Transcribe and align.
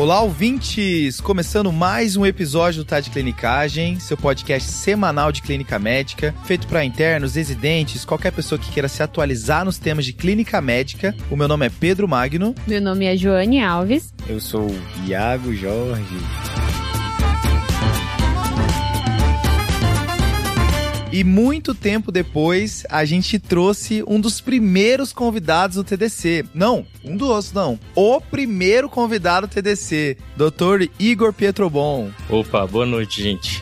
Olá, 0.00 0.22
ouvintes! 0.22 1.20
Começando 1.20 1.70
mais 1.70 2.16
um 2.16 2.24
episódio 2.24 2.82
do 2.82 2.86
Tá 2.86 3.00
de 3.00 3.10
Clinicagem, 3.10 4.00
seu 4.00 4.16
podcast 4.16 4.66
semanal 4.72 5.30
de 5.30 5.42
clínica 5.42 5.78
médica, 5.78 6.34
feito 6.46 6.66
para 6.66 6.82
internos, 6.82 7.34
residentes, 7.34 8.02
qualquer 8.02 8.32
pessoa 8.32 8.58
que 8.58 8.72
queira 8.72 8.88
se 8.88 9.02
atualizar 9.02 9.62
nos 9.62 9.76
temas 9.76 10.06
de 10.06 10.14
clínica 10.14 10.58
médica. 10.58 11.14
O 11.30 11.36
meu 11.36 11.46
nome 11.46 11.66
é 11.66 11.68
Pedro 11.68 12.08
Magno. 12.08 12.54
Meu 12.66 12.80
nome 12.80 13.04
é 13.04 13.14
Joane 13.14 13.62
Alves. 13.62 14.10
Eu 14.26 14.40
sou 14.40 14.74
Iago 15.06 15.54
Jorge. 15.54 16.16
E 21.12 21.24
muito 21.24 21.74
tempo 21.74 22.12
depois, 22.12 22.84
a 22.88 23.04
gente 23.04 23.36
trouxe 23.40 24.04
um 24.06 24.20
dos 24.20 24.40
primeiros 24.40 25.12
convidados 25.12 25.74
do 25.76 25.82
TDC. 25.82 26.44
Não, 26.54 26.86
um 27.04 27.16
dos, 27.16 27.52
não. 27.52 27.80
O 27.96 28.20
primeiro 28.20 28.88
convidado 28.88 29.48
do 29.48 29.50
TDC, 29.50 30.16
Dr. 30.36 30.88
Igor 31.00 31.32
Pietrobon. 31.32 32.10
Opa, 32.28 32.64
boa 32.64 32.86
noite, 32.86 33.20
gente. 33.20 33.60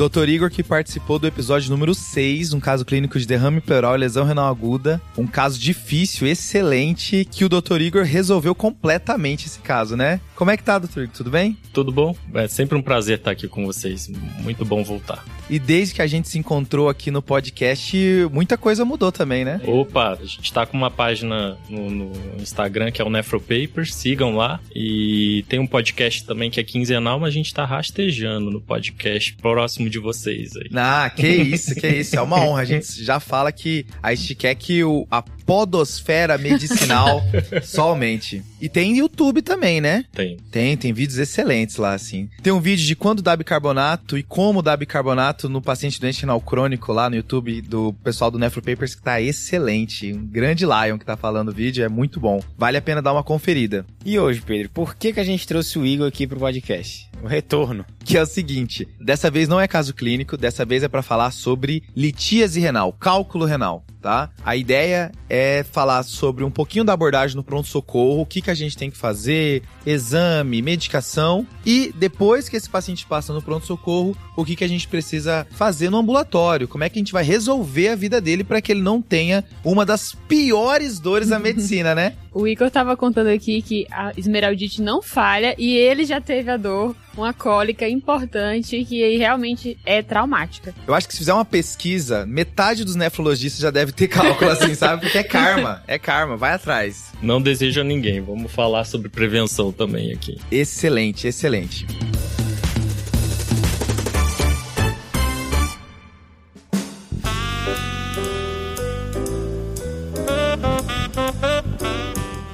Dr. 0.00 0.30
Igor 0.30 0.48
que 0.48 0.62
participou 0.62 1.18
do 1.18 1.26
episódio 1.26 1.68
número 1.68 1.94
6, 1.94 2.54
um 2.54 2.60
caso 2.60 2.86
clínico 2.86 3.18
de 3.18 3.26
derrame 3.26 3.60
pleural 3.60 3.94
e 3.94 3.98
lesão 3.98 4.24
renal 4.24 4.48
aguda. 4.48 4.98
Um 5.14 5.26
caso 5.26 5.58
difícil, 5.58 6.26
excelente, 6.26 7.26
que 7.30 7.44
o 7.44 7.50
Dr. 7.50 7.82
Igor 7.82 8.04
resolveu 8.04 8.54
completamente 8.54 9.46
esse 9.46 9.58
caso, 9.58 9.98
né? 9.98 10.18
Como 10.34 10.50
é 10.50 10.56
que 10.56 10.62
tá, 10.64 10.78
Dr. 10.78 11.00
Igor? 11.00 11.14
Tudo 11.14 11.30
bem? 11.30 11.58
Tudo 11.74 11.92
bom? 11.92 12.16
É 12.32 12.48
sempre 12.48 12.78
um 12.78 12.82
prazer 12.82 13.18
estar 13.18 13.32
aqui 13.32 13.46
com 13.46 13.66
vocês. 13.66 14.10
Muito 14.38 14.64
bom 14.64 14.82
voltar. 14.82 15.22
E 15.50 15.58
desde 15.58 15.94
que 15.96 16.00
a 16.00 16.06
gente 16.06 16.28
se 16.28 16.38
encontrou 16.38 16.88
aqui 16.88 17.10
no 17.10 17.20
podcast, 17.20 17.96
muita 18.32 18.56
coisa 18.56 18.84
mudou 18.84 19.10
também, 19.10 19.44
né? 19.44 19.60
Opa, 19.66 20.12
a 20.12 20.24
gente 20.24 20.52
tá 20.52 20.64
com 20.64 20.76
uma 20.76 20.92
página 20.92 21.58
no, 21.68 21.90
no 21.90 22.12
Instagram 22.40 22.92
que 22.92 23.02
é 23.02 23.04
o 23.04 23.10
Nefropapers, 23.10 23.92
sigam 23.92 24.36
lá. 24.36 24.60
E 24.72 25.44
tem 25.48 25.58
um 25.58 25.66
podcast 25.66 26.24
também 26.24 26.52
que 26.52 26.60
é 26.60 26.62
quinzenal, 26.62 27.18
mas 27.18 27.30
a 27.30 27.32
gente 27.32 27.52
tá 27.52 27.64
rastejando 27.64 28.48
no 28.48 28.60
podcast 28.60 29.34
próximo 29.34 29.90
de 29.90 29.98
vocês 29.98 30.56
aí. 30.56 30.70
Ah, 30.72 31.10
que 31.10 31.26
isso, 31.26 31.74
que 31.74 31.88
isso. 31.88 32.14
É 32.14 32.22
uma 32.22 32.40
honra. 32.40 32.62
A 32.62 32.64
gente 32.64 33.02
já 33.02 33.18
fala 33.18 33.50
que 33.50 33.84
a 34.00 34.14
gente 34.14 34.36
quer 34.36 34.54
que 34.54 34.84
o, 34.84 35.04
a 35.10 35.20
podosfera 35.20 36.38
medicinal 36.38 37.24
somente. 37.64 38.40
E 38.60 38.68
tem 38.68 38.98
YouTube 38.98 39.42
também, 39.42 39.80
né? 39.80 40.04
Tem. 40.12 40.36
Tem, 40.48 40.76
tem 40.76 40.92
vídeos 40.92 41.18
excelentes 41.18 41.76
lá, 41.76 41.92
assim. 41.92 42.28
Tem 42.40 42.52
um 42.52 42.60
vídeo 42.60 42.86
de 42.86 42.94
quando 42.94 43.20
dá 43.20 43.34
bicarbonato 43.34 44.16
e 44.16 44.22
como 44.22 44.62
dá 44.62 44.76
bicarbonato 44.76 45.39
no 45.48 45.62
paciente 45.62 46.00
doente 46.00 46.20
renal 46.20 46.40
crônico 46.40 46.92
lá 46.92 47.08
no 47.08 47.16
YouTube 47.16 47.62
do 47.62 47.92
pessoal 48.04 48.30
do 48.30 48.38
Nefropapers 48.38 48.94
que 48.94 49.02
tá 49.02 49.20
excelente. 49.20 50.12
Um 50.12 50.26
grande 50.26 50.64
Lion 50.64 50.98
que 50.98 51.04
tá 51.04 51.16
falando 51.16 51.48
o 51.48 51.54
vídeo, 51.54 51.84
é 51.84 51.88
muito 51.88 52.20
bom. 52.20 52.42
Vale 52.56 52.76
a 52.76 52.82
pena 52.82 53.02
dar 53.02 53.12
uma 53.12 53.24
conferida. 53.24 53.84
E 54.04 54.18
hoje, 54.18 54.40
Pedro, 54.40 54.70
por 54.70 54.94
que, 54.94 55.12
que 55.12 55.20
a 55.20 55.24
gente 55.24 55.46
trouxe 55.46 55.78
o 55.78 55.86
Igor 55.86 56.06
aqui 56.06 56.26
pro 56.26 56.38
podcast? 56.38 57.08
O 57.22 57.26
retorno. 57.26 57.84
Que 58.02 58.16
é 58.16 58.22
o 58.22 58.26
seguinte, 58.26 58.88
dessa 58.98 59.30
vez 59.30 59.46
não 59.46 59.60
é 59.60 59.68
caso 59.68 59.94
clínico, 59.94 60.36
dessa 60.36 60.64
vez 60.64 60.82
é 60.82 60.88
para 60.88 61.02
falar 61.02 61.30
sobre 61.30 61.82
litíase 61.94 62.58
renal, 62.58 62.92
cálculo 62.94 63.44
renal, 63.44 63.84
tá? 64.00 64.30
A 64.44 64.56
ideia 64.56 65.12
é 65.28 65.62
falar 65.62 66.02
sobre 66.02 66.42
um 66.42 66.50
pouquinho 66.50 66.82
da 66.82 66.94
abordagem 66.94 67.36
no 67.36 67.44
pronto-socorro, 67.44 68.22
o 68.22 68.26
que, 68.26 68.40
que 68.40 68.50
a 68.50 68.54
gente 68.54 68.76
tem 68.76 68.90
que 68.90 68.96
fazer, 68.96 69.62
exame, 69.84 70.62
medicação 70.62 71.46
e 71.64 71.92
depois 71.94 72.48
que 72.48 72.56
esse 72.56 72.68
paciente 72.68 73.06
passa 73.06 73.32
no 73.34 73.42
pronto-socorro, 73.42 74.16
o 74.34 74.44
que, 74.44 74.56
que 74.56 74.64
a 74.64 74.68
gente 74.68 74.88
precisa 74.88 75.29
fazer 75.50 75.90
no 75.90 75.98
ambulatório, 75.98 76.68
como 76.68 76.84
é 76.84 76.88
que 76.88 76.98
a 76.98 77.00
gente 77.00 77.12
vai 77.12 77.24
resolver 77.24 77.88
a 77.88 77.96
vida 77.96 78.20
dele 78.20 78.44
para 78.44 78.60
que 78.60 78.72
ele 78.72 78.82
não 78.82 79.00
tenha 79.00 79.44
uma 79.64 79.84
das 79.84 80.14
piores 80.28 80.98
dores 80.98 81.28
da 81.28 81.38
medicina, 81.38 81.94
né? 81.94 82.14
O 82.32 82.46
Igor 82.46 82.70
tava 82.70 82.96
contando 82.96 83.26
aqui 83.26 83.60
que 83.60 83.86
a 83.90 84.12
esmeraldite 84.16 84.80
não 84.80 85.02
falha 85.02 85.54
e 85.58 85.76
ele 85.76 86.04
já 86.04 86.20
teve 86.20 86.48
a 86.48 86.56
dor, 86.56 86.94
uma 87.16 87.32
cólica 87.32 87.88
importante 87.88 88.84
que 88.84 89.16
realmente 89.16 89.76
é 89.84 90.00
traumática. 90.00 90.72
Eu 90.86 90.94
acho 90.94 91.08
que 91.08 91.14
se 91.14 91.18
fizer 91.18 91.34
uma 91.34 91.44
pesquisa, 91.44 92.24
metade 92.26 92.84
dos 92.84 92.94
nefrologistas 92.94 93.60
já 93.60 93.70
deve 93.70 93.90
ter 93.90 94.06
cálculo 94.06 94.48
assim, 94.50 94.74
sabe? 94.76 95.02
Porque 95.02 95.18
é 95.18 95.24
karma, 95.24 95.82
é 95.88 95.98
karma, 95.98 96.36
vai 96.36 96.52
atrás. 96.52 97.12
Não 97.20 97.42
desejo 97.42 97.80
a 97.80 97.84
ninguém. 97.84 98.20
Vamos 98.20 98.52
falar 98.52 98.84
sobre 98.84 99.08
prevenção 99.08 99.72
também 99.72 100.12
aqui. 100.12 100.38
Excelente, 100.52 101.26
excelente. 101.26 101.84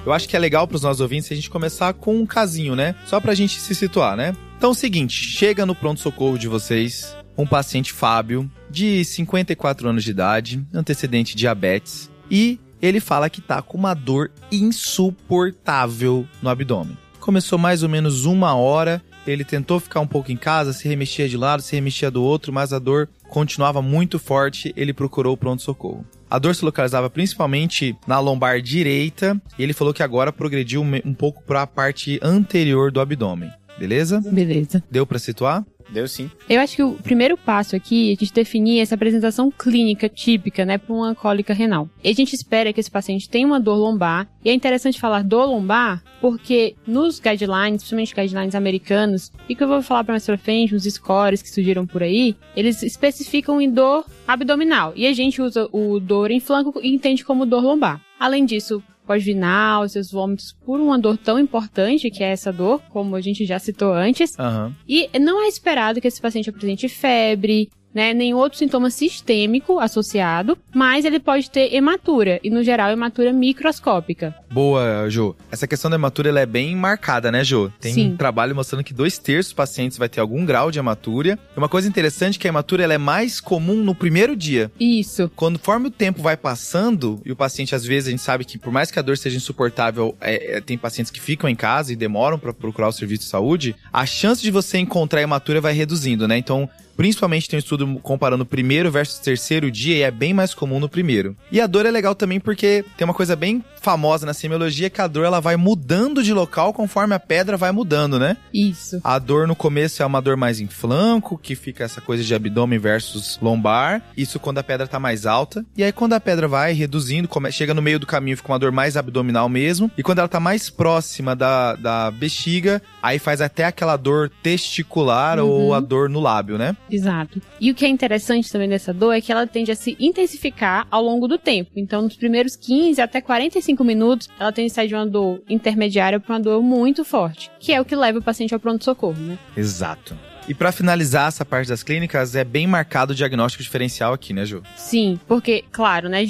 Eu 0.07 0.13
acho 0.13 0.29
que 0.29 0.37
é 0.37 0.39
legal 0.39 0.69
para 0.69 0.77
os 0.77 0.83
nossos 0.83 1.01
ouvintes 1.01 1.33
a 1.33 1.35
gente 1.35 1.51
começar 1.51 1.93
com 1.93 2.17
um 2.17 2.25
casinho, 2.25 2.77
né? 2.77 2.95
Só 3.07 3.21
pra 3.21 3.35
gente 3.35 3.61
se 3.61 3.75
situar, 3.75 4.17
né? 4.17 4.37
Então 4.57 4.71
é 4.71 4.73
o 4.73 4.75
seguinte, 4.75 5.13
chega 5.13 5.67
no 5.67 5.75
pronto-socorro 5.75 6.39
de 6.39 6.47
vocês 6.47 7.17
um 7.37 7.45
paciente 7.45 7.93
Fábio, 7.93 8.49
de 8.71 9.05
54 9.05 9.89
anos 9.89 10.05
de 10.05 10.13
idade, 10.13 10.65
antecedente 10.73 11.35
diabetes, 11.35 12.09
e 12.31 12.61
ele 12.81 13.01
fala 13.01 13.29
que 13.29 13.41
tá 13.41 13.61
com 13.61 13.77
uma 13.77 13.95
dor 13.95 14.31
insuportável 14.51 16.25
no 16.41 16.49
abdômen. 16.49 16.97
Começou 17.19 17.59
mais 17.59 17.83
ou 17.83 17.89
menos 17.89 18.25
uma 18.25 18.55
hora, 18.55 19.03
ele 19.27 19.45
tentou 19.45 19.81
ficar 19.81 19.99
um 19.99 20.07
pouco 20.07 20.31
em 20.31 20.37
casa, 20.37 20.73
se 20.73 20.89
remexia 20.89 21.29
de 21.29 21.37
lado, 21.37 21.63
se 21.63 21.75
remexia 21.75 22.13
do 22.13 22.23
outro, 22.23 22.53
mas 22.53 22.73
a 22.73 22.79
dor 22.79 23.09
continuava 23.29 23.83
muito 23.83 24.21
forte, 24.21 24.73
ele 24.77 24.93
procurou 24.93 25.35
o 25.35 25.37
pronto-socorro. 25.37 26.07
A 26.29 26.39
dor 26.39 26.55
se 26.55 26.65
localizava 26.65 27.09
principalmente 27.09 27.97
na 28.07 28.19
lombar 28.19 28.61
direita 28.61 29.41
e 29.59 29.63
ele 29.63 29.73
falou 29.73 29.95
que 29.95 30.03
agora 30.03 30.33
progrediu 30.33 30.83
um 30.83 31.15
pouco 31.15 31.43
para 31.43 31.63
a 31.63 31.67
parte 31.67 32.19
anterior 32.23 32.91
do 32.91 33.01
abdômen. 33.01 33.51
Beleza? 33.79 34.21
Beleza. 34.21 34.83
Deu 34.91 35.07
para 35.07 35.19
situar? 35.19 35.65
Deu 35.89 36.09
sim. 36.09 36.31
Eu 36.49 36.61
acho 36.61 36.77
que 36.77 36.83
o 36.83 36.95
primeiro 36.95 37.37
passo 37.37 37.77
aqui 37.77 38.11
é 38.11 38.13
a 38.13 38.17
gente 38.17 38.33
definir 38.33 38.81
essa 38.81 38.95
apresentação 38.95 39.51
clínica 39.51 40.09
típica, 40.09 40.65
né, 40.65 40.79
para 40.79 40.95
uma 40.95 41.15
cólica 41.15 41.55
renal. 41.55 41.89
E 42.03 42.09
a 42.09 42.13
gente 42.13 42.35
espera 42.35 42.73
que 42.73 42.81
esse 42.81 42.91
paciente 42.91 43.29
tenha 43.29 43.47
uma 43.47 43.61
dor 43.61 43.77
lombar. 43.77 44.29
E 44.45 44.51
é 44.51 44.53
interessante 44.53 45.01
falar 45.01 45.23
dor 45.23 45.47
lombar 45.47 46.03
porque 46.21 46.75
nos 46.87 47.21
guidelines, 47.21 47.83
principalmente 47.83 48.15
guidelines 48.15 48.55
americanos, 48.55 49.31
e 49.49 49.55
que 49.55 49.63
eu 49.63 49.69
vou 49.69 49.83
falar 49.83 50.03
para 50.03 50.15
mais 50.15 50.25
pra 50.25 50.37
frente, 50.37 50.75
uns 50.75 50.85
scores 50.85 51.43
que 51.43 51.51
surgiram 51.51 51.87
por 51.87 52.03
aí, 52.03 52.37
eles 52.57 52.83
especificam 52.83 53.61
em 53.61 53.71
dor 53.71 54.05
abdominal. 54.27 54.93
E 54.97 55.07
a 55.07 55.13
gente 55.13 55.41
usa 55.41 55.69
o 55.73 56.01
dor 56.01 56.31
em 56.31 56.41
flanco 56.41 56.81
e 56.83 56.93
entende 56.93 57.25
como 57.25 57.47
dor 57.47 57.63
lombar. 57.63 58.01
Além 58.19 58.45
disso, 58.45 58.83
pode 59.07 59.25
vir 59.25 59.35
náuseas, 59.35 60.11
vômitos 60.11 60.53
por 60.65 60.81
uma 60.81 60.99
dor 60.99 61.17
tão 61.17 61.39
importante 61.39 62.11
que 62.11 62.23
é 62.23 62.33
essa 62.33 62.53
dor, 62.53 62.83
como 62.91 63.17
a 63.17 63.21
gente 63.21 63.45
já 63.45 63.59
citou 63.59 63.93
antes. 63.93 64.39
Aham. 64.39 64.75
E 64.89 65.09
não 65.19 65.43
é 65.43 65.49
esperado 65.49 66.01
que 66.01 66.09
esse 66.09 66.21
paciente 66.21 66.51
apresente 66.51 66.89
febre, 66.89 67.71
né, 67.97 68.13
nem 68.13 68.35
outro 68.35 68.59
sintoma 68.59 68.91
sistêmico 68.91 69.81
associado, 69.81 70.59
mas 70.75 71.07
ele 71.07 71.19
pode 71.19 71.51
ter 71.51 71.75
hematura, 71.75 72.39
e 72.45 72.51
no 72.51 72.63
geral 72.63 72.91
hematura 72.91 73.33
microscópica. 73.33 74.35
Boa, 74.51 75.09
Jô. 75.09 75.35
Essa 75.51 75.67
questão 75.67 75.91
da 75.91 75.97
hematura 75.97 76.29
ela 76.29 76.41
é 76.41 76.45
bem 76.45 76.77
marcada, 76.77 77.33
né, 77.33 77.43
Jô? 77.43 77.71
Tem 77.81 77.95
Sim. 77.95 78.13
um 78.13 78.17
trabalho 78.19 78.55
mostrando 78.55 78.85
que 78.85 78.93
dois 78.93 79.17
terços 79.17 79.47
dos 79.47 79.55
pacientes 79.55 79.97
vai 79.97 80.11
ter 80.11 80.21
algum 80.21 80.45
grau 80.45 80.71
de 80.71 80.79
hematura. 80.79 81.39
E 81.57 81.59
uma 81.59 81.71
coisa 81.71 81.89
interessante 81.89 82.37
é 82.37 82.39
que 82.39 82.47
a 82.47 82.51
hematura 82.51 82.85
ela 82.85 82.93
é 82.93 82.99
mais 82.99 83.41
comum 83.41 83.77
no 83.77 83.95
primeiro 83.95 84.37
dia. 84.37 84.71
Isso. 84.79 85.31
Conforme 85.35 85.89
o 85.89 85.91
tempo 85.91 86.21
vai 86.21 86.37
passando, 86.37 87.19
e 87.25 87.33
o 87.33 87.37
paciente, 87.37 87.75
às 87.75 87.85
vezes, 87.85 88.09
a 88.09 88.11
gente 88.11 88.23
sabe 88.23 88.45
que 88.45 88.59
por 88.59 88.71
mais 88.71 88.91
que 88.91 88.99
a 88.99 89.03
dor 89.03 89.17
seja 89.17 89.39
insuportável, 89.39 90.15
é, 90.21 90.59
é, 90.59 90.61
tem 90.61 90.77
pacientes 90.77 91.11
que 91.11 91.21
ficam 91.21 91.49
em 91.49 91.57
casa 91.57 91.95
e 91.95 91.97
demoram 91.97 92.39
para 92.39 92.53
procurar 92.53 92.89
o 92.89 92.93
serviço 92.93 93.23
de 93.23 93.29
saúde, 93.31 93.75
a 93.91 94.05
chance 94.05 94.43
de 94.43 94.51
você 94.51 94.77
encontrar 94.77 95.23
hematura 95.23 95.63
vai 95.63 95.73
reduzindo, 95.73 96.29
né? 96.29 96.37
Então, 96.37 96.69
Principalmente 96.97 97.49
tem 97.49 97.59
um 97.59 97.61
estudo 97.61 98.01
comparando 98.03 98.43
o 98.43 98.47
primeiro 98.47 98.91
versus 98.91 99.19
terceiro 99.19 99.71
dia 99.71 99.97
e 99.97 100.03
é 100.03 100.11
bem 100.11 100.33
mais 100.33 100.55
comum 100.55 100.81
no 100.81 100.89
primeiro. 100.89 101.37
E 101.53 101.61
a 101.61 101.67
dor 101.67 101.87
é 101.87 101.91
legal 101.91 102.15
também 102.15 102.41
porque 102.41 102.85
tem 102.97 103.05
uma 103.05 103.15
coisa 103.15 103.37
bem 103.37 103.65
famosa 103.81 104.27
na 104.27 104.35
semiologia 104.35 104.91
que 104.91 105.01
a 105.01 105.07
dor 105.07 105.25
ela 105.25 105.41
vai 105.41 105.57
mudando 105.57 106.23
de 106.23 106.33
local 106.33 106.73
conforme 106.73 107.15
a 107.15 107.21
pedra 107.21 107.57
vai 107.57 107.71
mudando, 107.71 108.19
né? 108.19 108.37
Isso. 108.53 109.01
A 109.05 109.19
dor 109.19 109.47
no 109.47 109.55
começo 109.55 110.03
é 110.03 110.07
uma 110.07 110.21
dor 110.21 110.37
mais 110.37 110.61
em 110.61 110.67
flanco, 110.67 111.39
que 111.39 111.55
fica 111.55 111.85
essa 111.85 112.01
coisa 112.01 112.25
de 112.25 112.35
abdômen 112.35 112.79
versus 112.79 113.39
lombar. 113.41 114.03
Isso 114.17 114.41
quando 114.41 114.59
a 114.59 114.63
pedra 114.63 114.87
tá 114.87 114.99
mais 114.99 115.27
alta. 115.27 115.65
E 115.77 115.85
aí 115.85 115.93
quando 115.93 116.15
a 116.15 116.21
pedra 116.21 116.49
vai 116.49 116.73
reduzindo, 116.73 117.29
chega 117.53 117.75
no 117.75 117.83
meio 117.83 117.99
do 117.99 118.07
caminho, 118.07 118.37
fica 118.37 118.51
uma 118.51 118.59
dor 118.59 118.73
mais 118.73 118.97
abdominal 118.97 119.49
mesmo. 119.49 119.91
E 119.97 120.03
quando 120.03 120.19
ela 120.19 120.29
tá 120.29 120.41
mais 120.41 120.71
próxima 120.71 121.37
da, 121.37 121.77
da 121.77 122.11
bexiga, 122.11 122.83
aí 123.03 123.19
faz 123.19 123.41
até 123.41 123.65
aquela 123.65 123.97
dor 123.97 124.31
testicular 124.43 125.39
ou 125.39 125.75
a 125.75 125.81
dor 125.81 126.09
no 126.09 126.21
lábio, 126.21 126.59
né? 126.59 126.77
Exato. 126.91 127.41
E 127.61 127.71
o 127.71 127.75
que 127.75 127.85
é 127.85 127.89
interessante 127.89 128.51
também 128.51 128.69
dessa 128.69 128.93
dor 128.93 129.13
é 129.13 129.21
que 129.21 129.33
ela 129.33 129.47
tende 129.47 129.71
a 129.73 129.77
se 129.77 129.97
intensificar 129.99 130.87
ao 130.91 131.03
longo 131.03 131.27
do 131.27 131.39
tempo. 131.39 131.71
Então, 131.77 132.03
nos 132.03 132.17
primeiros 132.17 132.57
15 132.57 133.01
até 133.01 133.21
45 133.21 133.83
minutos, 133.83 134.29
ela 134.39 134.53
tende 134.53 134.71
a 134.71 134.75
sair 134.75 134.89
de 134.89 134.95
uma 134.95 135.07
dor 135.07 135.43
intermediária 135.49 136.21
para 136.21 136.35
uma 136.35 136.41
dor 136.41 136.63
muito 136.63 137.05
forte, 137.05 137.51
que 137.59 137.73
é 137.73 137.81
o 137.81 137.85
que 137.85 137.97
leva 137.97 138.19
o 138.19 138.23
paciente 138.23 138.55
ao 138.55 138.61
pronto-socorro, 138.61 139.21
né? 139.21 139.39
Exato. 139.57 140.17
E 140.49 140.55
pra 140.55 140.71
finalizar 140.71 141.27
essa 141.27 141.45
parte 141.45 141.69
das 141.69 141.83
clínicas, 141.83 142.37
é 142.37 142.45
bem 142.45 142.69
marcado 142.69 143.13
o 143.13 143.17
diagnóstico 143.17 143.65
diferencial 143.65 144.13
aqui, 144.13 144.33
né, 144.33 144.45
Ju? 144.45 144.63
Sim, 144.77 145.19
porque, 145.27 145.65
claro, 145.73 146.09
né, 146.09 146.25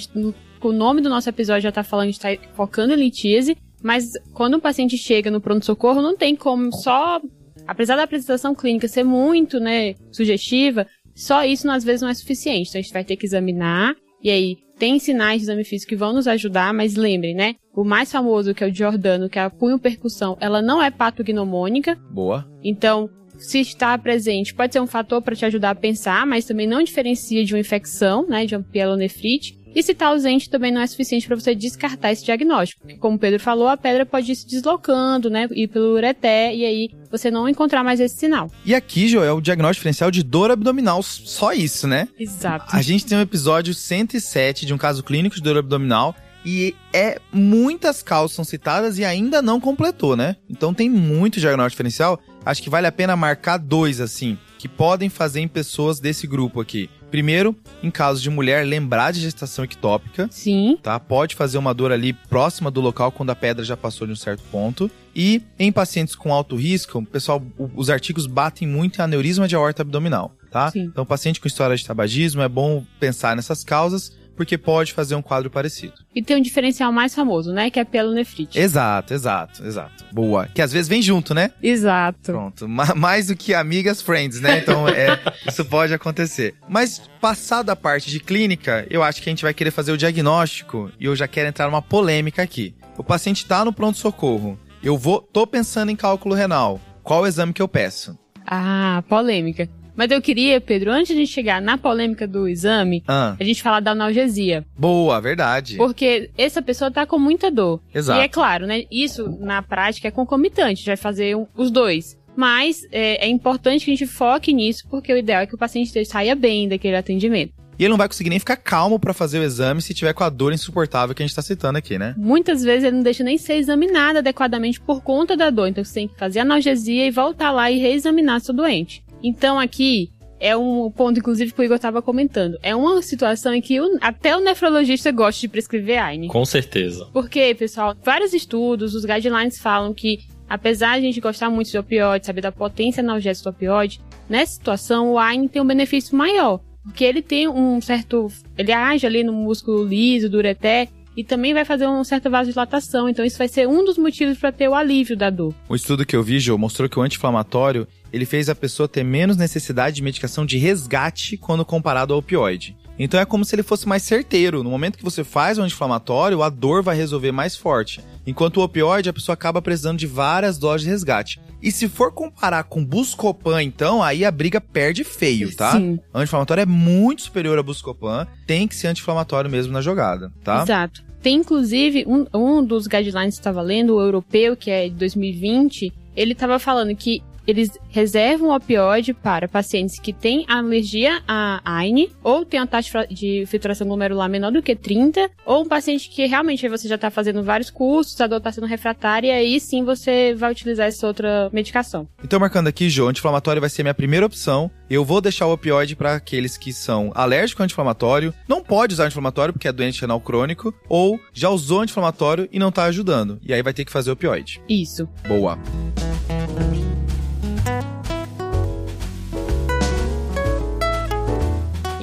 o 0.62 0.72
nome 0.72 1.02
do 1.02 1.10
nosso 1.10 1.28
episódio 1.28 1.64
já 1.64 1.72
tá 1.72 1.84
falando, 1.84 2.08
a 2.08 2.10
gente 2.10 2.20
tá 2.20 2.28
focando 2.54 2.94
em 2.94 2.96
litíase, 2.96 3.56
Mas 3.82 4.12
quando 4.32 4.54
o 4.54 4.60
paciente 4.60 4.96
chega 4.96 5.30
no 5.30 5.40
pronto-socorro, 5.40 6.02
não 6.02 6.16
tem 6.16 6.34
como 6.34 6.72
só. 6.72 7.20
Apesar 7.66 7.96
da 7.96 8.04
apresentação 8.04 8.54
clínica 8.54 8.88
ser 8.88 9.04
muito, 9.04 9.58
né, 9.58 9.94
sugestiva, 10.10 10.86
só 11.14 11.44
isso 11.44 11.68
às 11.70 11.84
vezes 11.84 12.02
não 12.02 12.08
é 12.08 12.14
suficiente. 12.14 12.68
Então 12.68 12.78
a 12.78 12.82
gente 12.82 12.92
vai 12.92 13.04
ter 13.04 13.16
que 13.16 13.26
examinar. 13.26 13.94
E 14.22 14.30
aí, 14.30 14.56
tem 14.78 14.98
sinais 14.98 15.38
de 15.38 15.44
exame 15.44 15.64
físico 15.64 15.90
que 15.90 15.96
vão 15.96 16.12
nos 16.12 16.26
ajudar, 16.26 16.72
mas 16.74 16.96
lembrem, 16.96 17.34
né? 17.34 17.54
O 17.74 17.84
mais 17.84 18.12
famoso, 18.12 18.54
que 18.54 18.62
é 18.62 18.66
o 18.66 18.72
de 18.72 18.78
Jordano, 18.78 19.28
que 19.28 19.38
é 19.38 19.42
a 19.42 19.50
punho-percussão, 19.50 20.36
ela 20.40 20.60
não 20.60 20.82
é 20.82 20.90
patognomônica. 20.90 21.96
Boa. 22.10 22.46
Então, 22.62 23.08
se 23.38 23.60
está 23.60 23.96
presente, 23.96 24.54
pode 24.54 24.72
ser 24.72 24.80
um 24.80 24.86
fator 24.86 25.22
para 25.22 25.34
te 25.34 25.44
ajudar 25.44 25.70
a 25.70 25.74
pensar, 25.74 26.26
mas 26.26 26.44
também 26.44 26.66
não 26.66 26.82
diferencia 26.82 27.44
de 27.44 27.54
uma 27.54 27.60
infecção, 27.60 28.26
né, 28.26 28.46
de 28.46 28.54
uma 28.54 28.62
pielonefrite. 28.62 29.58
E 29.76 29.82
se 29.82 29.92
está 29.92 30.06
ausente, 30.06 30.48
também 30.48 30.72
não 30.72 30.80
é 30.80 30.86
suficiente 30.86 31.26
para 31.26 31.36
você 31.36 31.54
descartar 31.54 32.10
esse 32.10 32.24
diagnóstico. 32.24 32.80
Porque, 32.80 32.96
como 32.96 33.16
o 33.16 33.18
Pedro 33.18 33.38
falou, 33.38 33.68
a 33.68 33.76
pedra 33.76 34.06
pode 34.06 34.32
ir 34.32 34.34
se 34.34 34.46
deslocando, 34.46 35.28
né? 35.28 35.46
Ir 35.50 35.68
pelo 35.68 35.92
ureté, 35.92 36.54
e 36.54 36.64
aí 36.64 36.90
você 37.10 37.30
não 37.30 37.46
encontrar 37.46 37.84
mais 37.84 38.00
esse 38.00 38.16
sinal. 38.16 38.50
E 38.64 38.74
aqui, 38.74 39.06
Joel, 39.06 39.28
é 39.28 39.32
o 39.34 39.40
diagnóstico 39.40 39.80
diferencial 39.80 40.10
de 40.10 40.22
dor 40.22 40.50
abdominal, 40.50 41.02
só 41.02 41.52
isso, 41.52 41.86
né? 41.86 42.08
Exato. 42.18 42.74
A 42.74 42.80
gente 42.80 43.04
tem 43.04 43.18
um 43.18 43.20
episódio 43.20 43.74
107 43.74 44.64
de 44.64 44.72
um 44.72 44.78
caso 44.78 45.02
clínico 45.02 45.36
de 45.36 45.42
dor 45.42 45.58
abdominal. 45.58 46.16
E 46.48 46.76
é 46.92 47.18
muitas 47.32 48.04
causas 48.04 48.36
são 48.36 48.44
citadas 48.44 48.98
e 48.98 49.04
ainda 49.04 49.42
não 49.42 49.60
completou, 49.60 50.16
né? 50.16 50.36
Então 50.48 50.72
tem 50.72 50.88
muito 50.88 51.40
diagnóstico 51.40 51.72
diferencial. 51.72 52.20
Acho 52.44 52.62
que 52.62 52.70
vale 52.70 52.86
a 52.86 52.92
pena 52.92 53.16
marcar 53.16 53.58
dois, 53.58 54.00
assim, 54.00 54.38
que 54.56 54.68
podem 54.68 55.08
fazer 55.08 55.40
em 55.40 55.48
pessoas 55.48 55.98
desse 55.98 56.24
grupo 56.24 56.60
aqui. 56.60 56.88
Primeiro, 57.16 57.56
em 57.82 57.90
casos 57.90 58.22
de 58.22 58.28
mulher 58.28 58.66
lembrar 58.66 59.10
de 59.10 59.20
gestação 59.20 59.64
ectópica, 59.64 60.28
Sim. 60.30 60.76
tá? 60.82 61.00
Pode 61.00 61.34
fazer 61.34 61.56
uma 61.56 61.72
dor 61.72 61.90
ali 61.90 62.12
próxima 62.12 62.70
do 62.70 62.78
local 62.78 63.10
quando 63.10 63.30
a 63.30 63.34
pedra 63.34 63.64
já 63.64 63.74
passou 63.74 64.06
de 64.06 64.12
um 64.12 64.16
certo 64.16 64.42
ponto. 64.52 64.90
E 65.14 65.40
em 65.58 65.72
pacientes 65.72 66.14
com 66.14 66.30
alto 66.30 66.56
risco, 66.56 67.02
pessoal, 67.06 67.42
os 67.74 67.88
artigos 67.88 68.26
batem 68.26 68.68
muito 68.68 68.98
em 68.98 69.02
aneurisma 69.02 69.48
de 69.48 69.56
aorta 69.56 69.80
abdominal, 69.80 70.36
tá? 70.50 70.70
Sim. 70.70 70.82
Então, 70.82 71.06
paciente 71.06 71.40
com 71.40 71.48
história 71.48 71.74
de 71.74 71.86
tabagismo, 71.86 72.42
é 72.42 72.48
bom 72.50 72.84
pensar 73.00 73.34
nessas 73.34 73.64
causas, 73.64 74.12
porque 74.36 74.58
pode 74.58 74.92
fazer 74.92 75.14
um 75.14 75.22
quadro 75.22 75.50
parecido. 75.50 75.94
E 76.14 76.22
tem 76.22 76.36
um 76.36 76.40
diferencial 76.42 76.92
mais 76.92 77.14
famoso, 77.14 77.52
né? 77.52 77.70
Que 77.70 77.78
é 77.78 77.82
a 77.82 77.86
pielonefrite. 77.86 78.58
Exato, 78.58 79.14
exato, 79.14 79.64
exato. 79.64 80.04
Boa. 80.12 80.46
Que 80.54 80.60
às 80.62 80.72
vezes 80.72 80.88
vem 80.88 81.00
junto, 81.02 81.34
né? 81.34 81.50
Exato. 81.62 82.18
Pronto. 82.32 82.68
Ma- 82.68 82.94
mais 82.94 83.28
do 83.28 83.36
que 83.36 83.54
amigas, 83.54 84.00
friends, 84.02 84.40
né? 84.40 84.58
Então, 84.58 84.86
é, 84.88 85.18
isso 85.48 85.64
pode 85.64 85.94
acontecer. 85.94 86.54
Mas, 86.68 87.02
passada 87.20 87.72
a 87.72 87.76
parte 87.76 88.10
de 88.10 88.20
clínica, 88.20 88.86
eu 88.90 89.02
acho 89.02 89.22
que 89.22 89.28
a 89.28 89.32
gente 89.32 89.42
vai 89.42 89.54
querer 89.54 89.70
fazer 89.70 89.92
o 89.92 89.96
diagnóstico 89.96 90.90
e 91.00 91.06
eu 91.06 91.16
já 91.16 91.26
quero 91.26 91.48
entrar 91.48 91.66
numa 91.66 91.82
polêmica 91.82 92.42
aqui. 92.42 92.74
O 92.98 93.02
paciente 93.04 93.46
tá 93.46 93.64
no 93.64 93.72
pronto-socorro. 93.72 94.58
Eu 94.82 94.96
vou, 94.98 95.20
tô 95.20 95.46
pensando 95.46 95.90
em 95.90 95.96
cálculo 95.96 96.34
renal. 96.34 96.80
Qual 97.02 97.22
o 97.22 97.26
exame 97.26 97.52
que 97.52 97.62
eu 97.62 97.68
peço? 97.68 98.16
Ah, 98.46 99.02
polêmica. 99.08 99.68
Mas 99.96 100.10
eu 100.10 100.20
queria, 100.20 100.60
Pedro, 100.60 100.90
antes 100.92 101.08
de 101.08 101.14
a 101.14 101.16
gente 101.16 101.32
chegar 101.32 101.60
na 101.62 101.78
polêmica 101.78 102.26
do 102.26 102.46
exame, 102.46 103.02
Ah, 103.08 103.34
a 103.40 103.42
gente 103.44 103.62
falar 103.62 103.80
da 103.80 103.92
analgesia. 103.92 104.64
boa, 104.78 105.20
verdade. 105.20 105.76
Porque 105.76 106.30
essa 106.36 106.60
pessoa 106.60 106.90
tá 106.90 107.06
com 107.06 107.18
muita 107.18 107.50
dor. 107.50 107.80
Exato. 107.94 108.20
E 108.20 108.24
é 108.24 108.28
claro, 108.28 108.66
né? 108.66 108.84
Isso 108.90 109.36
na 109.40 109.62
prática 109.62 110.08
é 110.08 110.10
concomitante, 110.10 110.84
vai 110.84 110.96
fazer 110.96 111.36
um- 111.36 111.46
os 111.56 111.70
dois. 111.70 112.16
Mas 112.36 112.86
é, 112.92 113.24
é 113.26 113.28
importante 113.28 113.84
que 113.86 113.90
a 113.90 113.94
gente 113.94 114.06
foque 114.06 114.52
nisso, 114.52 114.84
porque 114.90 115.10
o 115.12 115.16
ideal 115.16 115.40
é 115.40 115.46
que 115.46 115.54
o 115.54 115.58
paciente 115.58 116.04
saia 116.04 116.34
bem 116.34 116.68
daquele 116.68 116.96
atendimento. 116.96 117.54
E 117.78 117.82
ele 117.84 117.90
não 117.90 117.98
vai 117.98 118.08
conseguir 118.08 118.30
nem 118.30 118.38
ficar 118.38 118.56
calmo 118.56 118.98
pra 118.98 119.12
fazer 119.12 119.38
o 119.38 119.42
exame 119.42 119.82
se 119.82 119.92
tiver 119.92 120.14
com 120.14 120.24
a 120.24 120.30
dor 120.30 120.50
insuportável 120.50 121.14
que 121.14 121.22
a 121.22 121.26
gente 121.26 121.36
tá 121.36 121.42
citando 121.42 121.76
aqui, 121.76 121.98
né? 121.98 122.14
Muitas 122.16 122.62
vezes 122.62 122.84
ele 122.84 122.96
não 122.96 123.02
deixa 123.02 123.22
nem 123.22 123.36
ser 123.36 123.56
examinado 123.56 124.18
adequadamente 124.20 124.80
por 124.80 125.02
conta 125.02 125.36
da 125.36 125.50
dor. 125.50 125.68
Então 125.68 125.84
você 125.84 125.92
tem 125.92 126.08
que 126.08 126.18
fazer 126.18 126.38
analgesia 126.40 127.06
e 127.06 127.10
voltar 127.10 127.50
lá 127.50 127.70
e 127.70 127.78
reexaminar 127.78 128.40
seu 128.40 128.54
doente. 128.54 129.04
Então 129.22 129.58
aqui 129.58 130.10
é 130.38 130.54
um 130.56 130.90
ponto, 130.90 131.18
inclusive, 131.18 131.52
que 131.52 131.60
o 131.60 131.64
Igor 131.64 131.76
estava 131.76 132.02
comentando. 132.02 132.58
É 132.62 132.74
uma 132.74 133.00
situação 133.00 133.54
em 133.54 133.60
que 133.62 133.80
o- 133.80 133.96
até 134.00 134.36
o 134.36 134.40
nefrologista 134.40 135.10
gosta 135.10 135.40
de 135.40 135.48
prescrever 135.48 135.98
AINE. 136.02 136.28
Com 136.28 136.44
certeza. 136.44 137.08
Porque, 137.12 137.54
pessoal, 137.54 137.94
vários 138.04 138.34
estudos, 138.34 138.94
os 138.94 139.04
guidelines 139.04 139.58
falam 139.58 139.94
que, 139.94 140.18
apesar 140.48 140.94
de 140.94 140.98
a 140.98 141.08
gente 141.08 141.20
gostar 141.20 141.48
muito 141.48 141.70
de 141.70 141.78
opioide, 141.78 142.26
saber 142.26 142.42
da 142.42 142.52
potência 142.52 143.02
analgésica 143.02 143.50
do 143.50 143.54
opioide, 143.54 144.00
nessa 144.28 144.52
situação 144.52 145.12
o 145.12 145.18
AINE 145.18 145.48
tem 145.48 145.62
um 145.62 145.66
benefício 145.66 146.14
maior. 146.16 146.60
Porque 146.84 147.02
ele 147.02 147.20
tem 147.20 147.48
um 147.48 147.80
certo. 147.80 148.28
Ele 148.56 148.70
age 148.70 149.04
ali 149.06 149.24
no 149.24 149.32
músculo 149.32 149.84
liso 149.84 150.30
do 150.30 150.36
ureté 150.36 150.86
e 151.16 151.24
também 151.24 151.54
vai 151.54 151.64
fazer 151.64 151.86
uma 151.86 152.04
certa 152.04 152.28
vasodilatação. 152.28 153.08
Então, 153.08 153.24
isso 153.24 153.38
vai 153.38 153.48
ser 153.48 153.66
um 153.66 153.84
dos 153.84 153.96
motivos 153.96 154.36
para 154.38 154.52
ter 154.52 154.68
o 154.68 154.74
alívio 154.74 155.16
da 155.16 155.30
dor. 155.30 155.54
O 155.68 155.74
estudo 155.74 156.04
que 156.04 156.14
eu 156.14 156.22
vi, 156.22 156.38
Jô, 156.38 156.58
mostrou 156.58 156.88
que 156.88 156.98
o 156.98 157.02
anti-inflamatório 157.02 157.86
ele 158.12 158.24
fez 158.24 158.48
a 158.48 158.54
pessoa 158.54 158.88
ter 158.88 159.04
menos 159.04 159.36
necessidade 159.36 159.96
de 159.96 160.02
medicação 160.02 160.46
de 160.46 160.58
resgate 160.58 161.36
quando 161.36 161.64
comparado 161.64 162.12
ao 162.12 162.20
opioide. 162.20 162.76
Então 162.98 163.20
é 163.20 163.26
como 163.26 163.44
se 163.44 163.54
ele 163.54 163.62
fosse 163.62 163.86
mais 163.86 164.02
certeiro. 164.02 164.62
No 164.62 164.70
momento 164.70 164.96
que 164.96 165.04
você 165.04 165.22
faz 165.22 165.58
o 165.58 165.62
anti-inflamatório, 165.62 166.42
a 166.42 166.48
dor 166.48 166.82
vai 166.82 166.96
resolver 166.96 167.30
mais 167.30 167.56
forte. 167.56 168.00
Enquanto 168.26 168.58
o 168.58 168.62
opioide, 168.62 169.08
a 169.08 169.12
pessoa 169.12 169.34
acaba 169.34 169.60
precisando 169.60 169.98
de 169.98 170.06
várias 170.06 170.56
doses 170.58 170.84
de 170.84 170.90
resgate. 170.90 171.40
E 171.62 171.70
se 171.70 171.88
for 171.88 172.12
comparar 172.12 172.64
com 172.64 172.84
Buscopan, 172.84 173.62
então, 173.62 174.02
aí 174.02 174.24
a 174.24 174.30
briga 174.30 174.60
perde 174.60 175.04
feio, 175.04 175.54
tá? 175.54 175.72
Sim. 175.72 175.98
Anti-inflamatório 176.14 176.62
é 176.62 176.66
muito 176.66 177.22
superior 177.22 177.58
a 177.58 177.62
Buscopan, 177.62 178.26
tem 178.46 178.66
que 178.66 178.74
ser 178.74 178.88
anti-inflamatório 178.88 179.50
mesmo 179.50 179.72
na 179.72 179.80
jogada, 179.80 180.32
tá? 180.42 180.62
Exato. 180.62 181.05
Tem, 181.22 181.36
inclusive, 181.36 182.04
um, 182.06 182.26
um 182.32 182.64
dos 182.64 182.86
guidelines 182.86 183.34
que 183.34 183.40
estava 183.40 183.62
lendo, 183.62 183.96
o 183.96 184.00
europeu, 184.00 184.56
que 184.56 184.70
é 184.70 184.88
de 184.88 184.94
2020, 184.94 185.92
ele 186.14 186.32
estava 186.32 186.58
falando 186.58 186.94
que 186.94 187.22
eles 187.46 187.78
reservam 187.88 188.48
o 188.48 188.54
opioide 188.54 189.14
para 189.14 189.48
pacientes 189.48 189.98
que 189.98 190.12
têm 190.12 190.44
alergia 190.48 191.22
a 191.26 191.60
AINE, 191.64 192.12
ou 192.22 192.44
tem 192.44 192.60
uma 192.60 192.66
taxa 192.66 193.06
de 193.10 193.44
filtração 193.46 193.86
glomerular 193.86 194.28
menor 194.28 194.50
do 194.50 194.62
que 194.62 194.74
30, 194.74 195.30
ou 195.44 195.62
um 195.62 195.68
paciente 195.68 196.08
que 196.08 196.26
realmente 196.26 196.68
você 196.68 196.88
já 196.88 196.96
está 196.96 197.10
fazendo 197.10 197.42
vários 197.42 197.70
cursos, 197.70 198.20
a 198.20 198.26
dor 198.26 198.38
está 198.38 198.52
sendo 198.52 198.66
refratária, 198.66 199.28
e 199.28 199.30
aí 199.30 199.60
sim 199.60 199.84
você 199.84 200.34
vai 200.34 200.50
utilizar 200.52 200.86
essa 200.86 201.06
outra 201.06 201.50
medicação. 201.52 202.08
Então, 202.22 202.40
marcando 202.40 202.68
aqui, 202.68 202.88
Jô, 202.90 203.08
anti-inflamatório 203.08 203.60
vai 203.60 203.70
ser 203.70 203.82
minha 203.82 203.94
primeira 203.94 204.26
opção. 204.26 204.70
Eu 204.88 205.04
vou 205.04 205.20
deixar 205.20 205.46
o 205.46 205.52
opioide 205.52 205.96
para 205.96 206.14
aqueles 206.14 206.56
que 206.56 206.72
são 206.72 207.10
alérgicos 207.14 207.60
ao 207.60 207.64
anti-inflamatório, 207.64 208.34
não 208.48 208.62
pode 208.62 208.94
usar 208.94 209.04
anti-inflamatório 209.04 209.52
porque 209.52 209.68
é 209.68 209.72
doente 209.72 210.00
renal 210.00 210.20
crônico, 210.20 210.74
ou 210.88 211.18
já 211.32 211.48
usou 211.50 211.80
anti-inflamatório 211.80 212.48
e 212.52 212.58
não 212.58 212.70
tá 212.70 212.84
ajudando. 212.84 213.38
E 213.42 213.52
aí 213.52 213.62
vai 213.62 213.72
ter 213.72 213.84
que 213.84 213.92
fazer 213.92 214.10
opioide. 214.10 214.60
Isso. 214.68 215.08
Boa. 215.26 215.58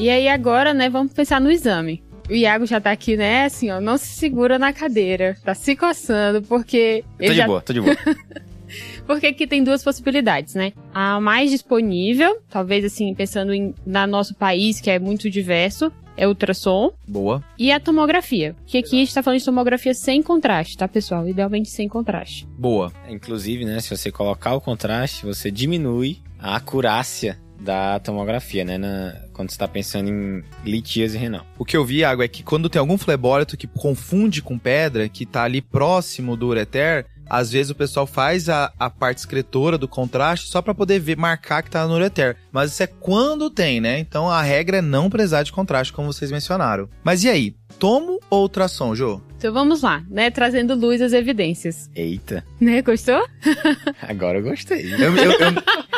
E 0.04 0.10
aí 0.10 0.28
agora, 0.28 0.74
né, 0.74 0.90
vamos 0.90 1.14
pensar 1.14 1.40
no 1.40 1.50
exame. 1.50 2.04
O 2.30 2.34
Iago 2.34 2.66
já 2.66 2.82
tá 2.82 2.92
aqui, 2.92 3.16
né, 3.16 3.46
assim, 3.46 3.72
ó, 3.72 3.80
não 3.80 3.98
se 3.98 4.08
segura 4.08 4.60
na 4.60 4.74
cadeira, 4.74 5.38
tá 5.46 5.54
se 5.54 5.78
coçando, 5.78 6.42
porque 6.42 7.06
Tô 7.18 7.24
ele 7.24 7.32
de 7.32 7.38
já 7.38 7.48
boa, 7.48 7.62
tô 7.62 7.72
de 7.72 7.80
boa. 7.80 7.96
Porque 9.08 9.28
aqui 9.28 9.46
tem 9.46 9.64
duas 9.64 9.84
possibilidades, 9.84 10.56
né? 10.56 10.74
A 10.94 11.22
mais 11.22 11.52
disponível, 11.52 12.40
talvez 12.50 12.84
assim, 12.84 13.14
pensando 13.14 13.54
em 13.54 13.74
na 13.86 14.08
nosso 14.08 14.34
país, 14.34 14.82
que 14.82 14.90
é 14.90 14.98
muito 14.98 15.30
diverso, 15.30 15.92
é 16.18 16.28
ultrassom 16.28 16.92
Boa. 17.08 17.44
e 17.58 17.72
a 17.72 17.80
tomografia. 17.80 18.56
Que 18.66 18.80
aqui 18.80 18.96
a 18.96 19.00
gente 19.00 19.14
tá 19.14 19.22
falando 19.22 19.40
de 19.40 19.46
tomografia 19.46 19.94
sem 19.94 20.24
contraste, 20.24 20.76
tá, 20.76 20.88
pessoal? 20.88 21.28
Idealmente 21.30 21.70
sem 21.70 21.88
contraste. 21.88 22.48
Boa. 22.58 22.92
Inclusive, 23.08 23.64
né, 23.64 23.80
se 23.80 23.96
você 23.96 24.12
colocar 24.12 24.56
o 24.56 24.62
contraste, 24.62 25.24
você 25.24 25.52
diminui 25.52 26.18
a 26.40 26.56
acurácia 26.56 27.38
da 27.64 28.00
tomografia, 28.00 28.64
né, 28.66 28.78
na- 28.78 29.16
quando 29.34 29.50
você 29.52 29.58
tá 29.58 29.68
pensando 29.68 30.10
em 30.10 30.44
litíase 30.66 31.18
renal. 31.18 31.46
O 31.58 31.66
que 31.66 31.76
eu 31.76 31.84
vi, 31.86 32.00
Iago, 32.00 32.22
é 32.22 32.28
que 32.28 32.44
quando 32.44 32.70
tem 32.70 32.80
algum 32.80 32.98
flebólito 32.98 33.58
que 33.58 33.66
confunde 33.68 34.42
com 34.42 34.60
pedra, 34.60 35.08
que 35.10 35.26
tá 35.26 35.44
ali 35.44 35.62
próximo 35.62 36.36
do 36.38 36.48
ureter, 36.48 37.06
às 37.30 37.52
vezes 37.52 37.70
o 37.72 37.76
pessoal 37.76 38.06
faz 38.06 38.50
a, 38.50 38.72
a 38.78 38.90
parte 38.90 39.20
excretora 39.20 39.78
do 39.78 39.88
contraste 39.88 40.50
só 40.50 40.62
pra 40.62 40.76
poder 40.76 41.00
ver, 41.00 41.18
marcar 41.18 41.64
que 41.64 41.72
tá 41.72 41.88
no 41.88 41.94
ureter. 41.96 42.36
Mas 42.52 42.72
isso 42.74 42.84
é 42.84 42.88
quando 42.88 43.50
tem, 43.50 43.80
né? 43.80 43.98
Então 43.98 44.30
a 44.30 44.42
regra 44.42 44.78
é 44.78 44.82
não 44.82 45.10
precisar 45.10 45.44
de 45.44 45.52
contraste, 45.52 45.94
como 45.94 46.12
vocês 46.12 46.30
mencionaram. 46.32 46.90
Mas 47.04 47.24
e 47.24 47.30
aí? 47.30 47.56
Tomo 47.80 48.20
ou 48.30 48.44
ultrassom, 48.44 48.94
Jô? 48.94 49.20
Então 49.44 49.52
vamos 49.54 49.82
lá, 49.82 50.02
né? 50.10 50.32
Trazendo 50.32 50.74
luz 50.74 51.02
às 51.02 51.12
evidências. 51.12 51.92
Eita, 51.94 52.46
Né? 52.62 52.82
Gostou? 52.82 53.28
agora 54.02 54.38
eu 54.38 54.44
gostei. 54.44 54.94
Eu, 54.94 55.14
eu, 55.18 55.32
eu, 55.34 55.54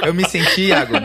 eu 0.07 0.13
me 0.15 0.27
senti, 0.27 0.69
Iago. 0.69 0.95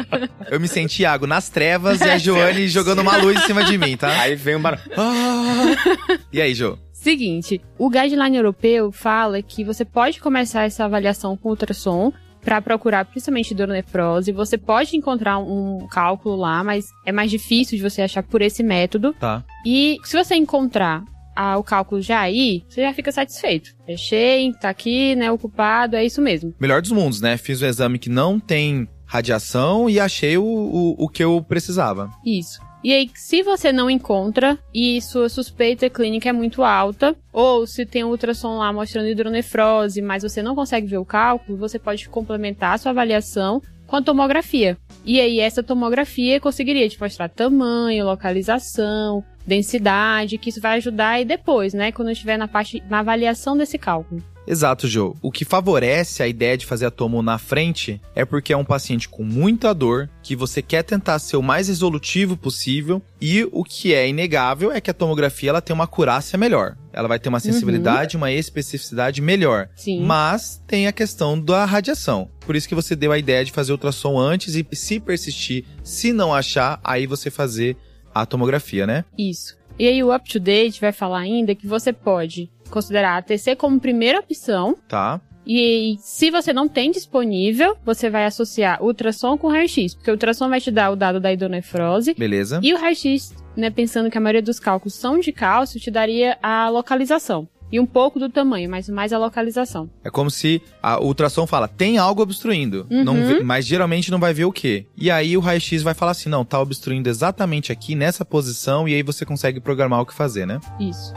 Eu 0.51 0.59
me 0.59 0.67
senti, 0.67 1.03
Iago, 1.03 1.27
nas 1.27 1.51
trevas 1.51 2.01
e 2.01 2.05
a 2.05 2.17
Joane 2.17 2.67
jogando 2.67 3.01
uma 3.01 3.19
luz 3.19 3.37
em 3.37 3.47
cima 3.47 3.63
de 3.63 3.77
mim, 3.77 3.95
tá? 3.95 4.23
Aí 4.23 4.37
vem 4.37 4.57
um 4.57 4.63
barulho. 4.63 4.81
Ah. 4.97 6.17
E 6.33 6.41
aí, 6.41 6.55
Jô? 6.55 6.79
Seguinte, 6.95 7.61
o 7.77 7.91
guideline 7.91 8.39
europeu 8.39 8.91
fala 8.91 9.43
que 9.43 9.63
você 9.63 9.85
pode 9.85 10.19
começar 10.19 10.63
essa 10.63 10.87
avaliação 10.87 11.37
com 11.37 11.51
ultrassom 11.51 12.11
para 12.43 12.63
procurar 12.63 13.05
principalmente 13.05 13.55
neuronefrose. 13.55 14.33
Você 14.33 14.57
pode 14.57 14.97
encontrar 14.97 15.37
um 15.37 15.87
cálculo 15.91 16.37
lá, 16.37 16.65
mas 16.65 16.87
é 17.05 17.13
mais 17.13 17.31
difícil 17.31 17.77
de 17.77 17.83
você 17.83 18.01
achar 18.01 18.23
por 18.23 18.41
esse 18.41 18.63
método. 18.63 19.13
Tá. 19.21 19.45
E 19.67 19.99
se 20.05 20.17
você 20.17 20.37
encontrar 20.37 21.05
a- 21.35 21.57
o 21.59 21.63
cálculo 21.63 22.01
já 22.01 22.21
aí, 22.21 22.65
você 22.69 22.83
já 22.83 22.93
fica 22.93 23.11
satisfeito. 23.13 23.71
Fechei, 23.87 24.53
tá 24.55 24.69
aqui, 24.69 25.15
né, 25.17 25.31
ocupado, 25.31 25.97
é 25.97 26.05
isso 26.05 26.21
mesmo. 26.21 26.55
Melhor 26.61 26.81
dos 26.83 26.93
mundos, 26.93 27.21
né? 27.21 27.37
Fiz 27.37 27.61
o 27.63 27.67
exame 27.67 27.99
que 27.99 28.09
não 28.11 28.39
tem 28.39 28.89
radiação 29.07 29.91
e 29.91 29.99
achei 29.99 30.39
o, 30.39 30.45
o, 30.45 30.95
o 31.05 31.09
que 31.09 31.23
eu 31.23 31.43
precisava. 31.47 32.11
Isso. 32.25 32.61
E 32.83 32.95
aí, 32.95 33.11
se 33.15 33.43
você 33.43 33.73
não 33.73 33.91
encontra 33.91 34.59
e 34.73 35.03
sua 35.03 35.29
suspeita 35.29 35.91
clínica 35.91 36.31
é 36.31 36.33
muito 36.33 36.63
alta, 36.63 37.15
ou 37.31 37.67
se 37.67 37.85
tem 37.85 38.03
um 38.03 38.09
ultrassom 38.09 38.57
lá 38.57 38.73
mostrando 38.73 39.09
hidronefrose, 39.09 40.01
mas 40.01 40.23
você 40.23 40.43
não 40.43 40.55
consegue 40.55 40.87
ver 40.87 40.97
o 40.97 41.05
cálculo, 41.05 41.59
você 41.59 41.79
pode 41.79 42.09
complementar 42.09 42.75
a 42.75 42.79
sua 42.79 42.93
avaliação 42.93 43.61
com 43.87 43.97
a 43.97 44.03
tomografia. 44.03 44.79
E 45.05 45.21
aí, 45.21 45.41
essa 45.41 45.63
tomografia 45.63 46.41
conseguiria 46.41 46.89
te 46.89 46.99
mostrar 46.99 47.29
tamanho, 47.29 48.07
localização, 48.07 49.23
densidade, 49.47 50.39
que 50.39 50.51
isso 50.51 50.61
vai 50.61 50.77
ajudar 50.79 51.11
aí 51.11 51.25
depois, 51.25 51.75
né? 51.75 51.93
Quando 51.93 52.11
estiver 52.11 52.37
na 52.37 52.49
parte, 52.49 52.83
na 52.89 53.01
avaliação 53.01 53.57
desse 53.57 53.79
cálculo. 53.79 54.23
Exato, 54.47 54.89
Joe. 54.89 55.15
O 55.23 55.31
que 55.31 55.45
favorece 55.45 56.23
a 56.23 56.27
ideia 56.27 56.57
de 56.57 56.67
fazer 56.67 56.87
a 56.87 56.91
tomo 56.91 57.23
na 57.23 57.39
frente 57.39 58.01
é 58.17 58.25
porque 58.25 58.53
é 58.53 58.57
um 58.57 58.65
paciente 58.65 59.09
com 59.09 59.23
muita 59.23 59.73
dor, 59.73 60.11
que 60.23 60.35
você 60.35 60.61
quer 60.61 60.83
tentar 60.83 61.19
ser 61.21 61.37
o 61.37 61.43
mais 61.43 61.69
resolutivo 61.69 62.37
possível, 62.37 63.01
e 63.21 63.47
o 63.53 63.63
que 63.63 63.95
é 63.95 64.09
inegável 64.09 64.73
é 64.73 64.81
que 64.81 64.91
a 64.91 64.95
tomografia 64.95 65.51
ela 65.51 65.61
tem 65.61 65.73
uma 65.73 65.85
acurácia 65.85 66.39
melhor. 66.39 66.77
Ela 66.93 67.07
vai 67.07 67.21
ter 67.21 67.29
uma 67.29 67.39
sensibilidade, 67.39 68.17
uma 68.17 68.33
especificidade 68.33 69.23
melhor. 69.23 69.69
Sim. 69.77 70.05
Mas 70.05 70.61
tem 70.67 70.89
a 70.89 70.93
questão 70.93 71.41
da 71.41 71.65
radiação. 71.65 72.29
Por 72.41 72.57
isso 72.57 72.69
que 72.69 72.75
você 72.75 72.97
deu 72.97 73.13
a 73.13 73.19
ideia 73.19 73.45
de 73.45 73.53
fazer 73.53 73.71
ultrassom 73.71 74.19
antes 74.19 74.57
e 74.57 74.67
se 74.73 74.99
persistir, 74.99 75.65
se 75.85 76.13
não 76.13 76.35
achar, 76.35 76.81
aí 76.83 77.07
você 77.07 77.31
fazer 77.31 77.77
a 78.15 78.27
tomografia, 78.27 78.87
né? 78.87 79.05
Isso. 79.17 79.59
E 79.79 79.87
aí, 79.87 80.03
o 80.03 80.15
Up 80.15 80.29
to 80.29 80.39
Date 80.39 80.81
vai 80.81 80.93
falar 80.93 81.21
ainda 81.21 81.55
que 81.55 81.67
você 81.67 81.93
pode 81.93 82.51
considerar 82.71 83.17
a 83.17 83.23
TC 83.23 83.57
como 83.57 83.81
primeira 83.81 84.21
opção. 84.21 84.77
Tá? 84.89 85.21
E 85.47 85.97
se 85.99 86.31
você 86.31 86.53
não 86.53 86.69
tem 86.69 86.91
disponível, 86.91 87.77
você 87.85 88.11
vai 88.11 88.25
associar 88.25 88.83
ultrassom 88.83 89.37
com 89.37 89.49
raio-x, 89.49 89.95
porque 89.95 90.11
o 90.11 90.15
ultrassom 90.15 90.49
vai 90.49 90.61
te 90.61 90.71
dar 90.71 90.91
o 90.91 90.97
dado 90.97 91.19
da 91.19 91.33
hidronefrose 91.33 92.15
Beleza. 92.15 92.61
e 92.63 92.73
o 92.75 92.79
raio-x, 92.79 93.35
né, 93.57 93.71
pensando 93.71 94.11
que 94.11 94.19
a 94.19 94.21
maioria 94.21 94.43
dos 94.43 94.61
cálculos 94.61 94.95
são 94.95 95.19
de 95.19 95.33
cálcio, 95.33 95.81
te 95.81 95.91
daria 95.91 96.39
a 96.43 96.69
localização. 96.69 97.49
E 97.73 97.79
um 97.79 97.87
pouco 97.87 98.19
do 98.19 98.29
tamanho, 98.29 98.69
mas 98.69 98.89
mais 98.89 99.13
a 99.13 99.19
localização. 99.19 99.89
É 100.05 100.11
como 100.11 100.31
se 100.31 100.61
a, 100.83 100.99
o 101.01 101.07
ultrassom 101.07 101.47
fala, 101.47 101.69
tem 101.69 101.99
algo 101.99 102.21
obstruindo, 102.23 102.87
Uhum. 102.91 103.05
não 103.05 103.15
vê- 103.27 103.43
mas 103.43 103.65
geralmente 103.67 104.11
não 104.11 104.19
vai 104.19 104.35
ver 104.35 104.45
o 104.45 104.53
quê. 104.53 104.87
E 104.97 105.11
aí 105.11 105.37
o 105.37 105.41
raio-x 105.41 105.83
vai 105.83 105.95
falar 105.95 106.11
assim, 106.13 106.29
não, 106.29 106.45
tá 106.45 106.59
obstruindo 106.61 107.09
exatamente 107.09 107.71
aqui, 107.71 107.95
nessa 107.95 108.25
posição, 108.25 108.89
e 108.89 108.95
aí 108.95 109.03
você 109.03 109.25
consegue 109.25 109.61
programar 109.61 110.01
o 110.01 110.07
que 110.07 110.13
fazer, 110.15 110.47
né? 110.47 110.59
Isso. 110.81 111.13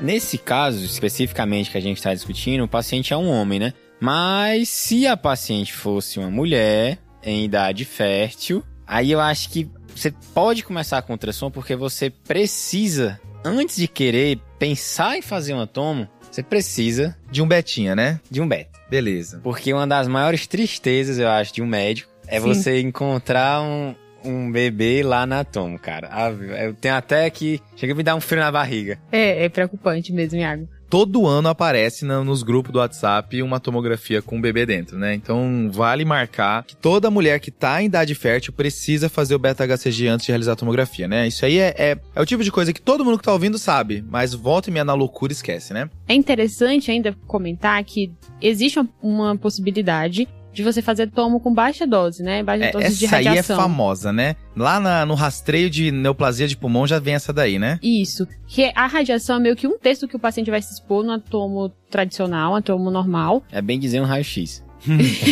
Nesse 0.00 0.38
caso, 0.38 0.84
especificamente 0.84 1.70
que 1.70 1.76
a 1.78 1.80
gente 1.80 1.96
está 1.98 2.14
discutindo, 2.14 2.64
o 2.64 2.68
paciente 2.68 3.12
é 3.12 3.16
um 3.16 3.28
homem, 3.28 3.58
né? 3.58 3.72
Mas 4.00 4.68
se 4.68 5.06
a 5.06 5.16
paciente 5.16 5.72
fosse 5.72 6.18
uma 6.20 6.30
mulher 6.30 6.98
em 7.22 7.44
idade 7.44 7.84
fértil, 7.84 8.62
aí 8.86 9.10
eu 9.10 9.20
acho 9.20 9.50
que 9.50 9.68
você 9.98 10.12
pode 10.34 10.62
começar 10.64 11.02
com 11.02 11.12
ultrassom 11.12 11.50
porque 11.50 11.74
você 11.76 12.10
precisa, 12.10 13.20
antes 13.44 13.76
de 13.76 13.86
querer 13.88 14.38
pensar 14.58 15.16
em 15.18 15.22
fazer 15.22 15.52
uma 15.52 15.66
tomo, 15.66 16.08
você 16.30 16.42
precisa 16.42 17.16
De 17.30 17.42
um 17.42 17.48
betinha, 17.48 17.94
né? 17.96 18.20
de 18.30 18.40
um 18.40 18.48
beta. 18.48 18.78
Beleza. 18.90 19.40
Porque 19.42 19.72
uma 19.72 19.86
das 19.86 20.08
maiores 20.08 20.46
tristezas, 20.46 21.18
eu 21.18 21.28
acho, 21.28 21.52
de 21.52 21.62
um 21.62 21.66
médico 21.66 22.10
é 22.26 22.40
Sim. 22.40 22.46
você 22.46 22.80
encontrar 22.80 23.60
um, 23.62 23.94
um 24.24 24.50
bebê 24.50 25.02
lá 25.02 25.26
na 25.26 25.44
tomo, 25.44 25.78
cara. 25.78 26.08
Ah, 26.10 26.30
Eu 26.30 26.74
tenho 26.74 26.94
até 26.94 27.28
que. 27.30 27.60
Chega 27.76 27.92
a 27.92 27.96
me 27.96 28.02
dar 28.02 28.14
um 28.14 28.20
frio 28.20 28.40
na 28.40 28.50
barriga. 28.52 28.98
É, 29.12 29.44
é 29.44 29.48
preocupante 29.48 30.12
mesmo, 30.12 30.38
Iago. 30.38 30.68
Todo 30.90 31.26
ano 31.26 31.48
aparece 31.50 32.04
na- 32.06 32.24
nos 32.24 32.42
grupos 32.42 32.72
do 32.72 32.78
WhatsApp 32.78 33.42
uma 33.42 33.60
tomografia 33.60 34.22
com 34.22 34.36
um 34.36 34.40
bebê 34.40 34.64
dentro, 34.64 34.98
né? 34.98 35.14
Então 35.14 35.68
vale 35.70 36.04
marcar 36.04 36.64
que 36.64 36.74
toda 36.74 37.10
mulher 37.10 37.40
que 37.40 37.50
tá 37.50 37.82
em 37.82 37.86
idade 37.86 38.14
fértil 38.14 38.52
precisa 38.54 39.08
fazer 39.08 39.34
o 39.34 39.38
beta-HCG 39.38 40.08
antes 40.08 40.24
de 40.24 40.32
realizar 40.32 40.52
a 40.52 40.56
tomografia, 40.56 41.06
né? 41.06 41.28
Isso 41.28 41.44
aí 41.44 41.58
é, 41.58 41.74
é, 41.76 41.98
é 42.14 42.20
o 42.22 42.24
tipo 42.24 42.42
de 42.42 42.50
coisa 42.50 42.72
que 42.72 42.80
todo 42.80 43.04
mundo 43.04 43.18
que 43.18 43.24
tá 43.24 43.32
ouvindo 43.32 43.58
sabe, 43.58 44.02
mas 44.08 44.32
volta 44.32 44.70
e 44.70 44.72
meia 44.72 44.84
na 44.84 44.94
loucura 44.94 45.30
esquece, 45.32 45.74
né? 45.74 45.90
É 46.08 46.14
interessante 46.14 46.90
ainda 46.90 47.14
comentar 47.26 47.84
que 47.84 48.10
existe 48.40 48.78
uma- 48.78 48.88
uma 49.02 49.36
possibilidade 49.36 50.26
de 50.52 50.62
você 50.62 50.82
fazer 50.82 51.10
tomo 51.10 51.38
com 51.40 51.52
baixa 51.52 51.86
dose, 51.86 52.22
né? 52.22 52.42
Baixa 52.42 52.64
É, 52.66 52.70
dose 52.72 52.96
de 52.98 53.04
essa 53.06 53.16
aí 53.16 53.24
é 53.24 53.28
radiação. 53.28 53.56
famosa, 53.56 54.12
né? 54.12 54.34
Lá 54.56 54.80
na- 54.80 55.06
no 55.06 55.14
rastreio 55.14 55.70
de 55.70 55.90
neoplasia 55.92 56.48
de 56.48 56.56
pulmão 56.56 56.86
já 56.86 56.98
vem 56.98 57.14
essa 57.14 57.32
daí, 57.32 57.58
né? 57.58 57.78
Isso. 57.82 58.26
Que 58.46 58.72
a 58.74 58.86
radiação 58.86 59.36
é 59.36 59.40
meio 59.40 59.56
que 59.56 59.66
um 59.66 59.78
terço 59.78 60.08
que 60.08 60.16
o 60.16 60.18
paciente 60.18 60.50
vai 60.50 60.60
se 60.62 60.72
expor 60.74 61.04
no 61.04 61.12
atomo 61.12 61.70
tradicional, 61.90 62.54
atomo 62.56 62.90
normal. 62.90 63.42
É 63.52 63.62
bem 63.62 63.78
dizer 63.78 64.00
um 64.00 64.04
raio-x. 64.04 64.64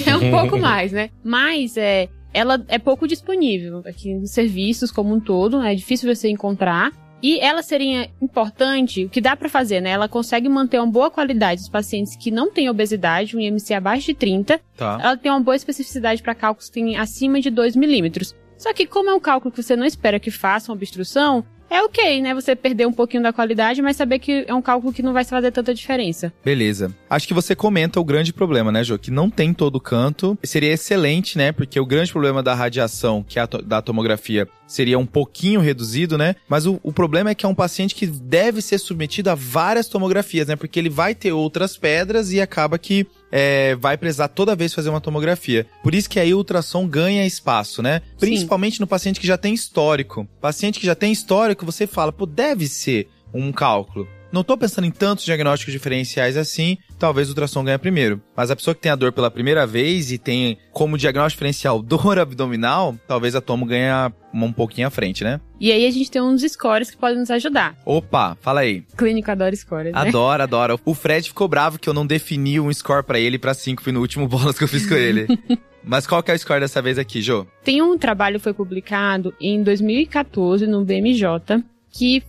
é 0.06 0.16
um 0.16 0.30
pouco 0.30 0.58
mais, 0.58 0.92
né? 0.92 1.10
Mas 1.24 1.76
é, 1.76 2.08
ela 2.34 2.62
é 2.68 2.78
pouco 2.78 3.06
disponível 3.08 3.82
aqui 3.86 4.14
nos 4.14 4.30
serviços 4.32 4.90
como 4.90 5.14
um 5.14 5.20
todo, 5.20 5.60
é 5.62 5.74
difícil 5.74 6.12
você 6.14 6.28
encontrar. 6.28 6.92
E 7.22 7.40
ela 7.40 7.62
seria 7.62 8.10
importante, 8.20 9.04
o 9.06 9.08
que 9.08 9.20
dá 9.20 9.34
pra 9.34 9.48
fazer, 9.48 9.80
né? 9.80 9.90
Ela 9.90 10.08
consegue 10.08 10.48
manter 10.48 10.78
uma 10.78 10.90
boa 10.90 11.10
qualidade 11.10 11.60
dos 11.60 11.68
pacientes 11.68 12.14
que 12.14 12.30
não 12.30 12.50
têm 12.50 12.68
obesidade, 12.68 13.36
um 13.36 13.40
IMC 13.40 13.74
abaixo 13.74 14.06
de 14.06 14.14
30. 14.14 14.60
Tá. 14.76 14.98
Ela 15.00 15.16
tem 15.16 15.30
uma 15.30 15.40
boa 15.40 15.56
especificidade 15.56 16.22
para 16.22 16.34
cálculos 16.34 16.68
que 16.68 16.74
têm 16.74 16.96
acima 16.96 17.40
de 17.40 17.50
2 17.50 17.74
milímetros. 17.74 18.34
Só 18.58 18.72
que 18.72 18.86
como 18.86 19.10
é 19.10 19.14
um 19.14 19.20
cálculo 19.20 19.52
que 19.52 19.62
você 19.62 19.76
não 19.76 19.84
espera 19.84 20.20
que 20.20 20.30
faça 20.30 20.70
uma 20.70 20.76
obstrução, 20.76 21.44
é 21.70 21.82
ok, 21.82 22.20
né? 22.22 22.34
Você 22.34 22.54
perder 22.54 22.86
um 22.86 22.92
pouquinho 22.92 23.22
da 23.22 23.32
qualidade, 23.32 23.82
mas 23.82 23.96
saber 23.96 24.18
que 24.18 24.44
é 24.46 24.54
um 24.54 24.62
cálculo 24.62 24.92
que 24.92 25.02
não 25.02 25.12
vai 25.12 25.24
fazer 25.24 25.50
tanta 25.50 25.74
diferença. 25.74 26.32
Beleza. 26.44 26.94
Acho 27.10 27.26
que 27.26 27.34
você 27.34 27.54
comenta 27.54 27.98
o 28.00 28.04
grande 28.04 28.32
problema, 28.32 28.70
né, 28.72 28.82
Jô? 28.84 28.98
Que 28.98 29.10
não 29.10 29.28
tem 29.30 29.52
todo 29.52 29.80
canto. 29.80 30.38
Seria 30.44 30.72
excelente, 30.72 31.36
né? 31.36 31.52
Porque 31.52 31.78
o 31.80 31.86
grande 31.86 32.12
problema 32.12 32.42
da 32.42 32.54
radiação, 32.54 33.24
que 33.26 33.38
é 33.38 33.42
a 33.42 33.46
to- 33.46 33.62
da 33.62 33.82
tomografia, 33.82 34.48
seria 34.66 34.98
um 34.98 35.06
pouquinho 35.06 35.60
reduzido, 35.60 36.16
né? 36.18 36.34
Mas 36.48 36.66
o, 36.66 36.80
o 36.82 36.92
problema 36.92 37.30
é 37.30 37.34
que 37.34 37.46
é 37.46 37.48
um 37.48 37.54
paciente 37.54 37.94
que 37.94 38.06
deve 38.06 38.60
ser 38.62 38.78
submetido 38.78 39.30
a 39.30 39.34
várias 39.34 39.88
tomografias, 39.88 40.48
né? 40.48 40.56
Porque 40.56 40.78
ele 40.78 40.88
vai 40.90 41.14
ter 41.14 41.32
outras 41.32 41.76
pedras 41.76 42.32
e 42.32 42.40
acaba 42.40 42.78
que 42.78 43.06
é, 43.38 43.74
vai 43.74 43.98
precisar 43.98 44.28
toda 44.28 44.56
vez 44.56 44.72
fazer 44.72 44.88
uma 44.88 45.00
tomografia. 45.00 45.66
Por 45.82 45.94
isso 45.94 46.08
que 46.08 46.18
aí 46.18 46.32
o 46.32 46.38
ultrassom 46.38 46.88
ganha 46.88 47.26
espaço, 47.26 47.82
né? 47.82 48.00
Principalmente 48.18 48.80
no 48.80 48.86
paciente 48.86 49.20
que 49.20 49.26
já 49.26 49.36
tem 49.36 49.52
histórico. 49.52 50.26
Paciente 50.40 50.80
que 50.80 50.86
já 50.86 50.94
tem 50.94 51.12
histórico, 51.12 51.66
você 51.66 51.86
fala, 51.86 52.10
pô, 52.10 52.24
deve 52.24 52.66
ser 52.66 53.10
um 53.34 53.52
cálculo. 53.52 54.08
Não 54.32 54.42
tô 54.42 54.56
pensando 54.56 54.86
em 54.86 54.90
tantos 54.90 55.24
diagnósticos 55.24 55.72
diferenciais 55.72 56.36
assim, 56.36 56.78
talvez 56.98 57.28
o 57.28 57.30
ultrassom 57.30 57.64
ganhe 57.64 57.78
primeiro. 57.78 58.20
Mas 58.36 58.50
a 58.50 58.56
pessoa 58.56 58.74
que 58.74 58.80
tem 58.80 58.92
a 58.92 58.96
dor 58.96 59.12
pela 59.12 59.30
primeira 59.30 59.66
vez 59.66 60.10
e 60.10 60.18
tem 60.18 60.58
como 60.72 60.98
diagnóstico 60.98 61.36
diferencial 61.36 61.82
dor 61.82 62.18
abdominal, 62.20 62.96
talvez 63.06 63.34
a 63.34 63.40
tomo 63.40 63.64
ganhe 63.64 63.90
um 64.34 64.52
pouquinho 64.52 64.86
à 64.86 64.90
frente, 64.90 65.24
né? 65.24 65.40
E 65.58 65.72
aí 65.72 65.86
a 65.86 65.90
gente 65.90 66.10
tem 66.10 66.20
uns 66.20 66.42
scores 66.42 66.90
que 66.90 66.96
podem 66.96 67.18
nos 67.18 67.30
ajudar. 67.30 67.74
Opa, 67.84 68.36
fala 68.40 68.60
aí. 68.60 68.84
Clínico 68.96 69.30
adora 69.30 69.54
scores, 69.56 69.92
né? 69.92 69.98
Adora, 69.98 70.44
adora. 70.44 70.76
O 70.84 70.94
Fred 70.94 71.28
ficou 71.28 71.48
bravo 71.48 71.78
que 71.78 71.88
eu 71.88 71.94
não 71.94 72.06
defini 72.06 72.60
um 72.60 72.72
score 72.72 73.02
pra 73.02 73.18
ele 73.18 73.38
pra 73.38 73.54
5 73.54 73.82
foi 73.82 73.92
no 73.92 74.00
último 74.00 74.26
bolas 74.28 74.58
que 74.58 74.64
eu 74.64 74.68
fiz 74.68 74.86
com 74.86 74.94
ele. 74.94 75.26
Mas 75.82 76.04
qual 76.04 76.20
que 76.20 76.32
é 76.32 76.34
o 76.34 76.38
score 76.38 76.60
dessa 76.60 76.82
vez 76.82 76.98
aqui, 76.98 77.22
Jô? 77.22 77.46
Tem 77.62 77.80
um 77.80 77.96
trabalho 77.96 78.38
que 78.38 78.44
foi 78.44 78.52
publicado 78.52 79.32
em 79.40 79.62
2014 79.62 80.66
no 80.66 80.84
BMJ 80.84 81.62
que 81.92 82.24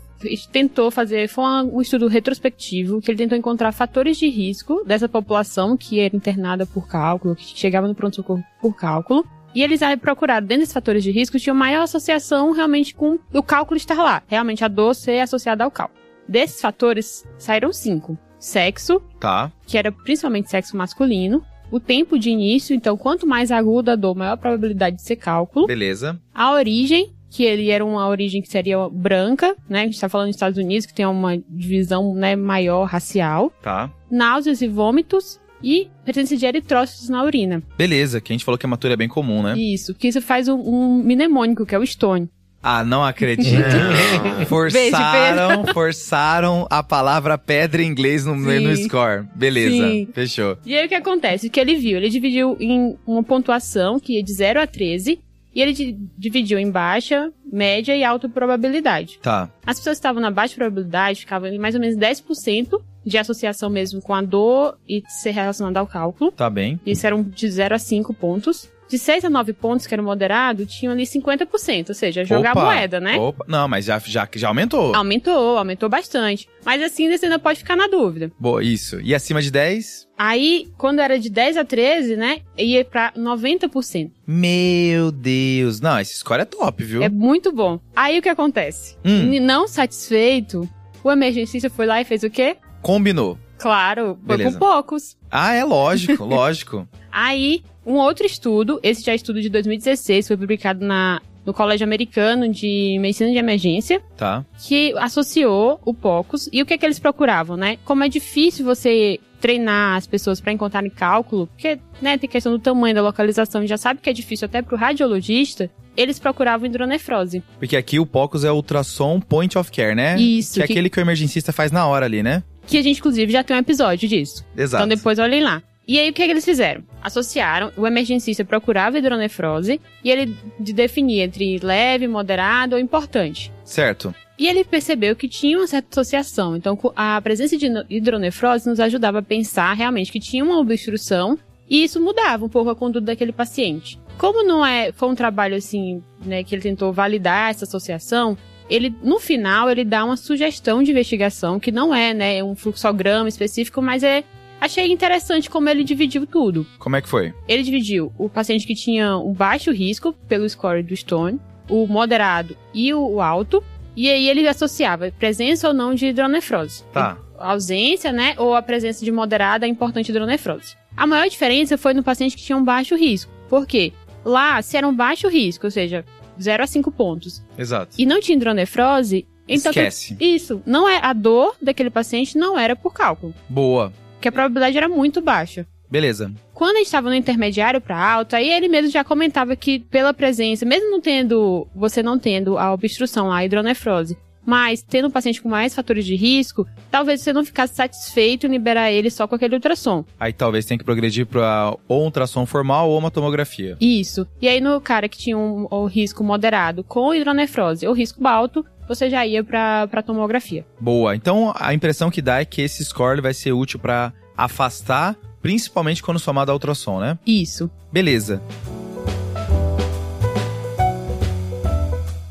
tentou 0.52 0.90
fazer, 0.92 1.28
foi 1.28 1.44
um 1.44 1.82
estudo 1.82 2.08
retrospectivo, 2.08 3.02
que 3.02 3.12
ele 3.12 3.18
tentou 3.18 3.38
encontrar 3.38 3.72
fatores 3.72 4.18
de 4.18 4.28
risco 4.30 4.84
dessa 4.86 5.08
população 5.08 5.78
que 5.78 6.00
era 6.00 6.16
internada 6.16 6.66
por 6.66 6.88
cálculo, 6.88 7.36
que 7.36 7.44
chegava 7.58 7.88
no 7.88 7.96
pronto-socorro 7.96 8.44
por 8.62 8.76
cálculo. 8.76 9.26
E 9.56 9.64
eles 9.64 9.82
aí 9.82 9.98
procuraram, 9.98 10.46
dentro 10.46 10.62
desses 10.62 10.74
fatores 10.74 11.04
de 11.04 11.12
risco, 11.12 11.40
tinha 11.40 11.54
maior 11.54 11.82
associação 11.84 12.52
realmente 12.52 12.94
com 12.94 13.18
o 13.34 13.42
cálculo 13.42 13.78
estar 13.78 13.96
lá. 13.96 14.22
Realmente 14.28 14.64
a 14.64 14.68
dor 14.68 14.94
ser 14.94 15.20
associada 15.20 15.64
ao 15.64 15.72
cálculo. 15.72 16.00
Desses 16.28 16.62
fatores, 16.62 17.26
saíram 17.38 17.72
cinco. 17.74 18.18
Sexo, 18.38 19.02
Tá. 19.20 19.52
que 19.66 19.78
era 19.78 19.92
principalmente 19.92 20.50
sexo 20.52 20.78
masculino. 20.78 21.44
O 21.72 21.80
tempo 21.80 22.20
de 22.20 22.30
início, 22.30 22.76
então, 22.76 22.96
quanto 22.96 23.26
mais 23.26 23.52
aguda 23.52 23.94
a 23.94 23.96
dor, 23.96 24.16
maior 24.16 24.34
a 24.34 24.38
probabilidade 24.38 24.98
de 24.98 25.02
ser 25.02 25.16
cálculo. 25.16 25.66
Beleza. 25.68 26.22
A 26.34 26.52
origem, 26.52 27.14
que 27.29 27.43
ele 27.43 27.69
era 27.69 27.86
uma 27.86 28.07
origem 28.07 28.41
que 28.41 28.50
seria 28.50 28.77
branca, 28.89 29.55
né? 29.69 29.81
A 29.81 29.86
gente 29.86 30.00
tá 30.00 30.10
falando 30.10 30.27
dos 30.27 30.36
Estados 30.36 30.57
Unidos, 30.57 30.86
que 30.86 30.93
tem 30.93 31.05
uma 31.05 31.38
divisão 31.50 32.13
né, 32.13 32.36
maior 32.36 32.86
racial. 32.86 33.51
Tá. 33.62 33.91
Náuseas 34.10 34.62
e 34.62 34.67
vômitos. 34.67 35.39
E 35.62 35.88
presença 36.05 36.38
de 36.38 36.46
eritrócitos 36.46 37.10
na 37.10 37.24
urina. 37.24 37.63
Beleza, 37.75 38.22
que 38.22 38.31
a 38.31 38.36
gente 38.36 38.46
falou 38.46 38.60
que 38.60 38.65
a 38.67 38.69
matura 38.69 38.93
é 38.93 38.96
bem 38.96 39.07
comum, 39.07 39.41
né? 39.41 39.57
Isso, 39.57 39.96
que 39.96 40.07
isso 40.07 40.22
faz 40.22 40.48
um, 40.48 40.53
um 40.53 41.03
mnemônico, 41.03 41.65
que 41.65 41.74
é 41.74 41.79
o 41.79 41.86
Stone. 41.86 42.29
Ah, 42.62 42.84
não 42.84 43.03
acredito. 43.03 43.63
forçaram, 44.48 45.65
forçaram 45.74 46.67
a 46.69 46.84
palavra 46.84 47.38
pedra 47.38 47.81
em 47.81 47.88
inglês 47.88 48.25
no, 48.25 48.36
Sim. 48.36 48.60
no 48.60 48.75
score. 48.75 49.25
Beleza, 49.34 49.88
Sim. 49.88 50.07
fechou. 50.13 50.57
E 50.65 50.75
aí 50.75 50.86
o 50.86 50.89
que 50.89 50.96
acontece? 50.96 51.48
O 51.48 51.50
que 51.50 51.60
ele 51.60 51.75
viu? 51.75 51.98
Ele 51.98 52.10
dividiu 52.10 52.57
em 52.60 52.98
uma 53.05 53.24
pontuação 53.24 54.00
que 54.00 54.13
ia 54.13 54.24
de 54.24 54.34
0 54.34 54.60
a 54.60 54.67
13. 54.67 55.19
E 55.58 55.62
ele 55.62 55.74
di- 55.74 55.98
dividiu 56.16 56.60
em 56.60 56.70
baixa, 56.70 57.34
média 57.52 57.96
e 57.98 58.04
alta 58.04 58.30
probabilidade. 58.30 59.18
Tá. 59.24 59.50
As 59.66 59.78
pessoas 59.80 59.96
que 59.98 60.02
estavam 60.02 60.22
na 60.22 60.30
baixa 60.30 60.54
probabilidade 60.56 61.22
ficavam 61.22 61.50
em 61.50 61.58
mais 61.58 61.74
ou 61.74 61.82
menos 61.82 61.98
10% 61.98 62.80
de 63.04 63.18
associação 63.18 63.68
mesmo 63.68 64.00
com 64.00 64.14
a 64.14 64.22
dor 64.22 64.78
e 64.88 65.02
ser 65.08 65.32
relacionada 65.32 65.80
ao 65.80 65.88
cálculo. 65.88 66.32
Tá 66.32 66.48
bem. 66.48 66.80
Isso 66.86 67.08
eram 67.08 67.24
de 67.24 67.50
0 67.50 67.74
a 67.74 67.80
5 67.80 68.14
pontos. 68.14 68.70
De 68.89 68.98
6 68.98 69.25
a 69.25 69.29
9 69.29 69.53
pontos, 69.53 69.86
que 69.86 69.94
era 69.94 70.01
o 70.01 70.06
moderado, 70.06 70.65
tinham 70.65 70.94
ali 70.94 71.03
50%, 71.03 71.89
ou 71.89 71.96
seja, 71.96 72.24
jogar 72.24 72.51
Opa, 72.51 72.63
moeda, 72.65 73.00
né? 73.00 73.17
Opa. 73.17 73.46
Não, 73.48 73.67
mas 73.67 73.86
já, 73.86 74.00
já, 74.00 74.27
já 74.34 74.48
aumentou. 74.48 74.96
Aumentou, 74.96 75.58
aumentou 75.58 75.89
bastante. 75.89 76.48
Mas 76.65 76.82
assim, 76.82 77.10
você 77.10 77.25
ainda 77.25 77.39
pode 77.39 77.60
ficar 77.60 77.75
na 77.75 77.88
dúvida. 77.88 78.32
Boa, 78.39 78.63
isso. 78.63 79.00
E 79.01 79.13
acima 79.13 79.41
de 79.41 79.51
10? 79.51 80.08
Aí, 80.17 80.67
quando 80.77 81.00
era 81.00 81.20
de 81.20 81.29
10 81.29 81.58
a 81.58 81.65
13, 81.65 82.15
né, 82.15 82.39
ia 82.58 82.84
pra 82.86 83.12
90%. 83.12 84.12
Meu 84.25 85.12
Deus. 85.12 85.79
Não, 85.82 86.00
esse 86.00 86.15
score 86.17 86.41
é 86.41 86.46
top, 86.46 86.84
viu? 86.84 87.03
É 87.03 87.10
muito 87.10 87.51
bom. 87.51 87.79
Aí 87.96 88.17
o 88.17 88.22
que 88.22 88.29
acontece? 88.29 88.98
Hum. 89.06 89.39
Não 89.41 89.67
satisfeito, 89.67 90.67
o 91.03 91.12
emergencista 91.12 91.70
foi 91.70 91.86
lá 91.86 92.01
e 92.01 92.06
fez 92.06 92.24
o 92.24 92.29
quê? 92.29 92.58
Combinou. 92.82 93.38
Claro, 93.58 94.17
foi 94.25 94.38
Beleza. 94.38 94.60
com 94.60 94.65
poucos. 94.65 95.17
Ah, 95.32 95.53
é 95.53 95.63
lógico, 95.63 96.24
lógico. 96.25 96.88
Aí, 97.20 97.64
um 97.84 97.94
outro 97.94 98.28
estudo, 98.28 98.80
esse 98.84 99.04
já 99.04 99.12
é 99.12 99.16
estudo 99.16 99.42
de 99.42 99.50
2016, 99.50 100.28
foi 100.28 100.38
publicado 100.38 100.86
na, 100.86 101.20
no 101.44 101.52
Colégio 101.52 101.84
Americano 101.84 102.48
de 102.48 102.96
Medicina 103.00 103.32
de 103.32 103.38
Emergência, 103.38 104.02
Tá. 104.16 104.46
que 104.64 104.94
associou 105.00 105.80
o 105.84 105.96
POCUS. 105.96 106.48
E 106.54 106.62
o 106.62 106.66
que 106.66 106.76
é 106.76 106.78
que 106.78 106.86
eles 106.86 107.00
procuravam, 107.00 107.58
né? 107.58 107.78
Como 107.84 108.04
é 108.04 108.08
difícil 108.10 108.64
você 108.64 109.20
treinar 109.42 109.98
as 109.98 110.06
pessoas 110.06 110.40
para 110.40 110.52
encontrarem 110.52 110.90
cálculo, 110.92 111.48
porque 111.48 111.80
né, 112.02 112.18
tem 112.20 112.30
questão 112.30 112.52
do 112.52 112.60
tamanho, 112.60 112.94
da 112.94 113.02
localização, 113.02 113.66
já 113.66 113.78
sabe 113.78 114.00
que 114.00 114.10
é 114.10 114.14
difícil 114.14 114.46
até 114.46 114.62
pro 114.62 114.78
radiologista, 114.78 115.70
eles 115.96 116.20
procuravam 116.20 116.68
hidronefrose. 116.68 117.42
Porque 117.58 117.76
aqui 117.76 118.00
o 118.00 118.06
POCUS 118.06 118.44
é 118.44 118.52
o 118.52 118.56
ultrassom 118.56 119.20
point 119.20 119.58
of 119.58 119.72
care, 119.72 119.96
né? 119.96 120.20
Isso, 120.20 120.54
Que 120.56 120.62
é 120.62 120.68
que- 120.68 120.74
aquele 120.74 120.90
que 120.90 121.00
o 121.00 121.02
emergencista 121.02 121.52
faz 121.52 121.72
na 121.72 121.88
hora 121.88 122.06
ali, 122.06 122.22
né? 122.22 122.44
Que 122.68 122.78
a 122.78 122.82
gente, 122.84 123.00
inclusive, 123.00 123.32
já 123.32 123.44
tem 123.44 123.56
um 123.56 123.60
episódio 123.60 124.08
disso. 124.08 124.46
Exato. 124.56 124.84
Então 124.84 124.96
depois 124.96 125.18
olhem 125.18 125.42
lá. 125.42 125.64
E 125.88 125.98
aí 126.00 126.10
o 126.10 126.13
que, 126.13 126.22
é 126.22 126.25
que 126.25 126.32
eles 126.32 126.44
fizeram? 126.44 126.84
Associaram, 127.01 127.72
o 127.77 127.88
emergencista 127.88 128.44
procurava 128.44 128.98
hidronefrose 128.98 129.79
e 130.03 130.12
ele 130.12 130.36
de- 130.60 130.74
definia 130.74 131.24
entre 131.24 131.58
leve, 131.60 132.08
moderado 132.08 132.75
ou 132.75 132.82
importante. 132.82 133.51
Certo. 133.63 134.13
E 134.38 134.48
ele 134.48 134.63
percebeu 134.65 135.15
que 135.15 135.29
tinha 135.29 135.58
uma 135.58 135.65
certa 135.65 135.88
associação. 135.91 136.56
Então 136.58 136.77
a 136.96 137.20
presença 137.22 137.58
de 137.58 137.67
hidronefrose 137.89 138.67
nos 138.67 138.79
ajudava 138.79 139.20
a 139.20 139.24
pensar 139.24 139.74
realmente 139.74 140.12
que 140.12 140.20
tinha 140.20 140.44
uma 140.44 140.60
obstrução 140.60 141.39
e 141.70 141.84
isso 141.84 142.01
mudava 142.01 142.46
um 142.46 142.50
pouco 142.50 142.70
a 142.70 142.75
conduta 142.75 143.06
daquele 143.06 143.32
paciente. 143.32 143.98
Como 144.17 144.44
não 144.44 144.65
é, 144.65 144.91
foi 144.91 145.08
um 145.10 145.15
trabalho 145.15 145.56
assim, 145.56 146.03
né, 146.25 146.44
que 146.44 146.53
ele 146.53 146.62
tentou 146.62 146.91
validar 146.91 147.51
essa 147.51 147.65
associação, 147.65 148.38
ele 148.70 148.94
no 149.01 149.20
final 149.20 149.70
ele 149.70 149.86
dá 149.86 150.03
uma 150.03 150.17
sugestão 150.17 150.84
de 150.84 150.91
investigação 150.91 151.60
que 151.60 151.72
não 151.72 151.94
é, 151.96 152.13
né, 152.13 152.44
um 152.44 152.56
fluxograma 152.56 153.29
específico, 153.29 153.82
mas 153.82 154.03
é 154.03 154.24
achei 154.60 154.92
interessante 154.92 155.50
como 155.50 155.70
ele 155.70 155.84
dividiu 155.84 156.26
tudo. 156.26 156.66
Como 156.80 156.96
é 156.96 157.02
que 157.02 157.10
foi? 157.10 157.34
Ele 157.48 157.64
dividiu 157.64 158.12
o 158.18 158.30
paciente 158.30 158.66
que 158.66 158.76
tinha 158.76 159.18
um 159.18 159.34
baixo 159.34 159.72
risco 159.72 160.14
pelo 160.28 160.48
score 160.50 160.84
do 160.84 160.96
Stone, 160.96 161.40
o 161.70 161.86
moderado 161.88 162.56
e 162.74 162.94
o 162.94 163.22
alto, 163.22 163.64
e 163.96 164.10
aí 164.10 164.30
ele 164.30 164.48
associava 164.48 165.12
presença 165.18 165.68
ou 165.68 165.74
não 165.74 165.94
de 165.94 166.08
hidronefrose. 166.08 166.84
Tá. 166.94 167.18
A 167.40 167.52
ausência, 167.52 168.12
né, 168.12 168.36
ou 168.38 168.56
a 168.56 168.62
presença 168.62 169.04
de 169.04 169.12
moderada 169.12 169.66
é 169.66 169.70
importante 169.70 170.10
hidronefrose. 170.10 170.76
A 170.96 171.06
maior 171.06 171.28
diferença 171.30 171.78
foi 171.78 171.94
no 171.94 172.04
paciente 172.04 172.36
que 172.36 172.44
tinha 172.44 172.58
um 172.58 172.64
baixo 172.64 172.96
risco. 172.96 173.32
Por 173.50 173.66
quê? 173.68 173.94
Lá, 174.26 174.62
se 174.62 174.76
era 174.76 174.88
um 174.88 174.96
baixo 174.96 175.28
risco, 175.28 175.68
ou 175.68 175.72
seja, 175.72 176.03
0 176.40 176.64
a 176.64 176.68
5 176.68 176.92
pontos, 176.92 177.44
Exato. 177.58 177.96
e 177.98 178.05
não 178.05 178.20
tinha 178.20 178.36
hidronefrose, 178.36 179.27
então 179.48 179.72
Esquece. 179.72 180.18
isso, 180.20 180.62
não 180.66 180.88
é 180.88 181.00
a 181.01 181.14
dor 181.14 181.55
daquele 181.62 181.90
paciente 181.90 182.38
não 182.38 182.58
era 182.60 182.75
por 182.75 182.94
cálculo, 182.94 183.34
Boa. 183.48 183.94
Porque 184.27 184.29
a 184.29 184.31
probabilidade 184.31 184.77
era 184.77 184.90
muito 184.90 185.22
baixa. 185.22 185.66
Beleza. 185.90 186.31
Quando 186.53 186.75
a 186.75 186.79
gente 186.79 186.87
estava 186.87 187.09
no 187.09 187.16
intermediário 187.16 187.79
para 187.79 187.98
alto, 187.98 188.35
aí 188.35 188.51
ele 188.51 188.68
mesmo 188.68 188.92
já 188.92 189.03
comentava 189.03 189.55
que 189.55 189.79
pela 189.79 190.13
presença, 190.13 190.66
mesmo 190.66 190.92
não 190.92 191.00
tendo, 191.00 191.66
você 191.74 192.03
não 192.03 192.20
tendo 192.20 192.57
a 192.57 192.74
obstrução, 192.74 193.31
a 193.31 193.46
hidronefrose, 193.46 194.18
mas 194.46 194.81
tendo 194.81 195.07
um 195.07 195.11
paciente 195.11 195.42
com 195.42 195.48
mais 195.50 195.74
fatores 195.74 196.05
de 196.05 196.16
risco, 196.16 196.66
talvez 196.92 197.22
você 197.22 197.31
não 197.31 197.46
ficasse 197.46 197.75
satisfeito 197.75 198.48
em 198.48 198.50
liberar 198.50 198.92
ele 198.92 199.09
só 199.09 199.27
com 199.27 199.35
aquele 199.35 199.55
ultrassom. 199.55 200.03
Aí 200.20 200.33
talvez 200.33 200.66
tenha 200.66 200.77
que 200.77 200.83
progredir 200.83 201.25
pra 201.25 201.74
ou 201.87 202.01
um 202.01 202.05
ultrassom 202.05 202.46
formal 202.46 202.90
ou 202.90 202.98
uma 202.98 203.11
tomografia. 203.11 203.77
Isso. 203.79 204.27
E 204.42 204.48
aí 204.48 204.59
no 204.59 204.79
cara 204.81 205.07
que 205.07 205.18
tinha 205.18 205.37
um, 205.37 205.68
o 205.70 205.85
risco 205.85 206.24
moderado 206.24 206.83
com 206.83 207.13
hidronefrose 207.13 207.87
ou 207.87 207.94
risco 207.94 208.25
alto, 208.27 208.66
você 208.88 209.10
já 209.10 209.26
ia 209.26 209.44
para 209.44 209.88
para 209.88 210.02
tomografia. 210.02 210.66
Boa. 210.80 211.16
Então 211.16 211.54
a 211.56 211.74
impressão 211.74 212.10
que 212.10 212.22
dá 212.22 212.40
é 212.40 212.46
que 212.46 212.62
esse 212.62 212.84
score 212.84 213.22
vai 213.22 213.34
ser 213.34 213.52
útil 213.52 213.80
pra 213.80 214.14
afastar, 214.36 215.16
principalmente 215.42 216.02
quando 216.02 216.20
somado 216.20 216.52
ao 216.52 216.56
ultrassom, 216.56 217.00
né? 217.00 217.18
Isso. 217.26 217.70
Beleza. 217.92 218.42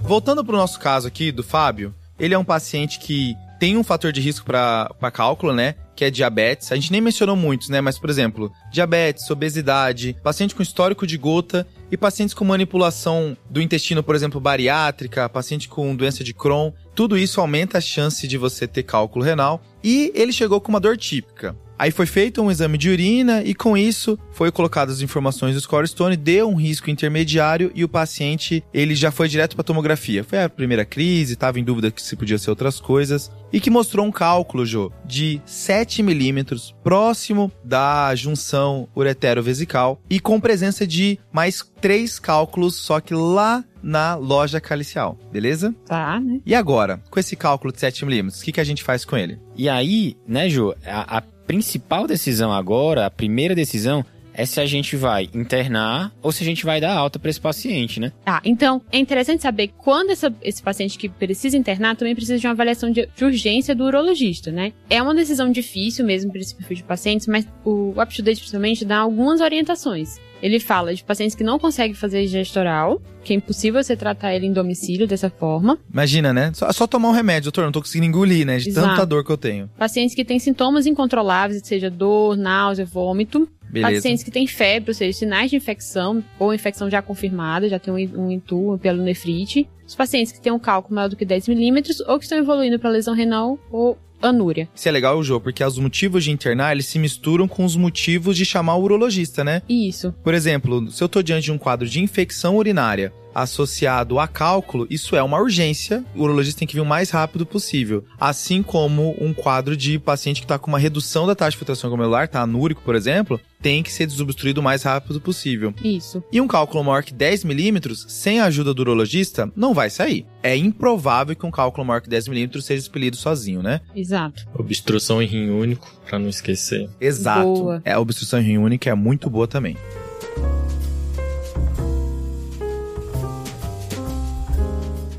Voltando 0.03 0.45
pro 0.45 0.57
nosso 0.57 0.79
caso 0.79 1.09
aqui 1.09 1.33
do 1.33 1.43
Fábio, 1.43 1.93
ele 2.19 2.33
é 2.33 2.39
um 2.39 2.45
paciente 2.45 3.01
que 3.01 3.35
tem 3.59 3.77
um 3.77 3.83
fator 3.83 4.13
de 4.13 4.21
risco 4.21 4.47
para 4.47 5.11
cálculo, 5.13 5.53
né? 5.53 5.75
Que 5.97 6.05
é 6.05 6.11
diabetes. 6.11 6.71
A 6.71 6.77
gente 6.77 6.93
nem 6.93 7.01
mencionou 7.01 7.35
muitos, 7.35 7.69
né? 7.69 7.81
Mas, 7.81 7.99
por 7.99 8.11
exemplo, 8.11 8.53
diabetes, 8.71 9.29
obesidade, 9.31 10.17
paciente 10.23 10.55
com 10.55 10.63
histórico 10.63 11.07
de 11.07 11.17
gota 11.17 11.67
e 11.91 11.97
pacientes 11.97 12.35
com 12.35 12.45
manipulação 12.45 13.37
do 13.49 13.61
intestino, 13.61 14.03
por 14.03 14.15
exemplo, 14.15 14.41
bariátrica, 14.41 15.29
paciente 15.29 15.69
com 15.69 15.95
doença 15.95 16.25
de 16.25 16.35
Crohn. 16.35 16.73
Tudo 16.95 17.17
isso 17.17 17.41
aumenta 17.41 17.79
a 17.79 17.81
chance 17.81 18.27
de 18.27 18.37
você 18.37 18.67
ter 18.67 18.83
cálculo 18.83 19.25
renal. 19.25 19.63
E 19.83 20.11
ele 20.15 20.33
chegou 20.33 20.61
com 20.61 20.69
uma 20.69 20.81
dor 20.81 20.97
típica. 20.97 21.57
Aí 21.79 21.91
foi 21.91 22.07
feito 22.07 22.43
um 22.43 22.51
exame 22.51 22.79
de 22.79 22.89
urina 22.89 23.43
e 23.43 23.55
com 23.55 23.77
isso 23.77 24.19
foi 24.31 24.51
colocadas 24.51 24.97
as 24.97 25.01
informações 25.03 25.55
do 25.55 25.61
score 25.61 25.87
stone, 25.87 26.17
deu 26.17 26.49
um 26.49 26.55
risco 26.55 26.91
intermediário 26.91 27.71
e 27.75 27.85
o 27.85 27.89
paciente 27.89 28.65
ele 28.73 28.95
já 28.95 29.11
foi 29.11 29.29
direto 29.29 29.55
para 29.55 29.65
tomografia. 29.65 30.25
Foi 30.25 30.43
a 30.43 30.49
primeira 30.49 30.85
crise, 30.85 31.35
estava 31.35 31.61
em 31.61 31.65
dúvida 31.65 31.91
que 31.91 32.01
se 32.01 32.17
podia 32.17 32.39
ser 32.39 32.51
outras 32.51 32.81
coisas 32.81 33.31
e 33.53 33.61
que 33.61 33.71
mostrou 33.71 34.07
um 34.07 34.11
cálculo, 34.11 34.65
Jô, 34.65 34.91
de 35.05 35.41
7 35.45 36.03
milímetros 36.03 36.75
próximo 36.83 37.53
da 37.63 38.15
junção 38.15 38.89
uretero-vesical 38.95 40.01
e 40.09 40.19
com 40.19 40.41
presença 40.41 40.87
de 40.87 41.19
mais 41.33 41.63
três 41.81 42.19
cálculos, 42.19 42.75
só 42.77 43.01
que 43.01 43.15
lá 43.15 43.65
na 43.83 44.17
loja 44.17 44.61
calicial, 44.61 45.17
beleza? 45.31 45.75
Tá, 45.87 46.19
né? 46.19 46.41
E 46.45 46.55
agora, 46.55 47.01
com 47.09 47.21
esse 47.21 47.37
cálculo 47.37 47.73
de 47.73 47.79
7 47.79 48.05
milímetros, 48.05 48.41
o 48.41 48.45
que, 48.45 48.53
que 48.53 48.61
a 48.61 48.65
gente 48.65 48.83
faz 48.83 49.05
com 49.05 49.17
ele? 49.17 49.39
E 49.55 49.69
aí, 49.69 50.17
né, 50.27 50.49
Jô, 50.51 50.75
a, 50.85 51.19
a 51.19 51.23
principal 51.47 52.07
decisão 52.07 52.53
agora, 52.53 53.07
a 53.07 53.11
primeira 53.11 53.55
decisão, 53.55 54.05
é 54.39 54.45
se 54.45 54.61
a 54.61 54.67
gente 54.67 54.97
vai 54.97 55.31
internar 55.33 56.13
ou 56.23 56.31
se 56.31 56.43
a 56.43 56.47
gente 56.47 56.63
vai 56.67 56.79
dar 56.79 56.93
alta 56.95 57.19
para 57.19 57.31
esse 57.31 57.41
paciente, 57.41 57.99
né? 57.99 58.13
Tá, 58.23 58.43
então 58.45 58.83
é 58.93 58.99
interessante 58.99 59.41
saber 59.43 59.69
quando 59.79 60.11
essa- 60.11 60.31
esse 60.43 60.63
paciente 60.63 60.99
que 60.99 61.09
precisa 61.09 61.57
internar 61.57 61.97
também 61.97 62.15
precisa 62.15 62.39
de 62.39 62.47
uma 62.47 62.53
avaliação 62.53 62.91
de, 62.91 63.09
de 63.17 63.25
urgência 63.25 63.75
do 63.75 63.85
urologista, 63.85 64.53
né? 64.53 64.75
É 64.91 65.01
uma 65.03 65.15
decisão 65.15 65.51
difícil 65.51 66.05
mesmo 66.05 66.31
para 66.31 66.41
esse 66.43 66.55
perfil 66.55 66.77
de 66.77 66.83
pacientes, 66.83 67.27
mas 67.27 67.49
o 67.65 67.93
UpToDate 67.93 68.41
principalmente 68.41 68.85
dá 68.85 68.99
algumas 68.99 69.41
orientações. 69.41 70.19
Ele 70.43 70.61
fala 70.61 70.95
de 70.95 71.03
pacientes 71.03 71.35
que 71.35 71.45
não 71.45 71.59
conseguem 71.59 71.95
fazer 71.95 72.27
gestoral, 72.27 73.01
que 73.25 73.33
é 73.33 73.37
impossível 73.37 73.83
você 73.83 73.97
tratar 73.97 74.35
ele 74.35 74.47
em 74.47 74.53
domicílio 74.53 75.07
dessa 75.07 75.31
forma. 75.31 75.79
Imagina, 75.93 76.33
né? 76.33 76.51
Só, 76.55 76.71
só 76.73 76.87
tomar 76.87 77.09
um 77.09 77.13
remédio, 77.13 77.45
doutor, 77.45 77.65
não 77.65 77.73
tô 77.73 77.81
conseguindo 77.81 78.07
engolir, 78.07 78.47
né? 78.47 78.59
De 78.59 78.69
Exato. 78.69 78.89
tanta 78.89 79.07
dor 79.07 79.25
que 79.25 79.31
eu 79.31 79.37
tenho. 79.37 79.69
Pacientes 79.79 80.15
que 80.15 80.25
têm 80.25 80.39
sintomas 80.39 80.87
incontroláveis, 80.87 81.61
seja 81.65 81.91
dor, 81.91 82.37
náusea, 82.37 82.85
vômito. 82.85 83.49
Beleza. 83.69 83.97
Pacientes 83.97 84.23
que 84.23 84.31
têm 84.31 84.47
febre, 84.47 84.91
ou 84.91 84.95
seja, 84.95 85.19
sinais 85.19 85.51
de 85.51 85.57
infecção 85.57 86.23
ou 86.39 86.55
infecção 86.55 86.89
já 86.89 87.03
confirmada, 87.03 87.69
já 87.69 87.79
tem 87.79 87.93
um, 87.93 88.27
um 88.27 88.31
intu, 88.31 88.73
um 88.75 88.79
pielonefrite. 88.79 89.69
Os 89.87 89.95
pacientes 89.95 90.33
que 90.33 90.41
têm 90.41 90.53
um 90.53 90.59
cálculo 90.59 90.95
maior 90.95 91.09
do 91.09 91.17
que 91.17 91.25
10 91.25 91.49
milímetros 91.49 92.01
ou 92.01 92.19
que 92.19 92.25
estão 92.25 92.39
evoluindo 92.39 92.79
para 92.79 92.91
lesão 92.91 93.15
renal 93.15 93.59
ou 93.71 93.99
anúria. 94.21 94.69
Isso 94.75 94.89
é 94.89 94.93
legal, 94.93 95.23
Jô, 95.23 95.41
porque 95.41 95.63
os 95.63 95.79
motivos 95.79 96.25
de 96.25 96.31
internar, 96.31 96.73
eles 96.73 96.87
se 96.87 96.99
misturam 96.99 97.47
com 97.47 97.65
os 97.65 97.77
motivos 97.77 98.37
de 98.37 98.45
chamar 98.45 98.77
o 98.77 98.83
urologista, 98.83 99.45
né? 99.45 99.63
Isso. 99.69 100.15
Por 100.23 100.35
exemplo, 100.35 100.91
se 100.91 101.03
eu 101.03 101.09
tô 101.09 101.23
diante 101.23 101.45
de 101.45 101.53
um 101.53 101.59
quadro 101.59 101.89
de 101.89 102.01
infecção 102.01 102.57
urinária 102.57 103.13
associado 103.37 104.19
a 104.19 104.27
cálculo, 104.27 104.87
isso 104.89 105.15
é 105.15 105.23
uma 105.23 105.39
urgência. 105.39 106.03
O 106.15 106.23
urologista 106.23 106.61
tem 106.61 106.69
que 106.69 106.75
vir 106.75 106.81
o 106.81 106.87
mais 106.87 107.11
rápido 107.11 107.45
possível. 107.45 108.03
Assim 108.19 108.63
como 108.63 109.15
um 109.21 109.35
quadro 109.35 109.77
de 109.77 109.99
paciente 109.99 110.41
que 110.41 110.47
tá 110.47 110.59
com 110.59 110.69
uma 110.69 110.79
redução 110.79 111.27
da 111.27 111.35
taxa 111.35 111.51
de 111.51 111.59
filtração 111.59 111.91
glomerular, 111.91 112.29
tá 112.29 112.41
anúrico, 112.41 112.81
por 112.83 112.95
exemplo, 112.95 113.39
tem 113.61 113.83
que 113.83 113.93
ser 113.93 114.07
desobstruído 114.07 114.61
o 114.61 114.65
mais 114.65 114.83
rápido 114.83 115.21
possível. 115.21 115.75
Isso. 115.85 116.25
E 116.33 116.41
um 116.41 116.49
cálculo 116.49 116.83
maior 116.83 117.03
que 117.03 117.13
10 117.13 117.45
milímetros, 117.45 118.07
sem 118.09 118.41
a 118.41 118.47
ajuda 118.47 118.73
do 118.73 118.81
urologista, 118.81 119.53
não 119.55 119.75
vai 119.75 119.91
sair. 119.91 120.25
É 120.43 120.57
improvável 120.57 121.37
que 121.37 121.45
um 121.45 121.51
cálculo 121.51 121.87
maior 121.87 122.01
que 122.01 122.09
10 122.09 122.29
milímetros 122.29 122.65
seja 122.65 122.81
expelido 122.81 123.17
sozinho, 123.17 123.63
né? 123.63 123.81
Exato. 123.95 124.47
Obstrução 124.55 125.21
em 125.21 125.27
rim 125.27 125.51
único, 125.51 125.93
pra 126.07 126.19
não 126.19 126.29
esquecer. 126.29 126.89
Exato. 127.01 127.43
Boa. 127.43 127.83
É, 127.85 127.93
a 127.93 128.01
obstrução 128.01 128.41
em 128.41 128.45
rim 128.45 128.59
única 128.59 128.89
é 128.89 128.95
muito 128.95 129.29
boa 129.29 129.47
também. 129.47 129.77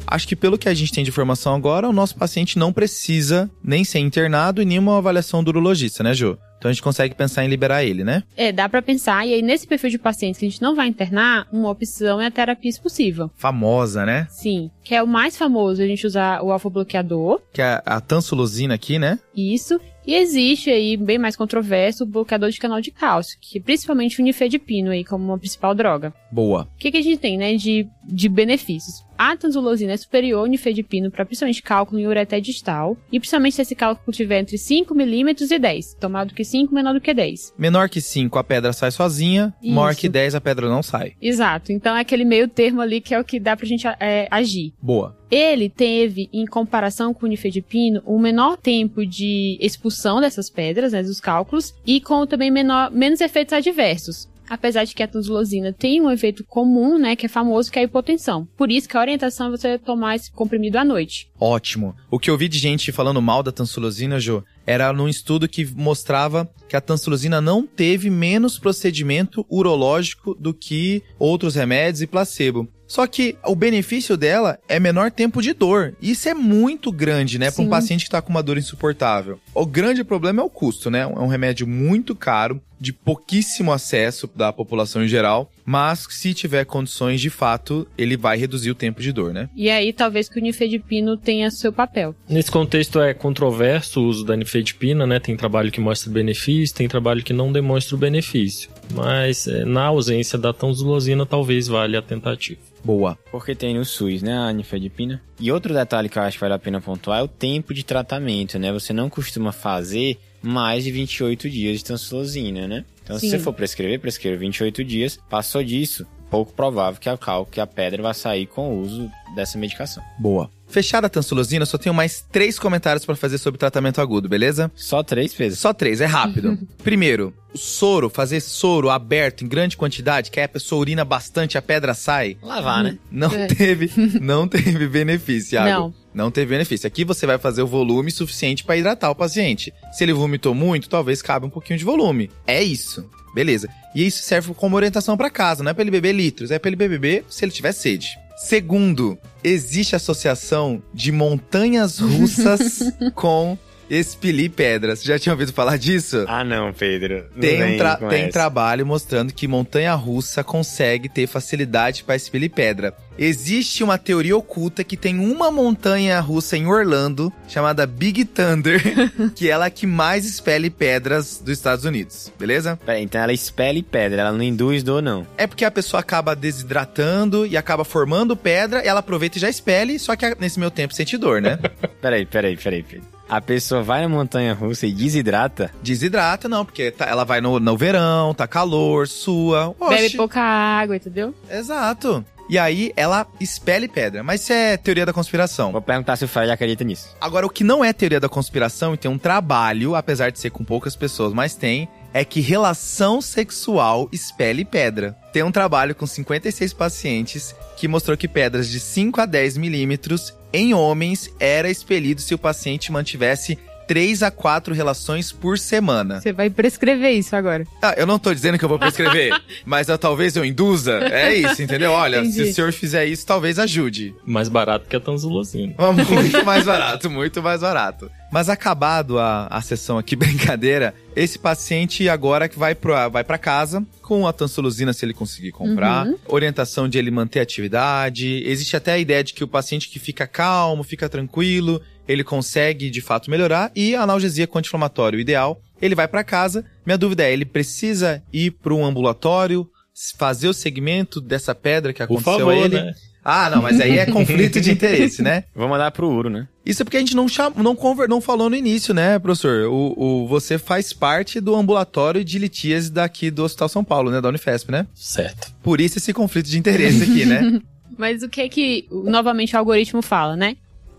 Acho 0.08 0.28
que 0.28 0.36
pelo 0.36 0.58
que 0.58 0.70
a 0.70 0.74
gente 0.74 0.94
tem 0.94 1.04
de 1.04 1.10
informação 1.10 1.54
agora, 1.54 1.88
o 1.88 1.94
nosso 1.94 2.16
paciente 2.16 2.58
não 2.58 2.72
precisa 2.72 3.50
nem 3.64 3.84
ser 3.84 4.00
internado 4.00 4.62
e 4.62 4.66
nenhuma 4.66 4.98
avaliação 4.98 5.44
do 5.44 5.50
urologista, 5.50 6.02
né, 6.02 6.14
Ju? 6.14 6.38
Então 6.58 6.70
a 6.70 6.74
gente 6.74 6.82
consegue 6.82 7.14
pensar 7.14 7.46
em 7.46 7.48
liberar 7.48 7.84
ele, 7.84 8.04
né? 8.04 8.24
É, 8.36 8.52
dá 8.52 8.68
pra 8.68 8.82
pensar. 8.82 9.28
E 9.28 9.34
aí, 9.34 9.42
nesse 9.42 9.68
perfil 9.68 9.92
de 9.92 10.00
pacientes 10.00 10.40
que 10.40 10.46
a 10.46 10.50
gente 10.50 10.62
não 10.62 10.76
vai 10.76 10.88
internar, 10.88 11.48
uma 11.52 11.70
opção 11.70 12.20
é 12.20 12.26
a 12.26 12.32
terapia 12.32 12.70
expulsiva. 12.70 13.30
Famosa, 13.36 14.06
né? 14.06 14.28
Sim. 14.30 14.72
Que 14.84 14.96
é 14.96 15.04
o 15.04 15.08
mais 15.08 15.38
famoso, 15.38 15.82
a 15.82 15.86
gente 15.86 16.08
usar 16.08 16.42
o 16.42 16.52
alfa-bloqueador. 16.52 17.42
Que 17.54 17.62
é 17.62 17.82
a 17.86 18.02
tansulosina 18.02 18.74
aqui, 18.74 18.98
né? 18.98 19.20
Isso. 19.36 19.80
E 20.06 20.16
existe 20.16 20.70
aí, 20.70 20.96
bem 20.96 21.18
mais 21.18 21.36
controverso, 21.36 22.06
o 22.06 22.08
bloqueador 22.08 22.50
de 22.50 22.58
canal 22.58 22.80
de 22.80 22.92
cálcio, 22.92 23.38
que 23.42 23.58
é 23.58 23.62
principalmente 23.62 24.22
o 24.22 24.24
nifedipino 24.24 24.90
aí 24.90 25.04
como 25.04 25.26
uma 25.26 25.38
principal 25.38 25.76
droga. 25.76 26.14
Boa. 26.32 26.64
O 26.64 26.78
que, 26.78 26.92
que 26.92 26.98
a 26.98 27.04
gente 27.04 27.20
tem, 27.20 27.38
né, 27.38 27.56
de, 27.56 27.86
de 28.06 28.30
benefícios? 28.30 29.06
A 29.18 29.36
tanzulosina 29.36 29.94
é 29.94 29.98
superior 29.98 30.40
ao 30.40 30.46
nifedipino 30.46 31.10
para 31.10 31.26
principalmente 31.26 31.64
cálculo 31.64 32.00
em 32.00 32.08
ureter 32.08 32.40
distal, 32.40 32.96
e 33.12 33.20
principalmente 33.20 33.56
se 33.56 33.62
esse 33.64 33.76
cálculo 33.76 34.16
tiver 34.16 34.40
entre 34.40 34.58
5 34.58 34.94
milímetros 34.94 35.50
e 35.52 35.58
10, 35.58 35.96
então 35.98 36.10
maior 36.10 36.26
do 36.26 36.34
que 36.34 36.44
5, 36.44 36.74
menor 36.74 36.94
do 36.94 37.02
que 37.02 37.14
10. 37.14 37.54
Menor 37.58 37.90
que 37.90 38.00
5, 38.00 38.38
a 38.38 38.44
pedra 38.44 38.72
sai 38.74 38.92
sozinha, 38.92 39.54
Isso. 39.62 39.74
maior 39.74 39.96
que 39.96 40.08
10, 40.08 40.36
a 40.36 40.42
pedra 40.42 40.70
não 40.70 40.84
sai. 40.84 41.14
Exato, 41.22 41.72
então 41.72 41.96
é 41.96 42.02
aquele 42.02 42.26
meio 42.26 42.48
termo 42.48 42.82
ali 42.82 43.02
que 43.02 43.14
é 43.14 43.20
o 43.20 43.24
que 43.24 43.40
dá 43.40 43.58
pra 43.58 43.66
gente 43.66 43.88
é, 44.00 44.28
agir. 44.30 44.74
Boa. 44.82 45.18
Ele 45.30 45.70
teve, 45.70 46.30
em 46.32 46.46
comparação 46.46 47.14
com 47.14 47.26
o 47.26 47.30
nifedipino, 47.30 48.02
um 48.06 48.18
menor 48.18 48.56
tempo 48.56 49.06
de 49.06 49.58
expulsão 49.60 50.22
dessas 50.22 50.50
pedras, 50.50 50.94
né, 50.94 51.04
dos 51.04 51.20
cálculos, 51.20 51.74
e 51.86 52.00
com 52.00 52.26
também 52.26 52.50
menor, 52.50 52.92
menos 52.92 53.20
efeitos 53.20 53.54
adversos. 53.54 54.30
Apesar 54.50 54.86
de 54.86 54.96
que 54.96 55.04
a 55.04 55.08
tanzulosina 55.08 55.74
tem 55.74 56.02
um 56.02 56.10
efeito 56.10 56.44
comum, 56.44 56.98
né, 56.98 57.16
que 57.16 57.26
é 57.26 57.30
famoso, 57.30 57.72
que 57.72 57.80
é 57.80 57.82
a 57.82 57.86
hipotensão. 57.86 58.48
Por 58.58 58.72
isso 58.72 58.88
que 58.88 58.98
a 58.98 59.02
orientação 59.02 59.48
é 59.48 59.52
você 59.52 59.78
tomar 59.78 60.16
esse 60.16 60.32
comprimido 60.32 60.78
à 60.78 60.86
noite. 60.86 61.30
Ótimo. 61.40 61.96
O 62.10 62.20
que 62.20 62.30
eu 62.30 62.38
vi 62.38 62.48
de 62.48 62.58
gente 62.58 62.92
falando 62.92 63.22
mal 63.22 63.44
da 63.44 63.52
tansulosina, 63.52 64.20
Jo, 64.20 64.44
era 64.66 64.92
num 64.92 65.08
estudo 65.08 65.48
que 65.48 65.66
mostrava 65.66 66.50
que 66.68 66.76
a 66.76 66.82
tansulosina 66.82 67.40
não 67.40 67.66
teve 67.66 68.10
menos 68.10 68.60
procedimento 68.60 69.46
urológico 69.50 70.36
do 70.36 70.54
que 70.54 71.02
outros 71.18 71.56
remédios 71.56 72.02
e 72.02 72.08
placebo. 72.08 72.68
Só 72.88 73.06
que 73.06 73.36
o 73.46 73.56
benefício 73.56 74.16
dela 74.16 74.58
é 74.68 74.80
menor 74.80 75.12
tempo 75.12 75.42
de 75.42 75.54
dor. 75.54 75.94
Isso 76.02 76.30
é 76.30 76.34
muito 76.34 76.92
grande, 76.92 77.38
né, 77.38 77.52
para 77.52 77.64
um 77.64 77.70
paciente 77.70 78.06
que 78.06 78.12
tá 78.12 78.22
com 78.22 78.30
uma 78.30 78.42
dor 78.42 78.58
insuportável. 78.58 79.40
O 79.54 79.66
grande 79.66 80.04
problema 80.04 80.42
é 80.42 80.46
o 80.46 80.50
custo, 80.50 80.90
né? 80.90 81.02
É 81.02 81.06
um 81.06 81.28
remédio 81.28 81.68
muito 81.68 82.16
caro, 82.16 82.62
de 82.80 82.94
pouquíssimo 82.94 83.72
acesso 83.72 84.30
da 84.36 84.54
população 84.54 85.04
em 85.04 85.08
geral, 85.08 85.52
mas 85.66 86.06
se 86.10 86.34
tiver 86.34 86.66
condições 86.66 87.20
de 87.20 87.30
fato, 87.30 87.88
ele 87.98 88.16
vai 88.16 88.38
reduzir 88.38 88.72
o 88.72 88.76
tempo 88.76 89.02
de 89.02 89.12
dor, 89.12 89.34
né? 89.34 89.50
E 89.56 89.70
aí, 89.70 89.92
talvez 89.92 90.30
que 90.30 90.40
o 90.40 90.42
nifedipino 90.42 91.18
tenha 91.18 91.50
seu 91.50 91.74
papel. 91.74 92.16
Nesse 92.30 92.52
contexto 92.52 93.00
é 93.00 93.14
controverso 93.14 94.00
o 94.00 94.06
uso 94.06 94.24
da 94.24 94.36
nifedipina, 94.36 95.06
né? 95.06 95.20
Tem 95.20 95.36
trabalho 95.36 95.72
que 95.72 95.82
mostra 95.82 96.12
benefício, 96.12 96.76
tem 96.76 96.88
trabalho 96.88 97.24
que 97.24 97.34
não 97.34 97.52
demonstra 97.52 97.96
o 97.96 98.00
benefício. 98.00 98.70
Mas 98.94 99.48
é, 99.48 99.66
na 99.66 99.86
ausência 99.86 100.38
da 100.38 100.54
tanzulosina, 100.54 101.26
talvez 101.26 101.68
valha 101.68 102.00
a 102.00 102.02
tentativa. 102.02 102.62
Boa. 102.88 103.20
Porque 103.30 103.54
tem 103.54 103.76
no 103.76 103.84
SUS, 103.84 104.22
né, 104.22 104.38
a 104.38 104.54
nifedipina. 104.54 105.22
E 105.38 105.52
outro 105.52 105.74
detalhe 105.74 106.08
que 106.08 106.18
eu 106.18 106.24
acho 106.24 106.38
que 106.38 106.42
vale 106.42 106.54
a 106.54 106.60
pena 106.60 106.80
pontuar 106.80 107.20
é 107.20 107.22
o 107.22 107.28
tempo 107.28 107.74
de 107.74 107.84
tratamento, 107.84 108.58
né? 108.58 108.72
Você 108.72 108.94
não 108.94 109.10
costuma 109.10 109.52
fazer 109.52 110.18
mais 110.42 110.86
de 110.86 110.92
28 110.92 111.50
dias 111.50 111.80
de 111.80 111.84
tansulosina, 111.84 112.66
né? 112.66 112.86
Então, 113.04 113.20
se 113.20 113.26
Sim. 113.26 113.32
você 113.32 113.40
for 113.40 113.52
prescrever, 113.52 114.00
prescreva 114.00 114.38
28 114.38 114.86
dias. 114.86 115.20
Passou 115.30 115.62
disso, 115.62 116.08
pouco 116.30 116.54
provável 116.54 117.00
que 117.00 117.10
a 117.10 117.18
cálculo, 117.18 117.52
que 117.52 117.60
a 117.60 117.68
pedra 117.68 118.02
vai 118.04 118.14
sair 118.14 118.46
com 118.48 118.70
o 118.76 118.82
uso 118.82 119.10
dessa 119.36 119.58
medicação. 119.58 120.04
Boa. 120.20 120.50
Fechada 120.70 121.08
a 121.08 121.10
tansulosina, 121.10 121.66
só 121.66 121.78
tenho 121.78 121.96
mais 121.96 122.26
três 122.30 122.60
comentários 122.60 123.06
pra 123.06 123.16
fazer 123.16 123.38
sobre 123.38 123.58
tratamento 123.58 124.02
agudo, 124.02 124.28
beleza? 124.28 124.70
Só 124.76 125.02
três 125.02 125.34
vezes. 125.34 125.60
Só 125.60 125.72
três, 125.74 126.02
é 126.02 126.06
rápido. 126.06 126.60
Primeiro, 126.84 127.34
o 127.54 127.58
soro, 127.58 128.10
fazer 128.10 128.42
soro 128.42 128.90
aberto 128.90 129.46
em 129.46 129.48
grande 129.48 129.78
quantidade, 129.78 130.30
que 130.30 130.40
aí 130.42 130.46
a 130.46 130.50
pessoa 130.50 130.82
urina 130.82 131.06
bastante, 131.06 131.58
a 131.58 131.62
pedra 131.62 131.94
sai. 131.94 132.38
Lavar, 132.44 132.84
né? 132.84 132.98
Não 133.10 133.32
É. 133.32 133.48
teve, 133.48 133.90
não 134.20 134.46
teve 134.46 134.88
benefício, 134.90 135.52
Thiago. 135.52 135.70
Não. 135.70 135.94
Não 136.14 136.32
teve 136.32 136.50
benefício. 136.50 136.86
Aqui 136.88 137.06
você 137.06 137.26
vai 137.26 137.38
fazer 137.38 137.62
o 137.62 137.68
volume 137.68 138.12
suficiente 138.12 138.64
pra 138.66 138.76
hidratar 138.76 139.10
o 139.12 139.16
paciente. 139.16 139.72
Se 139.94 140.04
ele 140.04 140.12
vomitou 140.14 140.54
muito, 140.54 140.90
talvez 140.90 141.22
cabe 141.22 141.46
um 141.46 141.50
pouquinho 141.50 141.80
de 141.80 141.86
volume. 141.86 142.30
É 142.46 142.62
isso. 142.62 143.08
Beleza. 143.38 143.70
E 143.94 144.04
isso 144.04 144.24
serve 144.24 144.52
como 144.56 144.76
orientação 144.76 145.16
pra 145.16 145.30
casa, 145.30 145.64
não 145.64 145.70
é 145.70 145.74
pra 145.76 145.84
ele 145.84 145.92
beber 145.92 146.12
litros, 146.12 146.50
é 146.50 146.58
pra 146.58 146.70
ele 146.70 146.76
beber 146.76 147.24
se 147.30 147.46
ele 147.46 147.52
tiver 147.52 147.72
sede. 147.72 148.18
Segundo, 148.36 149.16
existe 149.44 149.96
associação 149.96 150.82
de 150.92 151.12
montanhas 151.12 152.00
russas 152.00 152.80
com 153.14 153.56
expelir 153.90 154.52
pedras. 154.52 155.04
Já 155.04 155.18
tinha 155.20 155.34
ouvido 155.34 155.54
falar 155.54 155.78
disso? 155.78 156.26
Ah, 156.28 156.44
não, 156.44 156.74
Pedro. 156.74 157.26
Não 157.34 157.42
Tem, 157.42 157.64
um 157.76 157.78
tra- 157.78 157.96
tem 157.98 158.24
essa. 158.24 158.32
trabalho 158.32 158.86
mostrando 158.86 159.34
que 159.34 159.48
montanha 159.48 159.94
russa 159.96 160.44
consegue 160.44 161.08
ter 161.10 161.28
facilidade 161.28 162.04
para 162.04 162.16
expelir 162.16 162.50
pedra. 162.50 162.94
Existe 163.20 163.84
uma 163.84 163.98
teoria 163.98 164.38
oculta 164.38 164.84
que 164.84 164.96
tem 164.96 165.18
uma 165.20 165.50
montanha 165.50 166.20
russa 166.20 166.56
em 166.56 166.68
Orlando, 166.68 167.34
chamada 167.48 167.88
Big 167.88 168.24
Thunder, 168.26 168.80
que 169.34 169.50
ela 169.50 169.66
é 169.66 169.68
a 169.68 169.72
que 169.72 169.88
mais 169.88 170.24
expele 170.24 170.70
pedras 170.70 171.42
dos 171.44 171.54
Estados 171.58 171.84
Unidos, 171.84 172.32
beleza? 172.38 172.78
Peraí, 172.86 173.04
então 173.04 173.20
ela 173.20 173.34
expele 173.34 173.82
pedra, 173.82 174.22
ela 174.22 174.32
não 174.32 174.44
induz 174.44 174.84
dor, 174.84 175.02
não. 175.02 175.26
É 175.36 175.48
porque 175.48 175.66
a 175.66 175.72
pessoa 175.72 176.00
acaba 176.02 176.36
desidratando 176.36 177.44
e 177.46 177.58
acaba 177.58 177.84
formando 177.84 178.38
pedra, 178.38 178.86
e 178.86 178.88
ela 178.88 179.00
aproveita 179.00 179.40
e 179.40 179.42
já 179.42 179.50
expele, 179.50 179.98
só 179.98 180.16
que 180.16 180.36
nesse 180.40 180.60
meu 180.60 180.70
tempo 180.70 180.94
sente 180.94 181.18
dor, 181.18 181.42
né? 181.42 181.58
Peraí, 182.00 182.24
peraí, 182.26 182.56
peraí, 182.56 182.84
Pedro. 182.84 183.17
A 183.30 183.42
pessoa 183.42 183.82
vai 183.84 184.02
na 184.02 184.10
montanha 184.10 184.54
russa 184.54 184.88
e 184.88 184.92
desidrata. 184.94 185.72
Desidrata, 185.84 186.48
não, 186.48 186.64
porque 186.64 186.92
tá- 186.92 187.06
ela 187.06 187.24
vai 187.26 187.42
no, 187.42 187.60
no 187.60 187.78
verão, 187.78 188.34
tá 188.34 188.48
calor, 188.48 189.08
sua. 189.08 189.76
Bebe 189.90 190.16
pouca 190.16 190.40
água, 190.42 190.96
entendeu? 190.96 191.34
Exato. 191.50 192.24
E 192.50 192.58
aí 192.58 192.94
ela 192.96 193.28
expele 193.42 193.90
pedra. 193.90 194.24
Mas 194.24 194.42
isso 194.42 194.54
é 194.54 194.78
teoria 194.78 195.06
da 195.06 195.12
conspiração. 195.12 195.74
Vou 195.74 195.82
perguntar 195.82 196.16
se 196.16 196.24
o 196.24 196.28
Fred 196.30 196.50
acredita 196.50 196.84
nisso. 196.86 197.14
Agora, 197.20 197.46
o 197.46 197.50
que 197.50 197.64
não 197.64 197.84
é 197.84 197.92
teoria 197.92 198.22
da 198.22 198.30
conspiração 198.30 198.94
e 198.94 198.98
tem 198.98 199.12
um 199.12 199.18
trabalho, 199.18 199.96
apesar 199.96 200.32
de 200.32 200.40
ser 200.40 200.50
com 200.52 200.64
poucas 200.64 200.96
pessoas, 200.96 201.34
mas 201.34 201.56
tem, 201.56 201.90
é 202.18 202.26
que 202.26 202.42
relação 202.42 203.22
sexual 203.22 204.10
expele 204.12 204.66
pedra. 204.66 205.16
Tem 205.32 205.44
um 205.44 205.52
trabalho 205.52 205.94
com 205.94 206.08
56 206.08 206.74
pacientes 206.74 207.56
que 207.78 207.88
mostrou 207.88 208.18
que 208.18 208.28
pedras 208.28 208.68
de 208.68 208.80
5 208.80 209.22
a 209.22 209.26
10 209.28 209.58
milímetros 209.58 210.34
em 210.52 210.74
homens 210.74 211.30
era 211.40 211.70
expelido 211.70 212.20
se 212.20 212.34
o 212.34 212.40
paciente 212.40 212.92
mantivesse 212.92 213.60
3 213.88 214.24
a 214.24 214.30
4 214.32 214.74
relações 214.74 215.32
por 215.32 215.58
semana. 215.58 216.20
Você 216.22 216.34
vai 216.34 216.50
prescrever 216.50 217.12
isso 217.12 217.36
agora. 217.36 217.66
Ah, 217.82 217.94
eu 217.98 218.06
não 218.06 218.20
tô 218.20 218.34
dizendo 218.34 218.58
que 218.60 218.66
eu 218.66 218.70
vou 218.70 218.78
prescrever, 218.78 219.34
mas 219.66 219.88
eu, 219.88 219.98
talvez 219.98 220.36
eu 220.36 220.44
induza. 220.44 221.00
É 221.12 221.34
isso, 221.34 221.62
entendeu? 221.62 221.92
Olha, 221.92 222.22
se 222.24 222.30
Entendi. 222.32 222.50
o 222.50 222.54
senhor 222.54 222.74
fizer 222.74 223.06
isso, 223.06 223.26
talvez 223.26 223.58
ajude. 223.58 224.14
Mais 224.26 224.50
barato 224.50 224.86
que 224.88 224.96
a 224.96 225.00
tanzulosina. 225.00 225.74
Muito 225.94 226.46
mais 226.46 226.66
barato, 226.66 227.10
muito 227.10 227.42
mais 227.42 227.62
barato. 227.62 228.12
Mas 228.30 228.50
acabado 228.50 229.18
a, 229.20 229.48
a 229.48 229.62
sessão 229.62 229.98
aqui, 229.98 230.14
brincadeira, 230.18 230.94
esse 231.16 231.40
paciente 231.40 232.10
agora 232.10 232.50
que 232.50 232.60
vai, 232.60 232.76
pro, 232.76 232.94
vai 233.10 233.24
para 233.24 233.38
casa 233.38 233.86
com 234.02 234.28
a 234.28 234.34
tansulosina 234.34 234.92
se 234.92 235.06
ele 235.06 235.14
conseguir 235.14 235.52
comprar, 235.52 236.06
Uhum. 236.08 236.18
orientação 236.28 236.88
de 236.90 236.98
ele 236.98 237.10
manter 237.12 237.40
a 237.40 237.44
atividade. 237.44 238.44
Existe 238.46 238.76
até 238.76 238.94
a 238.94 238.98
ideia 239.00 239.24
de 239.24 239.34
que 239.34 239.44
o 239.44 239.48
paciente 239.48 239.90
que 239.90 239.98
fica 240.00 240.28
calmo, 240.28 240.84
fica 240.84 241.08
tranquilo, 241.10 241.82
ele 242.08 242.24
consegue 242.24 242.90
de 242.90 243.02
fato 243.02 243.30
melhorar 243.30 243.72
e 243.76 243.96
a 243.96 244.02
analgesia 244.02 244.48
com 244.48 244.58
anti-inflamatório 244.58 245.20
ideal. 245.20 245.62
Ele 245.82 245.96
vai 245.96 246.08
para 246.08 246.24
casa. 246.24 246.66
Minha 246.86 246.98
dúvida 246.98 247.24
é, 247.24 247.34
ele 247.34 247.46
precisa 247.46 248.24
ir 248.32 248.52
para 248.52 248.74
um 248.74 248.86
ambulatório, 248.86 249.70
fazer 250.18 250.48
o 250.48 250.54
segmento 250.54 251.20
dessa 251.20 251.54
pedra 251.54 251.94
que 251.94 252.06
Por 252.06 252.16
aconteceu 252.16 252.40
favor, 252.40 252.52
a 252.52 252.58
ele? 252.58 252.82
né? 252.82 252.94
Ah, 253.30 253.50
não, 253.50 253.62
mas 253.62 253.82
aí 253.82 253.98
é 253.98 254.06
conflito 254.10 254.62
de 254.62 254.72
interesse, 254.72 255.22
né? 255.22 255.44
Vou 255.54 255.68
mandar 255.68 255.92
pro 255.92 256.10
Uro, 256.10 256.30
né? 256.30 256.48
Isso 256.66 256.82
é 256.82 256.86
porque 256.86 256.96
a 256.96 257.00
gente 257.02 257.14
não, 257.14 257.28
cham... 257.28 257.52
não, 257.58 257.76
conver... 257.76 258.08
não 258.08 258.22
falou 258.22 258.50
no 258.50 258.56
início, 258.56 258.94
né, 258.94 259.20
professor? 259.20 259.68
O, 259.68 259.94
o... 259.98 260.28
Você 260.28 260.58
faz 260.58 260.94
parte 260.94 261.42
do 261.42 261.54
ambulatório 261.54 262.24
de 262.24 262.40
litíase 262.40 262.90
daqui 262.90 263.30
do 263.30 263.44
Hospital 263.44 263.68
São 263.68 263.84
Paulo, 263.84 264.12
né? 264.12 264.22
Da 264.22 264.30
Unifesp, 264.30 264.72
né? 264.72 264.88
Certo. 264.96 265.54
Por 265.62 265.82
isso 265.82 265.98
esse 265.98 266.14
conflito 266.14 266.48
de 266.48 266.58
interesse 266.58 267.04
aqui, 267.04 267.26
né? 267.26 267.60
Mas 267.98 268.24
o 268.24 268.30
que 268.30 268.40
é 268.40 268.48
que, 268.48 268.88
novamente, 268.92 269.56
o 269.56 269.60
algoritmo 269.60 270.02
fala, 270.02 270.38
né? 270.38 270.56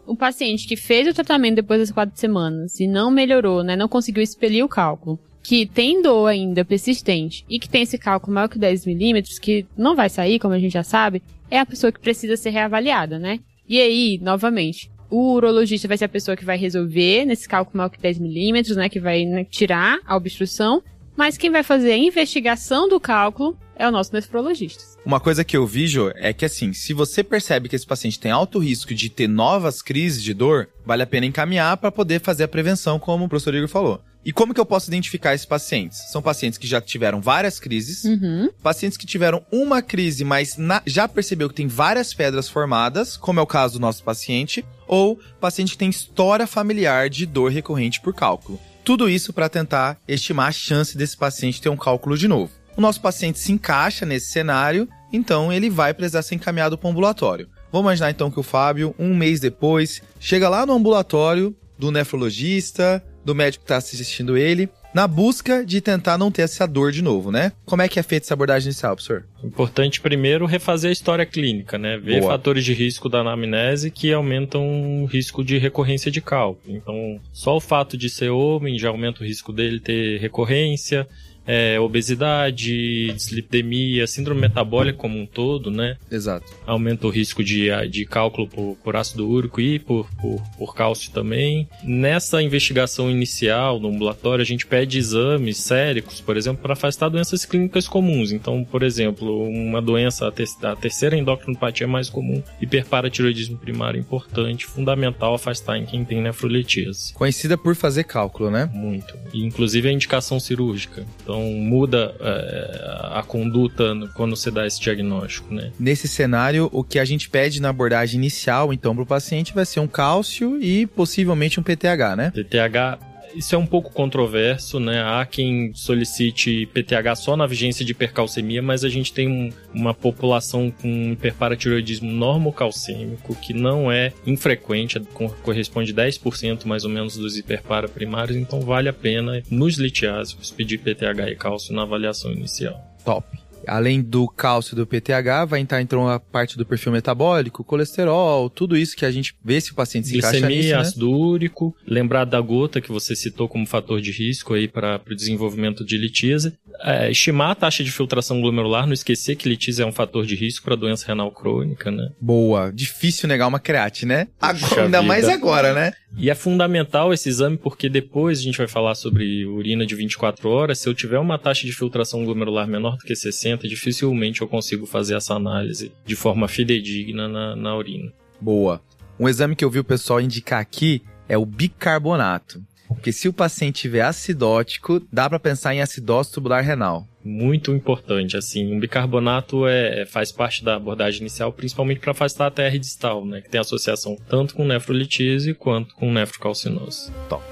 O 0.09 0.17
paciente 0.17 0.67
que 0.67 0.75
fez 0.75 1.07
o 1.07 1.13
tratamento 1.13 1.57
depois 1.57 1.81
das 1.81 1.91
quatro 1.91 2.19
semanas 2.19 2.81
e 2.81 2.87
não 2.87 3.11
melhorou, 3.11 3.63
né? 3.63 3.77
Não 3.77 3.87
conseguiu 3.87 4.23
expelir 4.23 4.65
o 4.65 4.69
cálculo, 4.69 5.19
que 5.43 5.67
tem 5.67 6.01
dor 6.01 6.29
ainda 6.29 6.65
persistente 6.65 7.45
e 7.47 7.59
que 7.59 7.69
tem 7.69 7.83
esse 7.83 7.99
cálculo 7.99 8.33
maior 8.33 8.49
que 8.49 8.59
10 8.59 8.87
milímetros, 8.87 9.39
que 9.39 9.67
não 9.77 9.95
vai 9.95 10.09
sair, 10.09 10.39
como 10.39 10.55
a 10.55 10.59
gente 10.59 10.73
já 10.73 10.83
sabe, 10.83 11.23
é 11.51 11.61
a 11.61 11.67
pessoa 11.67 11.93
que 11.93 12.01
precisa 12.01 12.39
ser 12.39 12.49
reavaliada, 12.49 13.19
né? 13.19 13.39
E 13.69 13.79
aí, 13.79 14.19
novamente, 14.23 14.91
o 15.11 15.35
urologista 15.35 15.87
vai 15.87 15.99
ser 15.99 16.07
a 16.07 16.09
pessoa 16.09 16.39
que 16.39 16.45
vai 16.45 16.57
resolver 16.57 17.27
nesse 17.27 17.47
cálculo 17.47 17.77
maior 17.77 17.91
que 17.91 18.01
10 18.01 18.19
milímetros, 18.19 18.79
né? 18.79 18.89
Que 18.89 18.99
vai 18.99 19.27
né, 19.27 19.45
tirar 19.45 19.99
a 20.07 20.17
obstrução. 20.17 20.83
Mas 21.15 21.37
quem 21.37 21.51
vai 21.51 21.63
fazer 21.63 21.93
a 21.93 21.99
investigação 21.99 22.89
do 22.89 22.99
cálculo 22.99 23.59
é 23.79 23.87
o 23.89 23.91
nosso 23.93 24.13
nefrologista. 24.13 24.83
Uma 25.05 25.21
coisa 25.21 25.45
que 25.45 25.57
eu 25.57 25.67
vejo 25.67 26.11
é 26.17 26.33
que 26.33 26.45
assim, 26.45 26.73
se 26.73 26.93
você 26.93 27.23
percebe 27.23 27.69
que 27.69 27.77
esse 27.77 27.87
paciente 27.87 28.19
tem 28.19 28.31
alto 28.31 28.59
risco 28.59 28.95
de 28.95 29.09
ter 29.09 29.29
novas 29.29 29.81
crises 29.81 30.23
de 30.23 30.35
dor, 30.35 30.69
vale 30.85 31.03
a 31.03 31.07
pena 31.07 31.27
encaminhar 31.27 31.77
para 31.77 31.93
poder 31.93 32.21
fazer 32.21 32.45
a 32.45 32.49
prevenção, 32.49 32.99
como 32.99 33.25
o 33.25 33.29
professor 33.29 33.55
Igor 33.55 33.69
falou. 33.69 34.03
E 34.25 34.33
como 34.33 34.53
que 34.53 34.61
eu 34.61 34.67
posso 34.67 34.89
identificar 34.91 35.33
esses 35.33 35.47
pacientes? 35.47 36.11
São 36.11 36.21
pacientes 36.21 36.59
que 36.59 36.67
já 36.67 36.81
tiveram 36.81 37.21
várias 37.21 37.59
crises, 37.61 38.05
Uhum. 38.05 38.51
pacientes 38.63 38.99
que 38.99 39.07
tiveram 39.07 39.43
uma 39.51 39.81
crise, 39.81 40.25
mas 40.25 40.57
na- 40.59 40.83
já 40.85 41.09
percebeu 41.09 41.49
que 41.49 41.55
tem 41.55 41.69
várias 41.69 42.13
pedras 42.13 42.49
formadas, 42.49 43.17
como 43.17 43.39
é 43.41 43.43
o 43.43 43.47
caso 43.47 43.75
do 43.75 43.81
nosso 43.81 44.03
paciente, 44.03 44.67
ou 44.87 45.19
paciente 45.41 45.73
que 45.73 45.79
tem 45.79 45.89
história 45.89 46.47
familiar 46.47 47.09
de 47.09 47.25
dor 47.25 47.51
recorrente 47.53 48.01
por 48.01 48.13
cálculo. 48.13 48.61
Tudo 48.85 49.09
isso 49.09 49.33
para 49.33 49.49
tentar 49.49 49.99
estimar 50.07 50.49
a 50.49 50.53
chance 50.53 50.97
desse 50.99 51.17
paciente 51.17 51.63
ter 51.63 51.69
um 51.69 51.77
cálculo 51.77 52.19
de 52.19 52.27
novo. 52.27 52.51
O 52.79 52.81
nosso 52.81 53.01
paciente 53.01 53.41
se 53.41 53.51
encaixa 53.51 54.07
nesse 54.07 54.31
cenário, 54.31 54.89
então 55.13 55.53
ele 55.53 55.69
vai 55.69 55.93
precisar 55.93 56.23
ser 56.23 56.37
encaminhado 56.37 56.79
para 56.79 56.87
o 56.87 56.91
ambulatório. 56.93 57.49
Vamos 57.73 57.87
imaginar 57.87 58.13
então 58.13 58.31
que 58.31 58.39
o 58.39 58.43
Fábio, 58.45 58.95
um 58.97 59.17
mês 59.17 59.41
depois, 59.41 60.01
chega 60.21 60.49
lá 60.49 60.65
no 60.65 60.75
ambulatório 60.75 61.57
do 61.77 61.91
nefrologista, 61.91 63.05
do 63.25 63.35
médico 63.35 63.65
que 63.65 63.73
está 63.73 63.79
assistindo 63.79 64.37
ele, 64.37 64.69
na 64.95 65.09
busca 65.09 65.67
de 65.67 65.81
tentar 65.81 66.17
não 66.17 66.31
ter 66.31 66.43
essa 66.43 66.67
dor 66.67 66.93
de 66.93 67.03
novo, 67.03 67.33
né? 67.33 67.53
Como 67.65 67.83
é 67.83 67.89
que 67.89 67.99
é 67.99 68.03
feita 68.03 68.27
essa 68.27 68.35
abordagem 68.35 68.69
inicial, 68.69 68.95
professor? 68.95 69.27
Importante 69.43 70.01
primeiro 70.01 70.47
refazer 70.47 70.91
a 70.91 70.93
história 70.93 71.27
clínica, 71.27 71.77
né? 71.77 71.99
Ver 71.99 72.21
Boa. 72.21 72.33
fatores 72.33 72.65
de 72.65 72.73
risco 72.73 73.09
da 73.09 73.19
anamnese 73.19 73.91
que 73.91 74.13
aumentam 74.13 75.03
o 75.03 75.07
risco 75.07 75.45
de 75.45 75.59
recorrência 75.59 76.13
de 76.13 76.21
cálculo. 76.21 76.77
Então, 76.77 77.21
só 77.33 77.57
o 77.57 77.61
fato 77.61 77.97
de 77.97 78.09
ser 78.09 78.31
homem 78.31 78.79
já 78.79 78.89
aumenta 78.89 79.23
o 79.23 79.27
risco 79.27 79.53
dele 79.53 79.81
ter 79.81 80.19
recorrência, 80.21 81.07
é, 81.49 81.81
obesidade, 81.81 83.11
dislipidemia, 83.15 84.07
síndrome 84.07 84.43
metabólica 84.43 84.99
como 84.99 85.19
um 85.19 85.25
todo, 85.25 85.71
né? 85.71 85.97
Exato. 86.11 86.47
aumenta 86.67 87.07
o 87.07 87.11
risco 87.11 87.43
de, 87.43 87.71
de 87.89 88.05
cálculo 88.05 88.47
por, 88.47 88.77
por 88.85 88.97
ácido 88.97 89.27
úrico 89.27 89.59
e 89.59 89.79
por, 89.79 90.07
por, 90.21 90.43
por 90.59 90.75
cálcio 90.75 91.11
também. 91.11 91.67
Nessa 91.83 92.43
investigação 92.43 93.11
inicial 93.11 93.81
no 93.81 93.89
ambulatório, 93.89 94.43
a 94.43 94.47
gente 94.47 94.67
pede 94.67 94.99
exames 94.99 95.57
séricos, 95.57 96.21
por 96.21 96.37
exemplo, 96.37 96.61
para 96.63 96.75
afastar 96.75 97.09
doenças 97.09 97.47
clínicas 97.47 97.89
comuns. 97.89 98.31
Então, 98.31 98.63
por 98.63 98.83
exemplo, 98.83 99.49
uma 99.49 99.81
doença, 99.81 100.29
a, 100.29 100.31
ter, 100.31 100.47
a 100.63 100.77
terceira 100.77 101.17
endocrinopatia 101.17 101.87
é 101.87 101.89
mais 101.89 102.11
comum, 102.11 102.43
hiperparatiroidismo 102.61 103.57
primário 103.57 103.99
importante, 103.99 104.67
fundamental 104.67 105.35
afastar 105.35 105.79
em 105.79 105.87
quem 105.87 106.05
tem 106.05 106.21
nefroletíase. 106.21 107.15
Conhecida 107.15 107.57
por 107.57 107.75
fazer 107.75 108.05
cálculo, 108.05 108.51
né? 108.51 108.69
Muito. 108.75 109.17
E, 109.33 109.43
inclusive 109.43 109.89
a 109.89 109.93
indicação 109.93 110.39
cirúrgica. 110.39 111.07
Então 111.23 111.38
muda 111.43 112.15
é, 112.21 113.11
a 113.13 113.23
conduta 113.23 113.95
quando 114.15 114.37
você 114.37 114.51
dá 114.51 114.67
esse 114.67 114.81
diagnóstico, 114.81 115.53
né? 115.53 115.73
Nesse 115.79 116.09
cenário, 116.09 116.69
o 116.73 116.85
que 116.85 116.99
a 116.99 117.05
gente 117.05 117.29
pede 117.29 117.61
na 117.61 117.69
abordagem 117.69 118.19
inicial, 118.19 118.73
então, 118.73 118.95
para 118.95 119.03
o 119.03 119.07
paciente 119.07 119.55
vai 119.55 119.65
ser 119.65 119.81
um 119.81 119.87
cálcio 119.87 120.61
e 120.63 120.87
possivelmente 120.87 121.59
um 121.59 121.63
PTH, 121.63 122.17
né? 122.17 122.31
PTH, 122.35 122.99
isso 123.35 123.55
é 123.55 123.59
um 123.59 123.67
pouco 123.67 123.93
controverso, 123.93 124.79
né? 124.81 125.03
Há 125.03 125.25
quem 125.27 125.73
solicite 125.75 126.67
PTH 126.73 127.15
só 127.17 127.37
na 127.37 127.47
vigência 127.47 127.85
de 127.85 127.93
hipercalcemia, 127.93 128.63
mas 128.63 128.85
a 128.85 128.89
gente 128.89 129.13
tem 129.13 129.29
um- 129.29 129.51
uma 129.75 129.93
população 129.95 130.71
com 130.71 131.13
hiperparatiroidismo 131.13 132.11
normocalcêmico 132.11 133.35
que 133.37 133.53
não 133.55 133.91
é 133.91 134.13
infrequente, 134.27 134.99
co- 135.01 135.29
corresponde 135.43 135.93
a 135.93 135.95
10% 135.95 136.67
mais 136.67 136.85
ou 136.85 136.91
menos 136.91 137.17
dos 137.17 137.37
hiperpara 137.37 137.89
primários, 137.89 138.37
então 138.37 138.61
vale 138.61 138.89
a 138.89 138.93
pena 138.93 139.43
nos 139.51 139.77
litiásicos 139.79 140.51
pedir 140.51 140.79
PTH 140.79 141.31
e 141.31 141.37
cálcio 141.37 141.75
na 141.75 141.83
avaliação 141.83 142.33
inicial. 142.33 142.83
Top. 143.05 143.27
Além 143.69 144.01
do 144.01 144.27
cálcio 144.29 144.75
do 144.75 144.87
PTH, 144.87 145.47
vai 145.47 145.61
entrar 145.61 145.81
então 145.81 146.09
a 146.09 146.19
parte 146.19 146.57
do 146.57 146.67
perfil 146.67 146.93
metabólico, 146.93 147.65
colesterol, 147.65 148.49
tudo 148.51 148.77
isso 148.77 148.97
que 148.97 149.05
a 149.05 149.11
gente 149.11 149.35
vê 149.45 149.61
se 149.61 149.73
o 149.73 149.75
paciente 149.75 150.09
se 150.09 150.19
encaixa 150.19 150.41
Glicemia, 150.41 150.59
nisso, 150.59 150.75
né? 150.75 150.81
ácido 150.81 151.11
úrico, 151.11 151.77
lembrar 151.87 152.25
da 152.25 152.41
gota 152.41 152.81
que 152.81 152.91
você 152.91 153.15
citou 153.15 153.49
como 153.49 153.67
fator 153.67 154.01
de 154.01 154.11
risco 154.11 154.55
aí 154.55 154.69
para 154.69 155.01
o 155.09 155.15
desenvolvimento 155.15 155.85
de 155.85 155.97
litíase. 155.97 156.53
É, 156.81 157.11
estimar 157.11 157.51
a 157.51 157.55
taxa 157.55 157.83
de 157.83 157.91
filtração 157.91 158.41
glomerular, 158.41 158.87
não 158.87 158.93
esquecer 158.93 159.35
que 159.37 159.49
litíase 159.49 159.83
é 159.83 159.87
um 159.87 159.93
fator 159.93 160.25
de 160.25 160.37
risco 160.37 160.65
para 160.65 160.77
doença 160.77 161.07
renal 161.07 161.31
crônica, 161.33 161.91
né? 161.91 162.11
Boa. 162.21 162.71
Difícil 162.73 163.29
negar 163.29 163.49
uma 163.49 163.59
create, 163.59 164.07
né? 164.07 164.29
Agora, 164.41 164.85
ainda 164.85 165.01
vida. 165.01 165.03
mais 165.03 165.29
agora, 165.29 165.73
né? 165.73 165.93
E 166.17 166.31
é 166.31 166.35
fundamental 166.35 167.13
esse 167.13 167.29
exame 167.29 167.57
porque 167.57 167.89
depois 167.89 168.39
a 168.39 168.43
gente 168.43 168.59
vai 168.59 168.69
falar 168.69 168.95
sobre 168.95 169.45
urina 169.45 169.85
de 169.85 169.95
24 169.95 170.49
horas. 170.49 170.79
Se 170.79 170.89
eu 170.89 170.95
tiver 170.95 171.19
uma 171.19 171.39
taxa 171.39 171.67
de 171.67 171.73
filtração 171.73 172.25
glomerular 172.25 172.67
menor 172.67 172.97
do 172.97 173.05
que 173.05 173.15
60, 173.15 173.58
dificilmente 173.67 174.43
eu 174.43 174.49
consigo 174.49 174.87
fazer 174.87 175.17
essa 175.17 175.35
análise 175.35 175.91
de 176.05 176.15
forma 176.15 176.47
fidedigna 176.47 177.27
na, 177.27 177.57
na 177.57 177.77
urina. 177.77 178.13
Boa. 178.41 178.81
Um 179.19 179.29
exame 179.29 179.57
que 179.57 179.65
eu 179.65 179.71
vi 179.71 179.79
o 179.79 179.85
pessoal 179.85 180.21
indicar 180.21 180.61
aqui 180.61 181.03
é 181.29 181.37
o 181.37 181.47
bicarbonato. 181.47 182.63
Porque 182.89 183.13
se 183.13 183.29
o 183.29 183.33
paciente 183.35 183.83
tiver 183.83 184.01
acidótico, 184.01 185.03
dá 185.13 185.29
pra 185.29 185.39
pensar 185.39 185.75
em 185.75 185.83
acidose 185.83 186.33
tubular 186.33 186.65
renal. 186.65 187.07
muito 187.23 187.73
importante, 187.73 188.35
assim, 188.35 188.73
um 188.73 188.81
bicarbonato 188.81 189.67
é, 189.67 190.07
faz 190.07 190.33
parte 190.33 190.65
da 190.65 190.77
abordagem 190.77 191.21
inicial, 191.21 191.53
principalmente 191.53 192.01
para 192.01 192.13
afastar 192.13 192.47
a 192.47 192.51
TR 192.51 192.79
distal, 192.79 193.27
né, 193.27 193.43
que 193.43 193.51
tem 193.51 193.61
associação 193.61 194.17
tanto 194.29 194.55
com 194.55 194.65
nefrolitise 194.65 195.53
quanto 195.53 195.95
com 195.95 196.11
nefrocalcinose. 196.11 197.13
Top. 197.29 197.45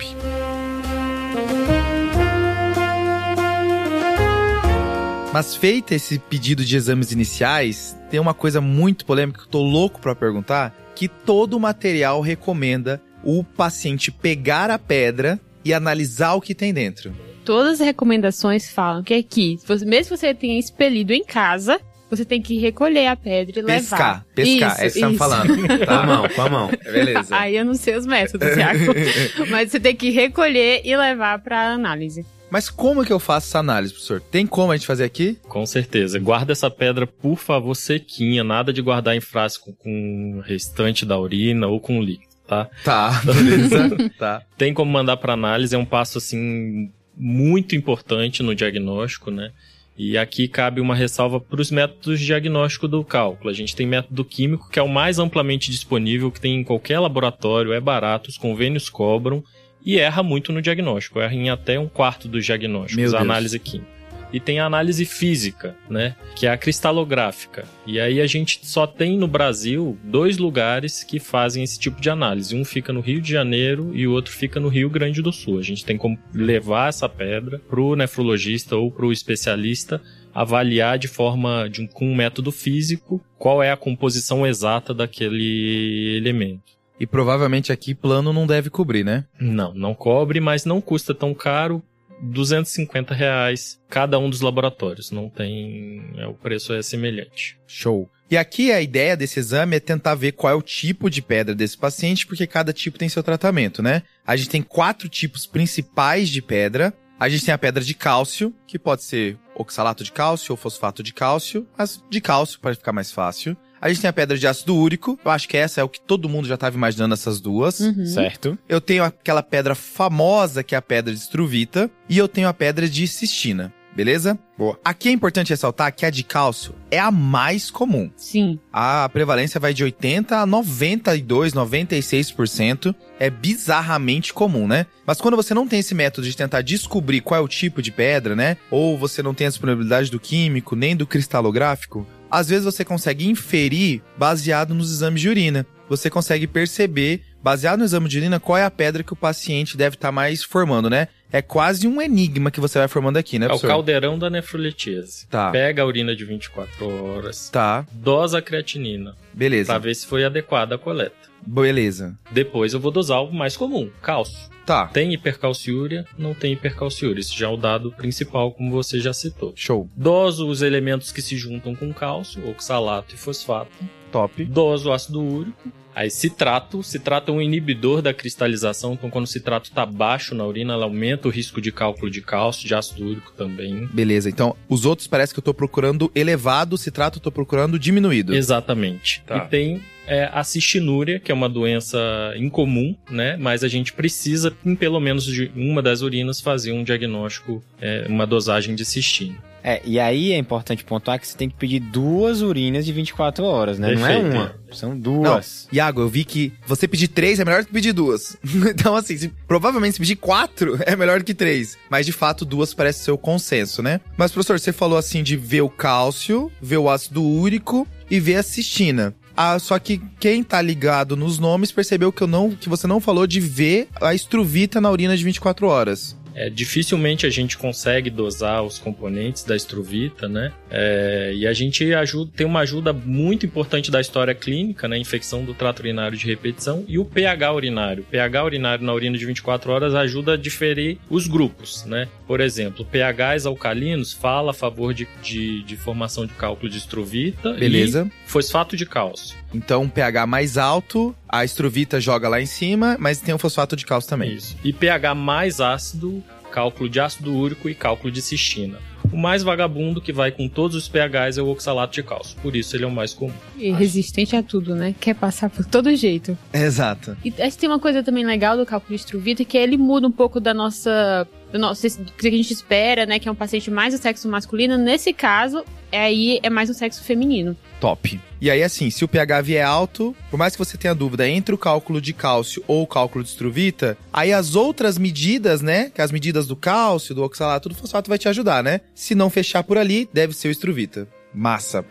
Mas 5.37 5.55
feito 5.55 5.92
esse 5.92 6.18
pedido 6.18 6.64
de 6.64 6.75
exames 6.79 7.12
iniciais, 7.12 7.94
tem 8.11 8.18
uma 8.18 8.33
coisa 8.33 8.59
muito 8.59 9.05
polêmica 9.05 9.40
que 9.40 9.44
eu 9.44 9.51
tô 9.51 9.61
louco 9.62 10.01
pra 10.01 10.14
perguntar, 10.14 10.75
que 10.94 11.09
todo 11.09 11.59
o 11.59 11.61
material 11.61 12.22
recomenda 12.22 13.03
o 13.22 13.44
paciente 13.44 14.11
pegar 14.11 14.70
a 14.70 14.79
pedra 14.79 15.38
e 15.62 15.75
analisar 15.75 16.33
o 16.33 16.40
que 16.40 16.55
tem 16.55 16.72
dentro. 16.72 17.14
Todas 17.44 17.83
as 17.83 17.87
recomendações 17.87 18.70
falam 18.70 19.03
que 19.03 19.12
aqui, 19.12 19.59
você- 19.66 19.85
mesmo 19.85 20.14
que 20.14 20.16
você 20.18 20.33
tenha 20.33 20.59
expelido 20.59 21.12
em 21.12 21.22
casa, 21.22 21.79
você 22.09 22.25
tem 22.25 22.40
que 22.40 22.57
recolher 22.59 23.09
a 23.09 23.14
pedra 23.14 23.61
e 23.61 23.62
Pescar, 23.62 23.99
levar. 24.01 24.27
pescar, 24.35 24.72
Isso, 24.72 24.81
é 24.81 24.87
isso 24.87 24.94
que 24.94 25.01
você 25.01 25.01
tá 25.01 25.09
isso. 25.11 25.18
falando. 25.18 25.66
Com 25.68 25.72
a 25.75 25.87
Tá, 25.87 26.03
mão, 26.07 26.29
com 26.31 26.40
a 26.40 26.49
mão. 26.49 26.70
beleza. 26.83 27.37
Aí 27.37 27.57
eu 27.59 27.64
não 27.66 27.75
sei 27.75 27.94
os 27.94 28.07
métodos, 28.07 28.55
Thiago. 28.55 28.85
Mas 29.51 29.70
você 29.70 29.79
tem 29.79 29.94
que 29.94 30.09
recolher 30.09 30.81
e 30.83 30.96
levar 30.96 31.40
pra 31.40 31.72
análise. 31.75 32.25
Mas 32.50 32.70
como 32.70 33.04
que 33.04 33.12
eu 33.12 33.18
faço 33.18 33.48
essa 33.48 33.59
análise, 33.59 33.92
professor? 33.92 34.20
Tem 34.20 34.46
como 34.46 34.72
a 34.72 34.76
gente 34.76 34.87
fazer 34.87 35.04
aqui? 35.04 35.38
Com 35.48 35.66
certeza. 35.66 36.18
Guarda 36.18 36.52
essa 36.52 36.70
pedra, 36.70 37.06
por 37.06 37.37
favor, 37.37 37.74
sequinha, 37.74 38.44
nada 38.44 38.72
de 38.72 38.80
guardar 38.80 39.16
em 39.16 39.20
frasco 39.20 39.72
com 39.74 40.38
o 40.38 40.40
restante 40.40 41.04
da 41.04 41.18
urina 41.18 41.66
ou 41.66 41.80
com 41.80 42.00
líquido, 42.00 42.32
tá? 42.46 42.68
Tá, 42.85 43.20
beleza. 43.26 44.11
tá. 44.18 44.42
Tem 44.56 44.72
como 44.72 44.90
mandar 44.90 45.16
para 45.16 45.32
análise, 45.32 45.74
é 45.74 45.78
um 45.78 45.85
passo 45.85 46.18
assim 46.18 46.90
muito 47.16 47.74
importante 47.74 48.42
no 48.42 48.54
diagnóstico, 48.54 49.30
né? 49.30 49.50
E 49.98 50.18
aqui 50.18 50.46
cabe 50.46 50.78
uma 50.78 50.94
ressalva 50.94 51.40
para 51.40 51.61
os 51.61 51.70
métodos 51.70 52.20
de 52.20 52.26
diagnóstico 52.26 52.87
do 52.87 53.02
cálculo. 53.02 53.48
A 53.48 53.52
gente 53.54 53.74
tem 53.74 53.87
método 53.87 54.24
químico, 54.26 54.68
que 54.68 54.78
é 54.78 54.82
o 54.82 54.88
mais 54.88 55.18
amplamente 55.18 55.70
disponível, 55.70 56.30
que 56.30 56.40
tem 56.40 56.61
em 56.61 56.64
qualquer 56.64 57.00
laboratório, 57.00 57.72
é 57.72 57.80
barato, 57.80 58.28
os 58.28 58.37
convênios 58.37 58.90
cobram 58.90 59.42
e 59.87 60.01
erra 60.01 60.20
muito 60.20 60.53
no 60.53 60.61
diagnóstico, 60.61 61.20
erra 61.20 61.35
em 61.35 61.49
até 61.49 61.79
um 61.79 61.88
quarto 61.88 62.27
dos 62.27 62.44
diagnósticos, 62.44 62.96
Meu 62.96 63.09
a 63.11 63.20
Deus. 63.20 63.22
análise 63.22 63.59
química. 63.61 63.96
E 64.33 64.40
tem 64.40 64.59
a 64.59 64.66
análise 64.66 65.05
física, 65.05 65.77
né? 65.88 66.16
Que 66.35 66.49
é 66.49 66.51
a 66.51 66.57
cristalográfica. 66.57 67.64
E 67.87 68.01
aí 68.01 68.20
a 68.20 68.27
gente 68.27 68.59
só 68.64 68.85
tem 68.85 69.16
no 69.16 69.29
Brasil 69.29 69.96
dois 70.03 70.37
lugares 70.37 71.05
que 71.05 71.20
fazem 71.20 71.62
esse 71.62 71.79
tipo 71.79 72.01
de 72.01 72.11
análise. 72.11 72.55
Um 72.57 72.64
fica 72.64 72.92
no 72.92 73.01
Rio 73.01 73.20
de 73.20 73.31
Janeiro 73.31 73.92
e 73.94 74.05
o 74.05 74.12
outro 74.12 74.33
fica 74.33 74.59
no 74.59 74.68
Rio 74.68 74.90
Grande 74.90 75.22
do 75.22 75.33
Sul. 75.33 75.61
A 75.61 75.62
gente 75.62 75.85
tem 75.85 75.96
como 75.96 76.18
levar 76.35 76.88
essa 76.88 77.09
pedra 77.09 77.61
pro 77.61 77.94
nefrologista 77.94 78.75
ou 78.77 78.90
pro 78.90 79.12
especialista 79.12 80.03
avaliar 80.35 80.99
de 80.99 81.09
forma 81.09 81.66
de 81.66 81.81
um, 81.81 81.87
com 81.87 82.07
um 82.07 82.14
método 82.14 82.53
físico 82.53 83.25
qual 83.38 83.62
é 83.62 83.70
a 83.70 83.77
composição 83.77 84.46
exata 84.46 84.92
daquele 84.92 86.16
elemento. 86.18 86.75
E 86.98 87.06
provavelmente 87.06 87.72
aqui 87.72 87.94
plano 87.94 88.32
não 88.32 88.46
deve 88.46 88.70
cobrir, 88.70 89.04
né? 89.04 89.24
Não, 89.38 89.74
não 89.74 89.94
cobre, 89.94 90.40
mas 90.40 90.64
não 90.64 90.80
custa 90.80 91.14
tão 91.14 91.35
caro. 91.35 91.82
250 92.20 93.14
reais 93.14 93.78
cada 93.88 94.18
um 94.18 94.30
dos 94.30 94.40
laboratórios. 94.40 95.11
Não 95.11 95.28
tem. 95.28 96.02
É, 96.16 96.26
o 96.26 96.35
preço 96.35 96.72
é 96.72 96.82
semelhante. 96.82 97.59
Show. 97.66 98.09
E 98.30 98.37
aqui 98.37 98.72
a 98.72 98.80
ideia 98.80 99.16
desse 99.16 99.38
exame 99.38 99.76
é 99.76 99.80
tentar 99.80 100.14
ver 100.14 100.32
qual 100.32 100.52
é 100.52 100.56
o 100.56 100.62
tipo 100.62 101.09
de 101.09 101.22
pedra 101.22 101.54
desse 101.54 101.76
paciente, 101.76 102.26
porque 102.26 102.46
cada 102.46 102.72
tipo 102.72 102.98
tem 102.98 103.09
seu 103.09 103.22
tratamento, 103.22 103.82
né? 103.82 104.02
A 104.26 104.35
gente 104.35 104.48
tem 104.48 104.62
quatro 104.62 105.09
tipos 105.09 105.46
principais 105.46 106.28
de 106.28 106.42
pedra. 106.42 106.92
A 107.18 107.28
gente 107.28 107.44
tem 107.44 107.54
a 107.54 107.59
pedra 107.59 107.82
de 107.82 107.94
cálcio, 107.94 108.52
que 108.66 108.78
pode 108.78 109.02
ser 109.02 109.38
oxalato 109.54 110.04
de 110.04 110.12
cálcio 110.12 110.52
ou 110.52 110.56
fosfato 110.56 111.02
de 111.02 111.14
cálcio, 111.14 111.66
mas 111.78 112.02
de 112.11 112.20
cálcio 112.20 112.61
para 112.61 112.74
ficar 112.74 112.92
mais 112.92 113.11
fácil. 113.11 113.56
A 113.80 113.88
gente 113.88 114.00
tem 114.00 114.08
a 114.08 114.12
pedra 114.12 114.36
de 114.38 114.46
ácido 114.46 114.74
úrico, 114.74 115.18
eu 115.24 115.30
acho 115.30 115.48
que 115.48 115.56
essa 115.56 115.80
é 115.80 115.84
o 115.84 115.88
que 115.88 116.00
todo 116.00 116.28
mundo 116.28 116.48
já 116.48 116.54
estava 116.54 116.76
imaginando 116.76 117.14
essas 117.14 117.40
duas. 117.40 117.80
Uhum. 117.80 118.06
Certo? 118.06 118.58
Eu 118.68 118.80
tenho 118.80 119.04
aquela 119.04 119.42
pedra 119.42 119.74
famosa 119.74 120.62
que 120.62 120.74
é 120.74 120.78
a 120.78 120.82
pedra 120.82 121.12
de 121.12 121.20
estruvita 121.20 121.90
e 122.08 122.16
eu 122.18 122.28
tenho 122.28 122.48
a 122.48 122.54
pedra 122.54 122.88
de 122.88 123.06
cistina. 123.06 123.72
beleza? 123.94 124.38
Boa. 124.58 124.78
Aqui 124.84 125.08
é 125.08 125.12
importante 125.12 125.50
ressaltar 125.50 125.90
que 125.94 126.04
a 126.04 126.10
de 126.10 126.22
cálcio 126.22 126.74
é 126.90 126.98
a 126.98 127.10
mais 127.10 127.70
comum. 127.70 128.10
Sim. 128.16 128.58
A 128.72 129.08
prevalência 129.08 129.58
vai 129.58 129.72
de 129.72 129.82
80 129.82 130.36
a 130.36 130.46
92, 130.46 131.54
96%. 131.54 132.94
É 133.18 133.30
bizarramente 133.30 134.34
comum, 134.34 134.68
né? 134.68 134.86
Mas 135.06 135.18
quando 135.20 135.36
você 135.36 135.54
não 135.54 135.66
tem 135.66 135.80
esse 135.80 135.94
método 135.94 136.26
de 136.26 136.36
tentar 136.36 136.60
descobrir 136.60 137.22
qual 137.22 137.40
é 137.40 137.42
o 137.42 137.48
tipo 137.48 137.80
de 137.80 137.90
pedra, 137.90 138.36
né? 138.36 138.56
Ou 138.70 138.98
você 138.98 139.22
não 139.22 139.32
tem 139.32 139.46
a 139.46 139.50
disponibilidade 139.50 140.10
do 140.10 140.20
químico, 140.20 140.76
nem 140.76 140.94
do 140.94 141.06
cristalográfico, 141.06 142.06
às 142.37 142.49
vezes 142.51 142.64
você 142.66 142.85
consegue 142.85 143.27
inferir 143.27 144.03
baseado 144.18 144.75
nos 144.75 144.92
exames 144.92 145.22
de 145.22 145.29
urina. 145.31 145.66
Você 145.88 146.11
consegue 146.11 146.46
perceber, 146.46 147.22
baseado 147.42 147.79
no 147.79 147.85
exame 147.87 148.09
de 148.11 148.18
urina, 148.18 148.38
qual 148.38 148.59
é 148.59 148.64
a 148.64 148.70
pedra 148.70 149.03
que 149.03 149.12
o 149.12 149.16
paciente 149.16 149.77
deve 149.77 149.94
estar 149.94 150.12
mais 150.12 150.42
formando, 150.42 150.90
né? 150.90 151.09
É 151.33 151.40
quase 151.40 151.88
um 151.88 152.03
enigma 152.03 152.51
que 152.51 152.61
você 152.61 152.79
vai 152.79 152.88
formando 152.88 153.16
aqui, 153.16 153.38
né, 153.38 153.44
É 153.44 153.49
o 153.49 153.51
professor? 153.53 153.68
caldeirão 153.68 154.18
da 154.18 154.29
nefroletese. 154.29 155.27
Tá. 155.29 155.51
Pega 155.51 155.81
a 155.83 155.87
urina 155.87 156.14
de 156.14 156.25
24 156.27 156.87
horas, 157.05 157.49
Tá, 157.49 157.87
dosa 157.92 158.38
a 158.38 158.42
creatinina, 158.42 159.14
beleza. 159.33 159.72
pra 159.72 159.79
ver 159.79 159.94
se 159.94 160.07
foi 160.07 160.25
adequada 160.25 160.75
a 160.75 160.79
coleta. 160.79 161.16
Beleza. 161.46 162.14
Depois 162.33 162.75
eu 162.75 162.81
vou 162.81 162.90
dosar 162.90 163.22
o 163.22 163.33
mais 163.33 163.57
comum, 163.57 163.88
cálcio. 164.03 164.51
Tá, 164.66 164.87
Tem 164.88 165.12
hipercalciúria, 165.12 166.05
não 166.18 166.35
tem 166.35 166.52
hipercalciúria. 166.52 167.20
Esse 167.20 167.38
já 167.38 167.46
é 167.46 167.48
o 167.48 167.57
dado 167.57 167.92
principal, 167.92 168.50
como 168.50 168.70
você 168.70 168.98
já 168.98 169.12
citou. 169.12 169.52
show. 169.55 169.88
Doso 169.96 170.48
os 170.48 170.61
elementos 170.61 171.12
que 171.12 171.22
se 171.22 171.37
juntam 171.37 171.74
com 171.74 171.92
cálcio, 171.94 172.48
oxalato 172.50 173.14
e 173.14 173.16
fosfato. 173.16 173.70
Top. 174.11 174.44
Doso 174.44 174.88
o 174.88 174.92
ácido 174.92 175.22
úrico. 175.22 175.70
Aí 175.94 176.11
citrato, 176.11 176.83
citrato 176.83 177.33
é 177.33 177.35
um 177.35 177.40
inibidor 177.40 178.02
da 178.02 178.12
cristalização, 178.12 178.92
então 178.92 179.09
quando 179.09 179.24
o 179.24 179.29
citrato 179.29 179.70
está 179.70 179.87
baixo 179.87 180.35
na 180.35 180.44
urina, 180.44 180.74
ela 180.74 180.85
aumenta 180.85 181.26
o 181.26 181.31
risco 181.31 181.59
de 181.59 181.72
cálculo 181.72 182.11
de 182.11 182.20
cálcio, 182.20 182.68
de 182.68 182.74
ácido 182.74 183.07
úrico 183.07 183.33
também. 183.33 183.87
Beleza, 183.87 184.29
então 184.29 184.55
os 184.68 184.85
outros 184.85 185.09
parece 185.09 185.33
que 185.33 185.38
eu 185.38 185.42
tô 185.42 185.55
procurando 185.55 186.11
elevado, 186.14 186.76
se 186.76 186.90
trata 186.90 187.16
eu 187.16 187.22
tô 187.22 187.33
procurando 187.33 187.79
diminuído. 187.79 188.35
Exatamente. 188.35 189.22
Tá. 189.26 189.38
E 189.38 189.48
tem 189.48 189.83
é, 190.06 190.30
a 190.32 190.42
cistinúria, 190.44 191.18
que 191.18 191.30
é 191.30 191.34
uma 191.34 191.48
doença 191.48 191.98
incomum, 192.36 192.94
né? 193.10 193.36
Mas 193.36 193.62
a 193.64 193.68
gente 193.68 193.92
precisa, 193.92 194.52
em 194.64 194.74
pelo 194.74 195.00
menos 195.00 195.24
de 195.24 195.50
uma 195.54 195.82
das 195.82 196.00
urinas, 196.02 196.40
fazer 196.40 196.72
um 196.72 196.84
diagnóstico, 196.84 197.62
é, 197.80 198.06
uma 198.08 198.26
dosagem 198.26 198.74
de 198.74 198.84
cistina. 198.84 199.36
É, 199.68 199.82
e 199.84 199.98
aí 199.98 200.32
é 200.32 200.38
importante 200.38 200.84
pontuar 200.84 201.18
que 201.18 201.26
você 201.26 201.36
tem 201.36 201.48
que 201.48 201.56
pedir 201.56 201.80
duas 201.80 202.40
urinas 202.40 202.86
de 202.86 202.92
24 202.92 203.44
horas, 203.44 203.80
né? 203.80 203.96
Não 203.96 204.06
é 204.06 204.14
Perfeito. 204.14 204.36
uma, 204.36 204.54
são 204.70 204.96
duas. 204.96 205.66
Iago, 205.72 206.02
eu 206.02 206.08
vi 206.08 206.24
que 206.24 206.52
você 206.64 206.86
pedir 206.86 207.08
três 207.08 207.40
é 207.40 207.44
melhor 207.44 207.62
do 207.62 207.66
que 207.66 207.72
pedir 207.72 207.92
duas. 207.92 208.36
então, 208.70 208.94
assim, 208.94 209.16
se- 209.16 209.32
provavelmente 209.48 209.94
se 209.94 209.98
pedir 209.98 210.14
quatro 210.14 210.78
é 210.86 210.94
melhor 210.94 211.18
do 211.18 211.24
que 211.24 211.34
três. 211.34 211.76
Mas, 211.90 212.06
de 212.06 212.12
fato, 212.12 212.44
duas 212.44 212.72
parece 212.72 213.00
ser 213.00 213.10
o 213.10 213.18
consenso, 213.18 213.82
né? 213.82 214.00
Mas, 214.16 214.30
professor, 214.30 214.60
você 214.60 214.72
falou 214.72 214.96
assim 214.96 215.20
de 215.20 215.36
ver 215.36 215.62
o 215.62 215.68
cálcio, 215.68 216.48
ver 216.62 216.76
o 216.76 216.88
ácido 216.88 217.20
úrico 217.24 217.88
e 218.08 218.20
ver 218.20 218.36
a 218.36 218.44
cistina. 218.44 219.16
Ah, 219.37 219.59
só 219.59 219.79
que 219.79 220.01
quem 220.18 220.42
tá 220.42 220.62
ligado 220.62 221.14
nos 221.14 221.38
nomes 221.38 221.70
percebeu 221.70 222.11
que, 222.11 222.22
eu 222.22 222.27
não, 222.27 222.51
que 222.51 222.68
você 222.68 222.87
não 222.87 223.01
falou 223.01 223.27
de 223.27 223.38
ver 223.38 223.88
a 224.01 224.14
estruvita 224.14 224.81
na 224.81 224.90
urina 224.90 225.16
de 225.16 225.22
24 225.22 225.66
horas. 225.66 226.16
É, 226.37 226.51
dificilmente 226.51 227.25
a 227.25 227.31
gente 227.31 227.57
consegue 227.57 228.11
dosar 228.11 228.62
os 228.62 228.79
componentes 228.79 229.42
da 229.42 229.57
estruvita, 229.57 230.29
né? 230.29 230.53
É, 230.70 231.33
e 231.35 231.46
a 231.46 231.53
gente 231.55 231.94
ajuda, 231.94 232.31
tem 232.37 232.46
uma 232.46 232.61
ajuda 232.61 232.92
muito 232.92 233.46
importante 233.46 233.90
da 233.90 234.03
história 234.03 234.35
clínica, 234.35 234.87
né? 234.87 234.99
Infecção 234.99 235.44
do 235.44 235.55
trato 235.55 235.81
urinário 235.81 236.16
de 236.16 236.27
repetição 236.27 236.85
e 236.87 236.99
o 236.99 237.07
pH 237.07 237.55
urinário. 237.55 238.03
O 238.03 238.07
pH 238.07 238.44
urinário 238.44 238.85
na 238.85 238.92
urina 238.92 239.16
de 239.16 239.25
24 239.25 239.72
horas 239.72 239.94
ajuda 239.94 240.35
a 240.35 240.37
diferir 240.37 240.99
os 241.09 241.27
grupos, 241.27 241.87
né? 241.87 242.07
Por 242.27 242.40
exemplo, 242.40 242.85
pHs 242.85 243.46
alcalinos 243.46 244.12
fala 244.12 244.51
a 244.51 244.55
favor 244.55 244.92
de, 244.92 245.09
de, 245.22 245.62
de 245.62 245.77
formação 245.77 246.27
de 246.27 246.35
cálculo 246.35 246.70
de 246.70 246.77
estruvita 246.77 247.55
Beleza? 247.55 248.11
e 248.27 248.29
fosfato 248.29 248.77
de 248.77 248.85
cálcio. 248.85 249.35
Então, 249.56 249.82
um 249.82 249.88
pH 249.88 250.26
mais 250.26 250.58
alto, 250.58 251.14
a 251.28 251.44
estruvita 251.44 251.98
joga 251.98 252.28
lá 252.28 252.40
em 252.40 252.46
cima, 252.46 252.96
mas 253.00 253.20
tem 253.20 253.34
o 253.34 253.38
fosfato 253.38 253.74
de 253.74 253.86
cálcio 253.86 254.10
também. 254.10 254.34
Isso. 254.34 254.56
E 254.62 254.72
pH 254.72 255.14
mais 255.14 255.60
ácido, 255.60 256.22
cálculo 256.50 256.88
de 256.88 257.00
ácido 257.00 257.34
úrico 257.34 257.68
e 257.68 257.74
cálculo 257.74 258.12
de 258.12 258.20
cistina. 258.20 258.78
O 259.12 259.16
mais 259.16 259.42
vagabundo 259.42 260.00
que 260.00 260.12
vai 260.12 260.30
com 260.30 260.48
todos 260.48 260.76
os 260.76 260.88
pHs 260.88 261.38
é 261.38 261.42
o 261.42 261.48
oxalato 261.48 261.94
de 261.94 262.02
cálcio. 262.02 262.36
Por 262.42 262.56
isso 262.56 262.76
ele 262.76 262.84
é 262.84 262.86
o 262.86 262.90
mais 262.90 263.14
comum. 263.14 263.32
E 263.56 263.70
resistente 263.70 264.34
a 264.34 264.42
tudo, 264.42 264.74
né? 264.74 264.94
Quer 265.00 265.14
passar 265.14 265.48
por 265.48 265.64
todo 265.64 265.94
jeito. 265.94 266.36
Exato. 266.52 267.16
E 267.24 267.32
acho 267.40 267.52
que 267.52 267.58
tem 267.58 267.68
uma 267.68 267.78
coisa 267.78 268.02
também 268.02 268.26
legal 268.26 268.56
do 268.56 268.66
cálculo 268.66 268.96
de 268.96 269.00
estruvita, 269.00 269.44
que 269.44 269.56
ele 269.56 269.76
muda 269.76 270.06
um 270.06 270.12
pouco 270.12 270.40
da 270.40 270.52
nossa. 270.52 271.26
Do 271.52 271.58
nosso, 271.58 272.02
do 272.02 272.12
que 272.12 272.26
a 272.26 272.30
gente 272.30 272.52
espera, 272.52 273.06
né? 273.06 273.20
Que 273.20 273.28
é 273.28 273.32
um 273.32 273.36
paciente 273.36 273.70
mais 273.70 273.94
do 273.94 274.00
sexo 274.00 274.28
masculino. 274.28 274.76
Nesse 274.76 275.12
caso, 275.12 275.64
aí 275.96 276.40
é 276.42 276.50
mais 276.50 276.68
o 276.70 276.74
sexo 276.74 277.02
feminino. 277.02 277.56
Top. 277.80 278.20
E 278.40 278.50
aí, 278.50 278.62
assim, 278.62 278.90
se 278.90 279.04
o 279.04 279.09
pH 279.09 279.40
vier 279.42 279.66
alto, 279.66 280.14
por 280.30 280.37
mais 280.37 280.54
que 280.54 280.59
você 280.59 280.76
tenha 280.76 280.94
dúvida 280.94 281.28
entre 281.28 281.54
o 281.54 281.59
cálculo 281.59 282.00
de 282.00 282.12
cálcio 282.12 282.62
ou 282.66 282.82
o 282.82 282.87
cálculo 282.87 283.24
de 283.24 283.30
estruvita, 283.30 283.96
aí 284.12 284.32
as 284.32 284.54
outras 284.54 284.98
medidas, 284.98 285.62
né? 285.62 285.90
Que 285.94 286.02
as 286.02 286.12
medidas 286.12 286.46
do 286.46 286.56
cálcio, 286.56 287.14
do 287.14 287.22
oxalato, 287.22 287.68
do 287.68 287.74
fosfato 287.74 288.09
vai 288.09 288.18
te 288.18 288.28
ajudar, 288.28 288.62
né? 288.62 288.80
Se 288.94 289.14
não 289.14 289.30
fechar 289.30 289.62
por 289.62 289.78
ali, 289.78 290.09
deve 290.12 290.35
ser 290.35 290.48
o 290.48 290.50
estruvita. 290.50 291.09
Massa. 291.32 291.85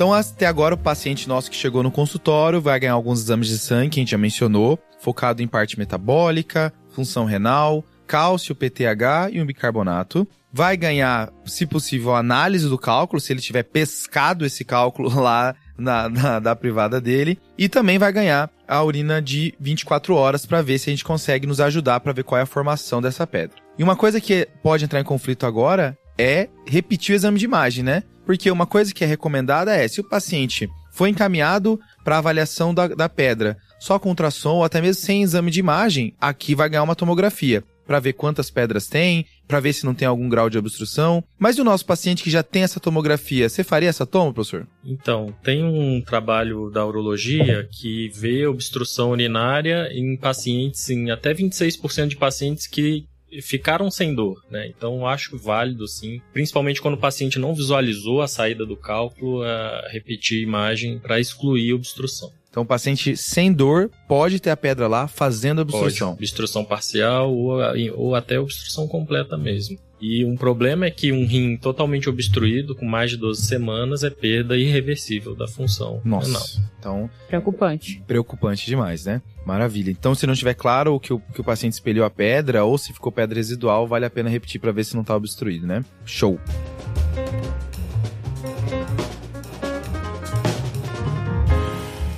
Então, 0.00 0.14
até 0.14 0.46
agora, 0.46 0.74
o 0.74 0.78
paciente 0.78 1.28
nosso 1.28 1.50
que 1.50 1.56
chegou 1.56 1.82
no 1.82 1.90
consultório 1.90 2.58
vai 2.58 2.80
ganhar 2.80 2.94
alguns 2.94 3.20
exames 3.20 3.48
de 3.48 3.58
sangue, 3.58 3.90
que 3.90 4.00
a 4.00 4.02
gente 4.02 4.12
já 4.12 4.16
mencionou, 4.16 4.78
focado 4.98 5.42
em 5.42 5.46
parte 5.46 5.78
metabólica, 5.78 6.72
função 6.88 7.26
renal, 7.26 7.84
cálcio, 8.10 8.56
PTH 8.56 9.30
e 9.32 9.40
um 9.40 9.46
bicarbonato. 9.46 10.26
Vai 10.52 10.76
ganhar, 10.76 11.30
se 11.46 11.64
possível, 11.64 12.16
análise 12.16 12.68
do 12.68 12.76
cálculo, 12.76 13.20
se 13.20 13.32
ele 13.32 13.40
tiver 13.40 13.62
pescado 13.62 14.44
esse 14.44 14.64
cálculo 14.64 15.08
lá 15.20 15.54
na, 15.78 16.08
na- 16.08 16.38
da 16.40 16.56
privada 16.56 17.00
dele. 17.00 17.38
E 17.56 17.68
também 17.68 17.98
vai 17.98 18.12
ganhar 18.12 18.50
a 18.66 18.82
urina 18.82 19.22
de 19.22 19.54
24 19.60 20.12
horas 20.14 20.44
para 20.44 20.60
ver 20.60 20.78
se 20.78 20.90
a 20.90 20.92
gente 20.92 21.04
consegue 21.04 21.46
nos 21.46 21.60
ajudar 21.60 22.00
para 22.00 22.12
ver 22.12 22.24
qual 22.24 22.38
é 22.40 22.42
a 22.42 22.46
formação 22.46 23.00
dessa 23.00 23.24
pedra. 23.28 23.56
E 23.78 23.82
uma 23.84 23.94
coisa 23.94 24.20
que 24.20 24.48
pode 24.60 24.84
entrar 24.84 25.00
em 25.00 25.04
conflito 25.04 25.46
agora 25.46 25.96
é 26.18 26.48
repetir 26.66 27.14
o 27.14 27.16
exame 27.16 27.38
de 27.38 27.44
imagem, 27.44 27.84
né? 27.84 28.02
Porque 28.26 28.50
uma 28.50 28.66
coisa 28.66 28.92
que 28.92 29.04
é 29.04 29.06
recomendada 29.06 29.72
é, 29.74 29.86
se 29.86 30.00
o 30.00 30.08
paciente 30.08 30.68
foi 30.92 31.10
encaminhado 31.10 31.78
para 32.04 32.18
avaliação 32.18 32.74
da, 32.74 32.88
da 32.88 33.08
pedra 33.08 33.56
só 33.78 33.98
com 33.98 34.08
ultrassom 34.10 34.56
ou 34.56 34.64
até 34.64 34.80
mesmo 34.80 35.00
sem 35.02 35.22
exame 35.22 35.50
de 35.50 35.60
imagem, 35.60 36.12
aqui 36.20 36.54
vai 36.56 36.68
ganhar 36.68 36.82
uma 36.82 36.96
tomografia 36.96 37.62
para 37.90 37.98
ver 37.98 38.12
quantas 38.12 38.52
pedras 38.52 38.86
tem, 38.86 39.26
para 39.48 39.58
ver 39.58 39.72
se 39.72 39.84
não 39.84 39.96
tem 39.96 40.06
algum 40.06 40.28
grau 40.28 40.48
de 40.48 40.56
obstrução. 40.56 41.24
Mas 41.36 41.58
e 41.58 41.60
o 41.60 41.64
nosso 41.64 41.84
paciente 41.84 42.22
que 42.22 42.30
já 42.30 42.40
tem 42.40 42.62
essa 42.62 42.78
tomografia, 42.78 43.48
você 43.48 43.64
faria 43.64 43.88
essa 43.88 44.06
toma, 44.06 44.32
professor? 44.32 44.64
Então, 44.84 45.34
tem 45.42 45.64
um 45.64 46.00
trabalho 46.00 46.70
da 46.70 46.86
urologia 46.86 47.68
que 47.68 48.08
vê 48.14 48.46
obstrução 48.46 49.10
urinária 49.10 49.88
em 49.92 50.16
pacientes, 50.16 50.88
em 50.88 51.10
até 51.10 51.34
26% 51.34 52.06
de 52.06 52.16
pacientes 52.16 52.68
que 52.68 53.06
ficaram 53.42 53.90
sem 53.90 54.14
dor, 54.14 54.40
né? 54.48 54.68
Então, 54.68 55.04
acho 55.04 55.36
válido, 55.36 55.88
sim, 55.88 56.20
principalmente 56.32 56.80
quando 56.80 56.94
o 56.94 57.00
paciente 57.00 57.40
não 57.40 57.56
visualizou 57.56 58.22
a 58.22 58.28
saída 58.28 58.64
do 58.64 58.76
cálculo, 58.76 59.42
a 59.42 59.88
repetir 59.90 60.38
a 60.38 60.42
imagem 60.42 61.00
para 61.00 61.18
excluir 61.18 61.72
a 61.72 61.74
obstrução. 61.74 62.30
Então, 62.50 62.64
o 62.64 62.66
paciente 62.66 63.16
sem 63.16 63.52
dor 63.52 63.90
pode 64.08 64.40
ter 64.40 64.50
a 64.50 64.56
pedra 64.56 64.88
lá 64.88 65.06
fazendo 65.06 65.60
obstrução. 65.62 66.08
Pode, 66.08 66.18
obstrução 66.18 66.64
parcial 66.64 67.32
ou, 67.32 67.60
ou 67.94 68.14
até 68.16 68.40
obstrução 68.40 68.88
completa 68.88 69.36
mesmo. 69.36 69.78
E 70.00 70.24
um 70.24 70.34
problema 70.34 70.86
é 70.86 70.90
que 70.90 71.12
um 71.12 71.26
rim 71.26 71.56
totalmente 71.56 72.08
obstruído, 72.08 72.74
com 72.74 72.86
mais 72.86 73.10
de 73.10 73.18
12 73.18 73.42
semanas, 73.42 74.02
é 74.02 74.08
perda 74.08 74.56
irreversível 74.56 75.36
da 75.36 75.46
função 75.46 76.00
renal. 76.02 76.22
Nossa. 76.22 76.70
Então, 76.78 77.10
Preocupante. 77.28 78.02
preocupante 78.06 78.66
demais, 78.66 79.04
né? 79.04 79.20
Maravilha. 79.44 79.90
Então, 79.90 80.14
se 80.14 80.26
não 80.26 80.32
estiver 80.32 80.54
claro 80.54 80.94
o 80.94 81.00
que 81.00 81.12
o, 81.12 81.20
que 81.20 81.42
o 81.42 81.44
paciente 81.44 81.74
espelhou 81.74 82.04
a 82.04 82.10
pedra 82.10 82.64
ou 82.64 82.78
se 82.78 82.92
ficou 82.94 83.12
pedra 83.12 83.36
residual, 83.36 83.86
vale 83.86 84.06
a 84.06 84.10
pena 84.10 84.30
repetir 84.30 84.60
para 84.60 84.72
ver 84.72 84.84
se 84.84 84.96
não 84.96 85.04
tá 85.04 85.14
obstruído, 85.14 85.66
né? 85.66 85.84
Show. 86.06 86.40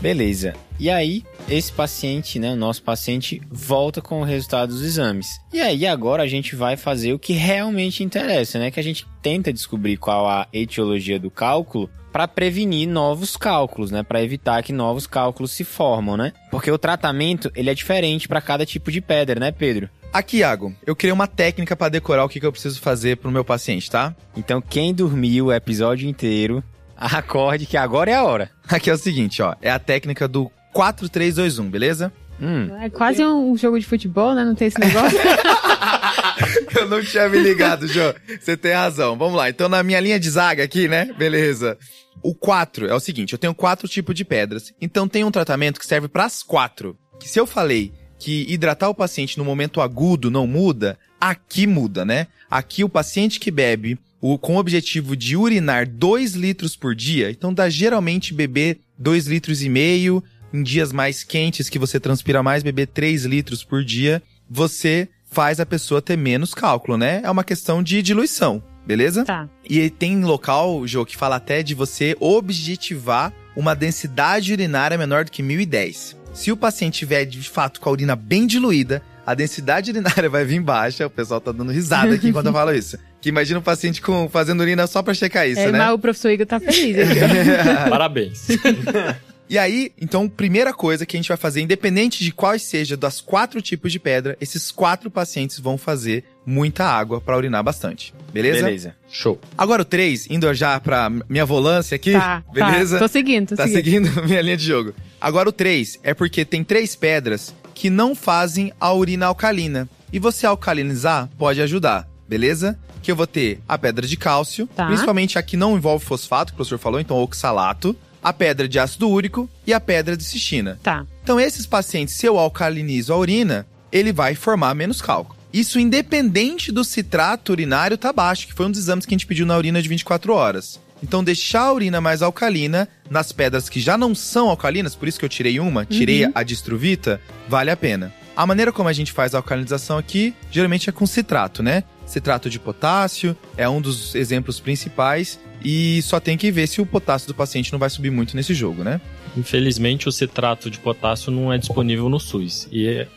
Beleza. 0.03 0.55
E 0.81 0.91
aí, 0.91 1.23
esse 1.49 1.73
paciente, 1.73 2.41
né, 2.41 2.55
o 2.55 2.57
nosso 2.57 2.83
paciente, 2.83 3.41
volta 3.49 4.03
com 4.03 4.21
o 4.21 4.25
resultado 4.25 4.71
dos 4.71 4.83
exames. 4.83 5.29
E 5.53 5.61
aí, 5.61 5.87
agora 5.87 6.25
a 6.25 6.27
gente 6.27 6.57
vai 6.57 6.77
fazer 6.77 7.13
o 7.13 7.21
que 7.21 7.35
realmente 7.35 8.03
interessa, 8.03 8.59
né? 8.59 8.73
Que 8.73 8.81
a 8.81 8.83
gente 8.83 9.07
tenta 9.23 9.53
descobrir 9.53 9.97
qual 9.97 10.29
a 10.29 10.49
etiologia 10.53 11.21
do 11.21 11.31
cálculo 11.31 11.89
para 12.13 12.27
prevenir 12.27 12.89
novos 12.89 13.37
cálculos, 13.37 13.93
né? 13.93 14.03
Para 14.03 14.21
evitar 14.25 14.61
que 14.65 14.73
novos 14.73 15.07
cálculos 15.07 15.53
se 15.53 15.63
formam, 15.63 16.17
né? 16.17 16.33
Porque 16.51 16.71
o 16.71 16.79
tratamento, 16.79 17.53
ele 17.55 17.71
é 17.71 17.75
diferente 17.75 18.27
para 18.27 18.41
cada 18.41 18.67
tipo 18.67 18.91
de 18.91 19.01
pedra, 19.01 19.39
né, 19.39 19.53
Pedro? 19.53 19.89
Aqui, 20.13 20.39
Iago, 20.39 20.75
eu 20.85 20.97
criei 20.97 21.13
uma 21.13 21.29
técnica 21.29 21.77
para 21.77 21.89
decorar 21.89 22.25
o 22.25 22.29
que, 22.29 22.41
que 22.41 22.45
eu 22.45 22.53
preciso 22.53 22.81
fazer 22.81 23.19
pro 23.19 23.31
meu 23.31 23.45
paciente, 23.45 23.91
tá? 23.91 24.15
Então, 24.37 24.61
quem 24.61 24.93
dormiu 24.93 25.47
o 25.47 25.53
episódio 25.53 26.07
inteiro, 26.07 26.63
acorde 27.07 27.67
que 27.67 27.77
agora 27.77 28.11
é 28.11 28.15
a 28.15 28.25
hora. 28.25 28.51
Aqui 28.69 28.91
é 28.91 28.93
o 28.93 28.99
seguinte, 28.99 29.43
ó. 29.43 29.55
É 29.61 29.71
a 29.71 29.79
técnica 29.79 30.27
do 30.29 30.51
4-3-2-1, 30.75 31.71
beleza? 31.71 32.13
Hum. 32.41 32.69
É 32.81 32.91
quase 32.91 33.25
um 33.25 33.57
jogo 33.57 33.79
de 33.79 33.87
futebol, 33.87 34.35
né? 34.35 34.45
Não 34.45 34.55
tem 34.55 34.69
esse 34.69 34.81
negócio? 34.81 35.19
Eu 36.77 36.89
não 36.89 37.03
tinha 37.03 37.29
me 37.29 37.39
ligado, 37.39 37.87
Jô. 37.87 38.15
Você 38.41 38.57
tem 38.57 38.73
razão. 38.73 39.17
Vamos 39.17 39.37
lá. 39.37 39.49
Então, 39.49 39.69
na 39.69 39.83
minha 39.83 40.01
linha 40.01 40.19
de 40.19 40.29
zaga 40.29 40.65
aqui, 40.65 40.89
né? 40.89 41.13
Beleza. 41.17 41.79
O 42.23 42.35
4 42.35 42.87
é 42.87 42.95
o 42.95 43.01
seguinte: 43.01 43.33
eu 43.33 43.39
tenho 43.39 43.55
quatro 43.55 43.87
tipos 43.87 44.15
de 44.15 44.25
pedras. 44.25 44.73
Então, 44.81 45.07
tem 45.07 45.25
um 45.25 45.31
tratamento 45.31 45.79
que 45.79 45.87
serve 45.87 46.09
para 46.09 46.25
as 46.25 46.43
quatro. 46.43 46.97
Que 47.21 47.29
se 47.29 47.39
eu 47.39 47.47
falei 47.47 47.93
que 48.19 48.47
hidratar 48.49 48.89
o 48.89 48.95
paciente 48.95 49.39
no 49.39 49.45
momento 49.45 49.81
agudo 49.81 50.31
não 50.31 50.47
muda, 50.47 50.99
aqui 51.21 51.67
muda, 51.67 52.05
né? 52.05 52.27
Aqui 52.51 52.85
o 52.85 52.89
paciente 52.89 53.39
que 53.39 53.51
bebe 53.51 53.99
o, 54.23 54.39
com 54.39 54.55
o 54.55 54.59
objetivo 54.59 55.17
de 55.17 55.37
urinar 55.37 55.89
2 55.89 56.35
litros 56.35 56.77
por 56.77 56.95
dia, 56.95 57.29
então 57.29 57.53
dá 57.53 57.69
geralmente 57.69 58.33
beber 58.33 58.79
2 58.97 59.27
litros 59.27 59.65
e 59.65 59.69
meio, 59.69 60.23
em 60.55 60.63
dias 60.63 60.93
mais 60.93 61.25
quentes 61.25 61.69
que 61.69 61.79
você 61.79 61.99
transpira 61.99 62.41
mais, 62.41 62.63
beber 62.63 62.87
3 62.87 63.25
litros 63.25 63.65
por 63.65 63.85
dia, 63.85 64.23
você 64.49 65.09
faz 65.29 65.59
a 65.59 65.67
pessoa 65.67 66.01
ter 66.01 66.17
menos 66.17 66.55
cálculo, 66.55 66.97
né? 66.97 67.21
É 67.25 67.31
uma 67.31 67.43
questão 67.43 67.83
de 67.83 68.01
diluição, 68.01 68.63
beleza? 68.87 69.25
tá. 69.25 69.49
E 69.69 69.91
tem 69.91 70.23
local, 70.23 70.87
Jô, 70.87 71.05
que 71.05 71.17
fala 71.17 71.37
até 71.37 71.63
de 71.63 71.75
você 71.75 72.17
objetivar 72.21 73.33
uma 73.57 73.75
densidade 73.75 74.53
urinária 74.53 74.97
menor 74.97 75.25
do 75.25 75.33
que 75.33 75.43
1010. 75.43 76.17
Se 76.33 76.53
o 76.53 76.57
paciente 76.57 77.01
tiver, 77.01 77.25
de 77.25 77.43
fato, 77.43 77.81
com 77.81 77.89
a 77.89 77.93
urina 77.93 78.15
bem 78.15 78.47
diluída, 78.47 79.03
a 79.27 79.35
densidade 79.35 79.91
urinária 79.93 80.31
vai 80.31 80.45
vir 80.45 80.61
baixa. 80.61 81.07
O 81.07 81.11
pessoal 81.11 81.41
tá 81.41 81.51
dando 81.51 81.73
risada 81.73 82.15
aqui 82.15 82.29
enquanto 82.29 82.47
eu 82.47 82.53
falo 82.53 82.73
isso. 82.73 82.97
Que 83.23 83.29
imagina 83.31 83.61
o 83.61 83.63
paciente 83.63 84.03
com, 84.03 84.29
fazendo 84.29 84.61
urina 84.61 84.87
só 84.87 85.01
pra 85.03 85.15
checar 85.15 85.49
isso, 85.49 85.61
é, 85.61 85.71
né? 85.73 85.79
Mas 85.79 85.95
o 85.95 85.99
professor 85.99 86.29
Igor 86.31 86.45
tá 86.47 86.61
feliz. 86.61 86.97
aqui. 86.99 87.21
Parabéns. 87.89 88.49
E 89.51 89.59
aí, 89.59 89.93
então, 90.01 90.31
primeira 90.31 90.73
coisa 90.73 91.05
que 91.05 91.15
a 91.15 91.19
gente 91.21 91.29
vai 91.29 91.37
fazer, 91.37 91.61
independente 91.61 92.25
de 92.25 92.33
quais 92.33 92.63
seja 92.63 92.97
das 92.97 93.21
quatro 93.21 93.61
tipos 93.61 93.93
de 93.93 93.99
pedra, 93.99 94.35
esses 94.41 94.71
quatro 94.71 95.11
pacientes 95.11 95.59
vão 95.59 95.77
fazer 95.77 96.25
muita 96.47 96.87
água 96.87 97.21
pra 97.21 97.37
urinar 97.37 97.63
bastante. 97.63 98.15
Beleza? 98.33 98.65
Beleza. 98.65 98.97
Show. 99.11 99.39
Agora 99.59 99.83
o 99.83 99.85
3, 99.85 100.31
indo 100.31 100.55
já 100.55 100.81
pra 100.81 101.11
minha 101.29 101.45
volância 101.45 101.95
aqui, 101.97 102.13
tá, 102.13 102.43
beleza? 102.51 102.97
Tá. 102.99 103.05
Tô 103.05 103.09
seguindo, 103.13 103.49
tô 103.51 103.57
Tá 103.57 103.69
seguindo. 103.69 104.07
seguindo 104.09 104.27
minha 104.27 104.41
linha 104.41 104.57
de 104.57 104.65
jogo. 104.65 104.95
Agora 105.21 105.51
o 105.51 105.53
3 105.53 106.01
é 106.03 106.15
porque 106.15 106.47
tem 106.47 106.65
três 106.65 106.97
pedras 106.97 107.55
que 107.75 107.91
não 107.91 108.15
fazem 108.15 108.73
a 108.81 108.91
urina 108.95 109.27
alcalina. 109.27 109.87
E 110.11 110.19
você 110.19 110.47
alcalinizar 110.47 111.29
pode 111.37 111.61
ajudar, 111.61 112.09
beleza? 112.33 112.79
Que 113.03 113.11
eu 113.13 113.17
vou 113.17 113.27
ter 113.27 113.61
a 113.69 113.77
pedra 113.77 114.07
de 114.07 114.17
cálcio, 114.17 114.67
Tá. 114.75 114.87
principalmente 114.87 115.39
a 115.39 115.43
que 115.43 115.55
não 115.55 115.77
envolve 115.77 116.03
fosfato, 116.03 116.53
que 116.53 116.55
o 116.55 116.57
professor 116.57 116.79
falou, 116.79 116.99
então 116.99 117.19
oxalato, 117.19 117.95
a 118.23 118.33
pedra 118.33 118.67
de 118.67 118.79
ácido 118.79 119.07
úrico 119.11 119.51
e 119.67 119.75
a 119.75 119.79
pedra 119.81 120.17
de 120.17 120.25
cistina. 120.25 120.79
Tá. 120.83 121.05
Então, 121.23 121.39
esses 121.39 121.67
pacientes, 121.67 122.15
se 122.15 122.25
eu 122.25 122.39
alcalinizo 122.39 123.13
a 123.13 123.19
urina, 123.19 123.67
ele 123.91 124.13
vai 124.15 124.35
formar 124.35 124.75
menos 124.75 125.03
cálculo. 125.03 125.39
Isso 125.53 125.79
independente 125.79 126.73
do 126.73 126.83
citrato 126.85 127.53
urinário 127.53 127.99
tá 127.99 128.11
baixo, 128.15 128.47
que 128.47 128.55
foi 128.55 128.65
um 128.65 128.71
dos 128.71 128.81
exames 128.81 129.05
que 129.05 129.13
a 129.13 129.17
gente 129.19 129.27
pediu 129.27 129.45
na 129.45 129.59
urina 129.59 129.83
de 129.83 129.89
24 129.91 130.33
horas. 130.33 130.81
Então, 131.03 131.23
deixar 131.23 131.63
a 131.65 131.73
urina 131.73 132.01
mais 132.01 132.23
alcalina 132.23 132.89
nas 133.11 133.31
pedras 133.33 133.69
que 133.69 133.79
já 133.81 133.99
não 133.99 134.15
são 134.15 134.49
alcalinas, 134.49 134.95
por 134.95 135.07
isso 135.07 135.19
que 135.19 135.25
eu 135.25 135.29
tirei 135.29 135.61
uma, 135.61 135.85
tirei 135.85 136.31
a 136.35 136.43
distruvita, 136.43 137.21
vale 137.49 137.71
a 137.71 137.77
pena. 137.77 138.15
A 138.35 138.47
maneira 138.47 138.73
como 138.73 138.89
a 138.89 138.93
gente 138.95 139.13
faz 139.13 139.35
a 139.35 139.39
alcalinização 139.39 139.99
aqui, 139.99 140.35
geralmente 140.51 140.89
é 140.89 140.93
com 140.93 141.05
citrato, 141.05 141.63
né? 141.63 141.85
Citrato 142.07 142.51
de 142.51 142.59
potássio 142.59 143.37
é 143.57 143.69
um 143.69 143.81
dos 143.81 144.15
exemplos 144.15 144.61
principais 144.61 145.39
e 145.65 146.03
só 146.03 146.19
tem 146.21 146.37
que 146.37 146.51
ver 146.51 146.67
se 146.67 146.81
o 146.81 146.87
potássio 146.87 147.29
do 147.29 147.35
paciente 147.35 147.73
não 147.73 147.79
vai 147.79 147.89
subir 147.89 148.11
muito 148.11 148.37
nesse 148.37 148.53
jogo, 148.53 148.83
né? 148.83 149.01
Infelizmente, 149.37 150.09
o 150.09 150.13
citrato 150.13 150.71
de 150.71 150.79
potássio 150.79 151.31
não 151.33 151.53
é 151.53 151.59
disponível 151.59 152.09
no 152.09 152.21
SUS. 152.21 152.69
E 152.71 152.87
é- 152.87 153.09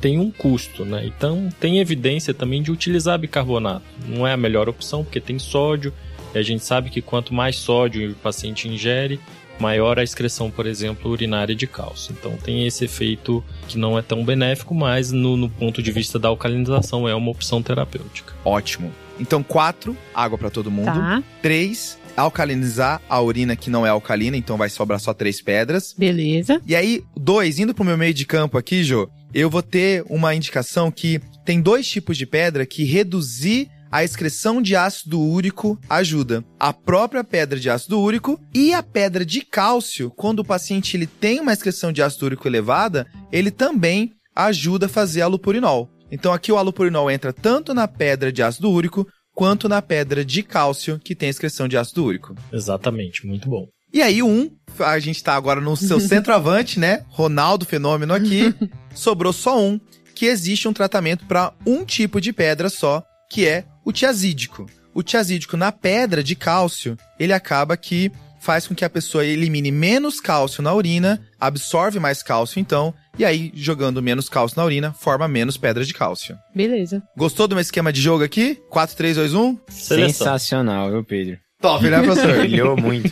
tem 0.00 0.18
um 0.18 0.30
custo, 0.30 0.84
né? 0.84 1.04
Então, 1.06 1.48
tem 1.58 1.78
evidência 1.78 2.34
também 2.34 2.62
de 2.62 2.70
utilizar 2.70 3.18
bicarbonato. 3.18 3.84
Não 4.06 4.26
é 4.26 4.32
a 4.32 4.36
melhor 4.36 4.68
opção, 4.68 5.02
porque 5.02 5.20
tem 5.20 5.38
sódio. 5.38 5.92
E 6.34 6.38
a 6.38 6.42
gente 6.42 6.62
sabe 6.64 6.90
que 6.90 7.00
quanto 7.00 7.32
mais 7.32 7.56
sódio 7.56 8.10
o 8.10 8.14
paciente 8.14 8.68
ingere, 8.68 9.18
maior 9.58 9.98
a 9.98 10.02
excreção, 10.02 10.50
por 10.50 10.66
exemplo, 10.66 11.10
urinária 11.10 11.54
de 11.54 11.66
cálcio. 11.66 12.14
Então, 12.18 12.36
tem 12.36 12.66
esse 12.66 12.84
efeito 12.84 13.44
que 13.68 13.78
não 13.78 13.98
é 13.98 14.02
tão 14.02 14.24
benéfico, 14.24 14.74
mas 14.74 15.12
no, 15.12 15.36
no 15.36 15.48
ponto 15.48 15.82
de 15.82 15.92
vista 15.92 16.18
da 16.18 16.28
alcalinização 16.28 17.08
é 17.08 17.14
uma 17.14 17.30
opção 17.30 17.62
terapêutica. 17.62 18.34
Ótimo. 18.44 18.92
Então, 19.18 19.42
quatro, 19.42 19.96
água 20.14 20.36
pra 20.36 20.50
todo 20.50 20.70
mundo. 20.70 20.86
Tá. 20.86 21.22
Três, 21.40 21.98
alcalinizar 22.16 23.00
a 23.08 23.20
urina 23.20 23.56
que 23.56 23.70
não 23.70 23.86
é 23.86 23.90
alcalina, 23.90 24.36
então 24.36 24.56
vai 24.56 24.68
sobrar 24.68 25.00
só 25.00 25.14
três 25.14 25.40
pedras. 25.40 25.94
Beleza. 25.96 26.60
E 26.66 26.74
aí, 26.74 27.02
dois, 27.16 27.58
indo 27.58 27.74
pro 27.74 27.84
meu 27.84 27.96
meio 27.96 28.14
de 28.14 28.26
campo 28.26 28.58
aqui, 28.58 28.82
Jô, 28.82 29.08
eu 29.32 29.50
vou 29.50 29.62
ter 29.62 30.04
uma 30.08 30.34
indicação 30.34 30.90
que 30.90 31.20
tem 31.44 31.60
dois 31.60 31.86
tipos 31.86 32.16
de 32.16 32.26
pedra 32.26 32.64
que 32.64 32.84
reduzir 32.84 33.68
a 33.94 34.02
excreção 34.02 34.60
de 34.60 34.74
ácido 34.74 35.20
úrico 35.20 35.78
ajuda. 35.88 36.44
A 36.58 36.72
própria 36.72 37.22
pedra 37.22 37.60
de 37.60 37.70
ácido 37.70 38.00
úrico 38.00 38.40
e 38.52 38.74
a 38.74 38.82
pedra 38.82 39.24
de 39.24 39.40
cálcio, 39.40 40.10
quando 40.10 40.40
o 40.40 40.44
paciente 40.44 40.96
ele 40.96 41.06
tem 41.06 41.38
uma 41.38 41.52
excreção 41.52 41.92
de 41.92 42.02
ácido 42.02 42.26
úrico 42.26 42.48
elevada, 42.48 43.06
ele 43.30 43.52
também 43.52 44.10
ajuda 44.34 44.86
a 44.86 44.88
fazer 44.88 45.22
alupurinol. 45.22 45.88
Então 46.10 46.32
aqui 46.32 46.50
o 46.50 46.58
alupurinol 46.58 47.08
entra 47.08 47.32
tanto 47.32 47.72
na 47.72 47.86
pedra 47.86 48.32
de 48.32 48.42
ácido 48.42 48.68
úrico 48.68 49.06
quanto 49.32 49.68
na 49.68 49.80
pedra 49.80 50.24
de 50.24 50.42
cálcio 50.42 50.98
que 50.98 51.14
tem 51.14 51.28
excreção 51.28 51.68
de 51.68 51.76
ácido 51.76 52.04
úrico. 52.04 52.34
Exatamente, 52.52 53.24
muito 53.24 53.48
bom. 53.48 53.68
E 53.92 54.02
aí, 54.02 54.24
um, 54.24 54.50
a 54.80 54.98
gente 54.98 55.22
tá 55.22 55.36
agora 55.36 55.60
no 55.60 55.76
seu 55.76 56.00
centroavante, 56.02 56.80
né? 56.80 57.04
Ronaldo 57.10 57.64
Fenômeno 57.64 58.12
aqui. 58.12 58.52
Sobrou 58.92 59.32
só 59.32 59.56
um, 59.62 59.78
que 60.16 60.26
existe 60.26 60.66
um 60.66 60.72
tratamento 60.72 61.26
para 61.26 61.52
um 61.64 61.84
tipo 61.84 62.20
de 62.20 62.32
pedra 62.32 62.68
só, 62.68 63.00
que 63.30 63.46
é 63.46 63.64
o 63.84 63.92
tiazídico. 63.92 64.66
O 64.94 65.02
tiazídico 65.02 65.56
na 65.56 65.72
pedra 65.72 66.22
de 66.22 66.34
cálcio, 66.36 66.96
ele 67.18 67.32
acaba 67.32 67.76
que 67.76 68.10
faz 68.38 68.68
com 68.68 68.74
que 68.74 68.84
a 68.84 68.90
pessoa 68.90 69.24
elimine 69.24 69.72
menos 69.72 70.20
cálcio 70.20 70.62
na 70.62 70.72
urina, 70.74 71.20
absorve 71.40 71.98
mais 71.98 72.22
cálcio 72.22 72.60
então, 72.60 72.94
e 73.18 73.24
aí, 73.24 73.50
jogando 73.54 74.02
menos 74.02 74.28
cálcio 74.28 74.58
na 74.58 74.64
urina, 74.64 74.92
forma 74.92 75.26
menos 75.26 75.56
pedra 75.56 75.84
de 75.84 75.94
cálcio. 75.94 76.36
Beleza. 76.54 77.02
Gostou 77.16 77.48
do 77.48 77.54
meu 77.54 77.62
esquema 77.62 77.92
de 77.92 78.00
jogo 78.00 78.22
aqui? 78.22 78.60
4, 78.68 78.96
3, 78.96 79.16
2, 79.16 79.34
1? 79.34 79.58
Seleção. 79.68 80.26
Sensacional, 80.26 80.90
viu, 80.90 81.04
Pedro? 81.04 81.38
Top, 81.60 81.88
né, 81.88 82.02
professor? 82.02 82.36
Brilhou 82.44 82.76
muito. 82.76 83.10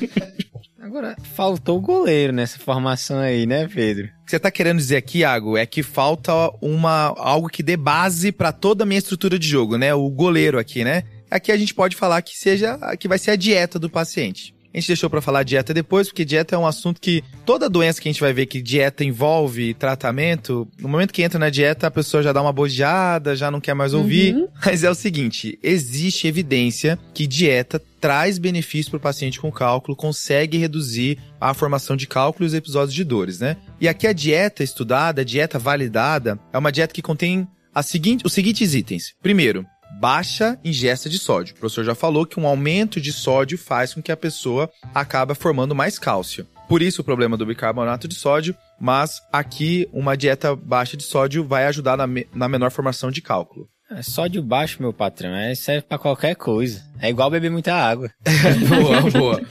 Agora, 0.82 1.14
faltou 1.36 1.78
o 1.78 1.80
goleiro 1.80 2.32
nessa 2.32 2.58
formação 2.58 3.20
aí, 3.20 3.46
né, 3.46 3.68
Pedro? 3.68 4.06
O 4.06 4.24
que 4.24 4.32
você 4.32 4.38
tá 4.40 4.50
querendo 4.50 4.78
dizer 4.78 4.96
aqui, 4.96 5.20
Iago, 5.20 5.56
é 5.56 5.64
que 5.64 5.80
falta 5.80 6.32
uma 6.60 7.14
algo 7.16 7.48
que 7.48 7.62
dê 7.62 7.76
base 7.76 8.32
pra 8.32 8.50
toda 8.50 8.82
a 8.82 8.86
minha 8.86 8.98
estrutura 8.98 9.38
de 9.38 9.46
jogo, 9.46 9.78
né? 9.78 9.94
O 9.94 10.10
goleiro 10.10 10.58
aqui, 10.58 10.82
né? 10.82 11.04
Aqui 11.30 11.52
a 11.52 11.56
gente 11.56 11.72
pode 11.72 11.94
falar 11.94 12.20
que 12.20 12.36
seja 12.36 12.76
que 12.98 13.06
vai 13.06 13.16
ser 13.16 13.30
a 13.30 13.36
dieta 13.36 13.78
do 13.78 13.88
paciente. 13.88 14.56
A 14.72 14.78
gente 14.78 14.86
deixou 14.86 15.10
pra 15.10 15.20
falar 15.20 15.42
dieta 15.42 15.74
depois, 15.74 16.08
porque 16.08 16.24
dieta 16.24 16.54
é 16.54 16.58
um 16.58 16.66
assunto 16.66 17.00
que 17.00 17.22
toda 17.44 17.68
doença 17.68 18.00
que 18.00 18.08
a 18.08 18.12
gente 18.12 18.20
vai 18.20 18.32
ver 18.32 18.46
que 18.46 18.62
dieta 18.62 19.04
envolve 19.04 19.74
tratamento, 19.74 20.66
no 20.80 20.88
momento 20.88 21.12
que 21.12 21.22
entra 21.22 21.38
na 21.38 21.50
dieta 21.50 21.86
a 21.86 21.90
pessoa 21.90 22.22
já 22.22 22.32
dá 22.32 22.40
uma 22.40 22.52
bojeada, 22.52 23.36
já 23.36 23.50
não 23.50 23.60
quer 23.60 23.74
mais 23.74 23.92
ouvir. 23.92 24.48
Mas 24.64 24.82
é 24.82 24.90
o 24.90 24.94
seguinte, 24.94 25.58
existe 25.62 26.26
evidência 26.26 26.98
que 27.12 27.26
dieta 27.26 27.80
traz 28.00 28.38
benefício 28.38 28.90
para 28.90 28.96
o 28.96 29.00
paciente 29.00 29.38
com 29.38 29.52
cálculo, 29.52 29.96
consegue 29.96 30.58
reduzir 30.58 31.18
a 31.40 31.54
formação 31.54 31.94
de 31.94 32.06
cálculo 32.06 32.44
e 32.44 32.48
os 32.48 32.54
episódios 32.54 32.94
de 32.94 33.04
dores, 33.04 33.38
né? 33.38 33.56
E 33.80 33.86
aqui 33.86 34.06
a 34.06 34.12
dieta 34.12 34.64
estudada, 34.64 35.20
a 35.20 35.24
dieta 35.24 35.58
validada, 35.58 36.38
é 36.52 36.58
uma 36.58 36.72
dieta 36.72 36.94
que 36.94 37.02
contém 37.02 37.46
a 37.74 37.82
seguinte, 37.82 38.26
os 38.26 38.32
seguintes 38.32 38.74
itens. 38.74 39.14
Primeiro, 39.22 39.66
baixa 40.02 40.58
ingesta 40.64 41.08
de 41.08 41.16
sódio. 41.16 41.54
O 41.54 41.58
professor 41.60 41.84
já 41.84 41.94
falou 41.94 42.26
que 42.26 42.40
um 42.40 42.46
aumento 42.48 43.00
de 43.00 43.12
sódio 43.12 43.56
faz 43.56 43.94
com 43.94 44.02
que 44.02 44.10
a 44.10 44.16
pessoa 44.16 44.68
acaba 44.92 45.32
formando 45.32 45.76
mais 45.76 45.96
cálcio. 45.96 46.44
Por 46.68 46.82
isso 46.82 47.02
o 47.02 47.04
problema 47.04 47.36
do 47.36 47.46
bicarbonato 47.46 48.08
de 48.08 48.16
sódio, 48.16 48.52
mas 48.80 49.20
aqui 49.32 49.88
uma 49.92 50.16
dieta 50.16 50.56
baixa 50.56 50.96
de 50.96 51.04
sódio 51.04 51.44
vai 51.46 51.66
ajudar 51.66 51.96
na, 51.96 52.06
me- 52.08 52.26
na 52.34 52.48
menor 52.48 52.72
formação 52.72 53.12
de 53.12 53.22
cálculo. 53.22 53.68
É 53.92 54.02
sódio 54.02 54.42
baixo, 54.42 54.78
meu 54.82 54.92
patrão. 54.92 55.30
É, 55.36 55.54
serve 55.54 55.82
pra 55.82 55.98
qualquer 55.98 56.34
coisa. 56.34 56.82
É 57.00 57.08
igual 57.08 57.30
beber 57.30 57.50
muita 57.52 57.72
água. 57.72 58.10
boa, 58.68 59.08
boa. 59.10 59.42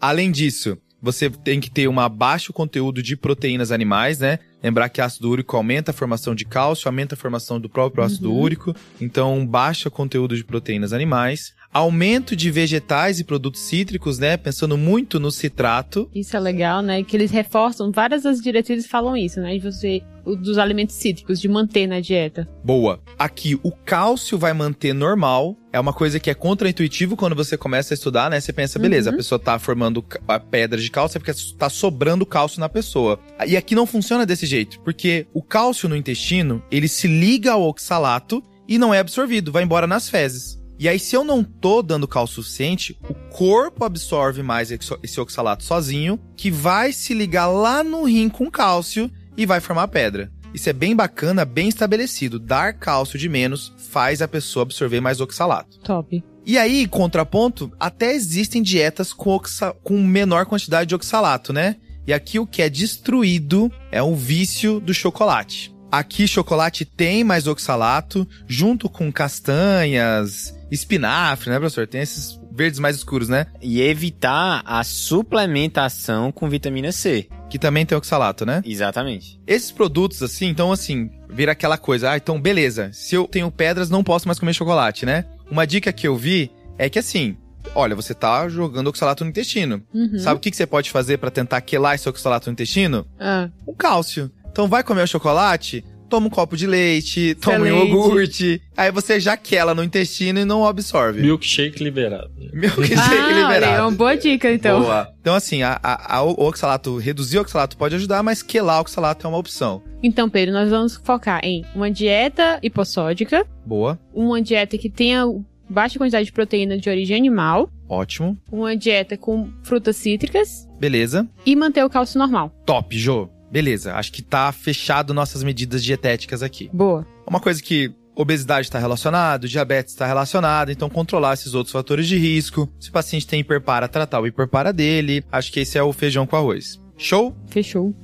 Além 0.00 0.32
disso, 0.32 0.76
você 1.00 1.30
tem 1.30 1.60
que 1.60 1.70
ter 1.70 1.86
um 1.86 2.08
baixo 2.08 2.52
conteúdo 2.52 3.00
de 3.00 3.16
proteínas 3.16 3.70
animais, 3.70 4.18
né? 4.18 4.40
Lembrar 4.62 4.88
que 4.88 5.00
ácido 5.00 5.30
úrico 5.30 5.56
aumenta 5.56 5.90
a 5.90 5.94
formação 5.94 6.34
de 6.34 6.44
cálcio, 6.44 6.88
aumenta 6.88 7.14
a 7.14 7.18
formação 7.18 7.58
do 7.58 7.68
próprio 7.68 8.04
ácido 8.04 8.34
úrico. 8.34 8.74
Então, 9.00 9.38
um 9.38 9.46
baixo 9.46 9.90
conteúdo 9.90 10.36
de 10.36 10.44
proteínas 10.44 10.92
animais. 10.92 11.54
Aumento 11.72 12.34
de 12.34 12.50
vegetais 12.50 13.20
e 13.20 13.24
produtos 13.24 13.60
cítricos, 13.60 14.18
né? 14.18 14.36
Pensando 14.36 14.76
muito 14.76 15.20
no 15.20 15.30
citrato. 15.30 16.10
Isso 16.14 16.36
é 16.36 16.40
legal, 16.40 16.82
né? 16.82 17.02
Que 17.02 17.16
eles 17.16 17.30
reforçam, 17.30 17.92
várias 17.92 18.22
das 18.24 18.40
diretrizes 18.40 18.86
falam 18.86 19.16
isso, 19.16 19.40
né? 19.40 19.56
De 19.56 19.60
você, 19.60 20.02
dos 20.24 20.58
alimentos 20.58 20.96
cítricos, 20.96 21.40
de 21.40 21.48
manter 21.48 21.86
na 21.86 22.00
dieta. 22.00 22.48
Boa. 22.64 23.00
Aqui, 23.18 23.58
o 23.62 23.70
cálcio 23.70 24.36
vai 24.36 24.52
manter 24.52 24.92
normal. 24.92 25.56
É 25.72 25.78
uma 25.78 25.92
coisa 25.92 26.18
que 26.18 26.28
é 26.28 26.34
contraintuitivo 26.34 27.16
quando 27.16 27.36
você 27.36 27.56
começa 27.56 27.94
a 27.94 27.96
estudar, 27.96 28.28
né? 28.28 28.40
Você 28.40 28.52
pensa, 28.52 28.78
beleza, 28.78 29.10
a 29.10 29.12
pessoa 29.16 29.38
tá 29.38 29.58
formando 29.58 30.04
a 30.26 30.40
pedra 30.40 30.80
de 30.80 30.90
cálcio 30.90 31.18
é 31.18 31.20
porque 31.20 31.32
tá 31.56 31.68
sobrando 31.68 32.26
cálcio 32.26 32.58
na 32.58 32.68
pessoa. 32.68 33.20
E 33.46 33.56
aqui 33.56 33.74
não 33.74 33.86
funciona 33.86 34.26
desse 34.26 34.46
jeito, 34.46 34.80
porque 34.80 35.26
o 35.32 35.42
cálcio 35.42 35.88
no 35.88 35.94
intestino, 35.96 36.60
ele 36.70 36.88
se 36.88 37.06
liga 37.06 37.52
ao 37.52 37.62
oxalato 37.62 38.42
e 38.66 38.78
não 38.78 38.92
é 38.92 38.98
absorvido, 38.98 39.52
vai 39.52 39.62
embora 39.62 39.86
nas 39.86 40.08
fezes. 40.08 40.59
E 40.80 40.88
aí, 40.88 40.98
se 40.98 41.14
eu 41.14 41.22
não 41.22 41.44
tô 41.44 41.82
dando 41.82 42.08
cálcio 42.08 42.42
suficiente, 42.42 42.98
o 43.06 43.12
corpo 43.28 43.84
absorve 43.84 44.42
mais 44.42 44.70
esse 44.70 45.20
oxalato 45.20 45.62
sozinho, 45.62 46.18
que 46.34 46.50
vai 46.50 46.90
se 46.90 47.12
ligar 47.12 47.48
lá 47.48 47.84
no 47.84 48.04
rim 48.04 48.30
com 48.30 48.50
cálcio 48.50 49.10
e 49.36 49.44
vai 49.44 49.60
formar 49.60 49.88
pedra. 49.88 50.32
Isso 50.54 50.70
é 50.70 50.72
bem 50.72 50.96
bacana, 50.96 51.44
bem 51.44 51.68
estabelecido. 51.68 52.38
Dar 52.38 52.72
cálcio 52.72 53.18
de 53.18 53.28
menos 53.28 53.74
faz 53.76 54.22
a 54.22 54.26
pessoa 54.26 54.62
absorver 54.62 55.02
mais 55.02 55.20
oxalato. 55.20 55.78
Top. 55.80 56.24
E 56.46 56.56
aí, 56.56 56.86
contraponto, 56.88 57.70
até 57.78 58.14
existem 58.14 58.62
dietas 58.62 59.12
com, 59.12 59.30
oxa- 59.32 59.74
com 59.84 60.02
menor 60.02 60.46
quantidade 60.46 60.88
de 60.88 60.94
oxalato, 60.94 61.52
né? 61.52 61.76
E 62.06 62.12
aqui 62.14 62.38
o 62.38 62.46
que 62.46 62.62
é 62.62 62.70
destruído 62.70 63.70
é 63.92 64.02
o 64.02 64.14
vício 64.16 64.80
do 64.80 64.94
chocolate. 64.94 65.72
Aqui, 65.92 66.26
chocolate 66.26 66.86
tem 66.86 67.22
mais 67.22 67.46
oxalato, 67.46 68.26
junto 68.48 68.88
com 68.88 69.12
castanhas, 69.12 70.54
espinafre, 70.70 71.50
né, 71.50 71.58
professor? 71.58 71.86
Tem 71.86 72.00
esses 72.00 72.40
verdes 72.52 72.78
mais 72.78 72.96
escuros, 72.96 73.28
né? 73.28 73.46
E 73.60 73.80
evitar 73.80 74.62
a 74.64 74.82
suplementação 74.84 76.30
com 76.30 76.48
vitamina 76.48 76.92
C. 76.92 77.28
Que 77.48 77.58
também 77.58 77.84
tem 77.84 77.96
oxalato, 77.98 78.46
né? 78.46 78.62
Exatamente. 78.64 79.40
Esses 79.46 79.72
produtos, 79.72 80.22
assim, 80.22 80.46
então, 80.46 80.70
assim, 80.70 81.10
vira 81.28 81.52
aquela 81.52 81.76
coisa. 81.76 82.10
Ah, 82.12 82.16
então, 82.16 82.40
beleza. 82.40 82.90
Se 82.92 83.14
eu 83.14 83.26
tenho 83.26 83.50
pedras, 83.50 83.90
não 83.90 84.04
posso 84.04 84.28
mais 84.28 84.38
comer 84.38 84.54
chocolate, 84.54 85.04
né? 85.04 85.24
Uma 85.50 85.66
dica 85.66 85.92
que 85.92 86.06
eu 86.06 86.16
vi 86.16 86.50
é 86.78 86.88
que, 86.88 86.98
assim, 86.98 87.36
olha, 87.74 87.96
você 87.96 88.14
tá 88.14 88.48
jogando 88.48 88.86
oxalato 88.86 89.24
no 89.24 89.30
intestino. 89.30 89.82
Uhum. 89.92 90.18
Sabe 90.18 90.36
o 90.36 90.40
que, 90.40 90.50
que 90.50 90.56
você 90.56 90.66
pode 90.66 90.90
fazer 90.90 91.18
pra 91.18 91.30
tentar 91.30 91.60
quelar 91.60 91.96
esse 91.96 92.08
oxalato 92.08 92.48
no 92.48 92.52
intestino? 92.52 93.04
Ah, 93.18 93.48
O 93.66 93.74
cálcio. 93.74 94.30
Então, 94.50 94.68
vai 94.68 94.82
comer 94.82 95.02
o 95.02 95.06
chocolate, 95.08 95.84
toma 96.10 96.26
um 96.26 96.30
copo 96.30 96.56
de 96.56 96.66
leite, 96.66 97.34
toma 97.36 97.60
um 97.60 97.66
iogurte. 97.66 98.60
Aí 98.76 98.90
você 98.90 99.18
já 99.20 99.36
quela 99.36 99.74
no 99.74 99.82
intestino 99.84 100.40
e 100.40 100.44
não 100.44 100.66
absorve. 100.66 101.22
Milkshake 101.22 101.82
liberado. 101.82 102.30
Milkshake 102.52 102.94
ah 102.98 103.08
olha, 103.10 103.20
é 103.38 103.42
liberado. 103.42 103.82
uma 103.84 103.90
boa 103.92 104.16
dica, 104.16 104.52
então. 104.52 104.80
Boa. 104.82 105.08
Então, 105.20 105.34
assim, 105.34 105.62
a, 105.62 105.78
a- 105.82 106.16
a- 106.16 106.22
o 106.22 106.30
oxalato, 106.46 106.96
reduzir 106.98 107.38
o 107.38 107.42
oxalato 107.42 107.76
pode 107.76 107.94
ajudar, 107.94 108.22
mas 108.22 108.42
quelar 108.42 108.78
o 108.78 108.80
oxalato 108.82 109.26
é 109.26 109.30
uma 109.30 109.38
opção. 109.38 109.82
Então, 110.02 110.28
Pedro, 110.28 110.52
nós 110.52 110.68
vamos 110.70 110.96
focar 111.04 111.40
em 111.44 111.64
uma 111.74 111.90
dieta 111.90 112.58
hipossódica, 112.62 113.46
Boa. 113.64 113.98
uma 114.12 114.40
dieta 114.42 114.76
que 114.76 114.90
tenha 114.90 115.24
baixa 115.68 115.98
quantidade 115.98 116.24
de 116.26 116.32
proteína 116.32 116.76
de 116.78 116.88
origem 116.90 117.16
animal, 117.16 117.70
Ótimo. 117.88 118.36
uma 118.50 118.76
dieta 118.76 119.16
com 119.16 119.48
frutas 119.62 119.94
cítricas 119.96 120.66
Beleza. 120.80 121.28
e 121.46 121.54
manter 121.54 121.84
o 121.84 121.90
cálcio 121.90 122.18
normal. 122.18 122.50
Top, 122.66 122.96
Jô. 122.98 123.28
Beleza. 123.50 123.94
Acho 123.94 124.12
que 124.12 124.22
tá 124.22 124.52
fechado 124.52 125.12
nossas 125.12 125.42
medidas 125.42 125.82
dietéticas 125.82 126.42
aqui. 126.42 126.70
Boa. 126.72 127.06
Uma 127.26 127.40
coisa 127.40 127.62
que 127.62 127.92
obesidade 128.14 128.66
está 128.66 128.78
relacionado, 128.78 129.48
diabetes 129.48 129.94
está 129.94 130.06
relacionado, 130.06 130.70
então 130.70 130.90
controlar 130.90 131.34
esses 131.34 131.54
outros 131.54 131.72
fatores 131.72 132.06
de 132.06 132.18
risco. 132.18 132.68
Se 132.78 132.90
o 132.90 132.92
paciente 132.92 133.26
tem 133.26 133.40
hiperpara, 133.40 133.88
tratar 133.88 134.20
o 134.20 134.26
hiperpara 134.26 134.72
dele. 134.72 135.24
Acho 135.32 135.52
que 135.52 135.60
esse 135.60 135.78
é 135.78 135.82
o 135.82 135.92
feijão 135.92 136.26
com 136.26 136.36
arroz. 136.36 136.80
Show? 136.96 137.34
Fechou. 137.46 137.94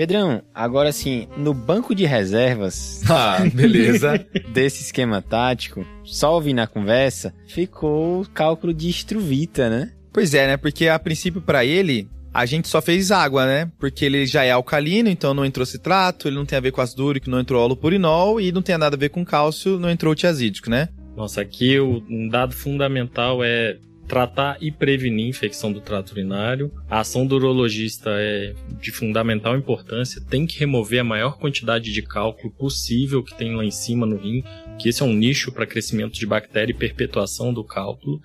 Pedrão, 0.00 0.40
agora 0.54 0.92
sim, 0.92 1.28
no 1.36 1.52
banco 1.52 1.94
de 1.94 2.06
reservas 2.06 3.02
Ah, 3.10 3.44
beleza. 3.52 4.24
desse 4.50 4.82
esquema 4.82 5.20
tático, 5.20 5.84
só 6.02 6.32
ouvindo 6.32 6.60
a 6.60 6.66
conversa, 6.66 7.34
ficou 7.46 8.22
o 8.22 8.28
cálculo 8.30 8.72
de 8.72 8.88
Struvita, 8.88 9.68
né? 9.68 9.92
pois 10.10 10.32
é, 10.32 10.46
né? 10.46 10.56
Porque 10.56 10.88
a 10.88 10.98
princípio 10.98 11.42
pra 11.42 11.66
ele, 11.66 12.08
a 12.32 12.46
gente 12.46 12.66
só 12.66 12.80
fez 12.80 13.10
água, 13.12 13.44
né? 13.44 13.70
Porque 13.78 14.06
ele 14.06 14.24
já 14.24 14.42
é 14.42 14.50
alcalino, 14.52 15.10
então 15.10 15.34
não 15.34 15.44
entrou 15.44 15.66
citrato, 15.66 16.28
ele 16.28 16.36
não 16.36 16.46
tem 16.46 16.56
a 16.56 16.62
ver 16.62 16.72
com 16.72 16.80
ácido 16.80 17.04
úrico, 17.04 17.28
não 17.28 17.38
entrou 17.38 17.62
holopurinol 17.62 18.40
e 18.40 18.50
não 18.50 18.62
tem 18.62 18.78
nada 18.78 18.96
a 18.96 18.98
ver 18.98 19.10
com 19.10 19.22
cálcio, 19.22 19.78
não 19.78 19.90
entrou 19.90 20.14
tiazídico, 20.14 20.70
né? 20.70 20.88
Nossa, 21.14 21.42
aqui 21.42 21.78
o- 21.78 22.02
um 22.08 22.26
dado 22.26 22.54
fundamental 22.54 23.44
é 23.44 23.76
tratar 24.10 24.56
e 24.60 24.72
prevenir 24.72 25.28
infecção 25.28 25.72
do 25.72 25.80
trato 25.80 26.10
urinário. 26.10 26.72
A 26.90 26.98
ação 26.98 27.24
do 27.24 27.36
urologista 27.36 28.10
é 28.14 28.52
de 28.80 28.90
fundamental 28.90 29.56
importância, 29.56 30.20
tem 30.28 30.48
que 30.48 30.58
remover 30.58 31.00
a 31.00 31.04
maior 31.04 31.38
quantidade 31.38 31.92
de 31.92 32.02
cálculo 32.02 32.52
possível 32.52 33.22
que 33.22 33.38
tem 33.38 33.54
lá 33.54 33.64
em 33.64 33.70
cima 33.70 34.04
no 34.04 34.16
rim, 34.16 34.42
que 34.80 34.88
esse 34.88 35.00
é 35.00 35.06
um 35.06 35.14
nicho 35.14 35.52
para 35.52 35.64
crescimento 35.64 36.18
de 36.18 36.26
bactéria 36.26 36.72
e 36.72 36.76
perpetuação 36.76 37.54
do 37.54 37.62
cálculo. 37.62 38.20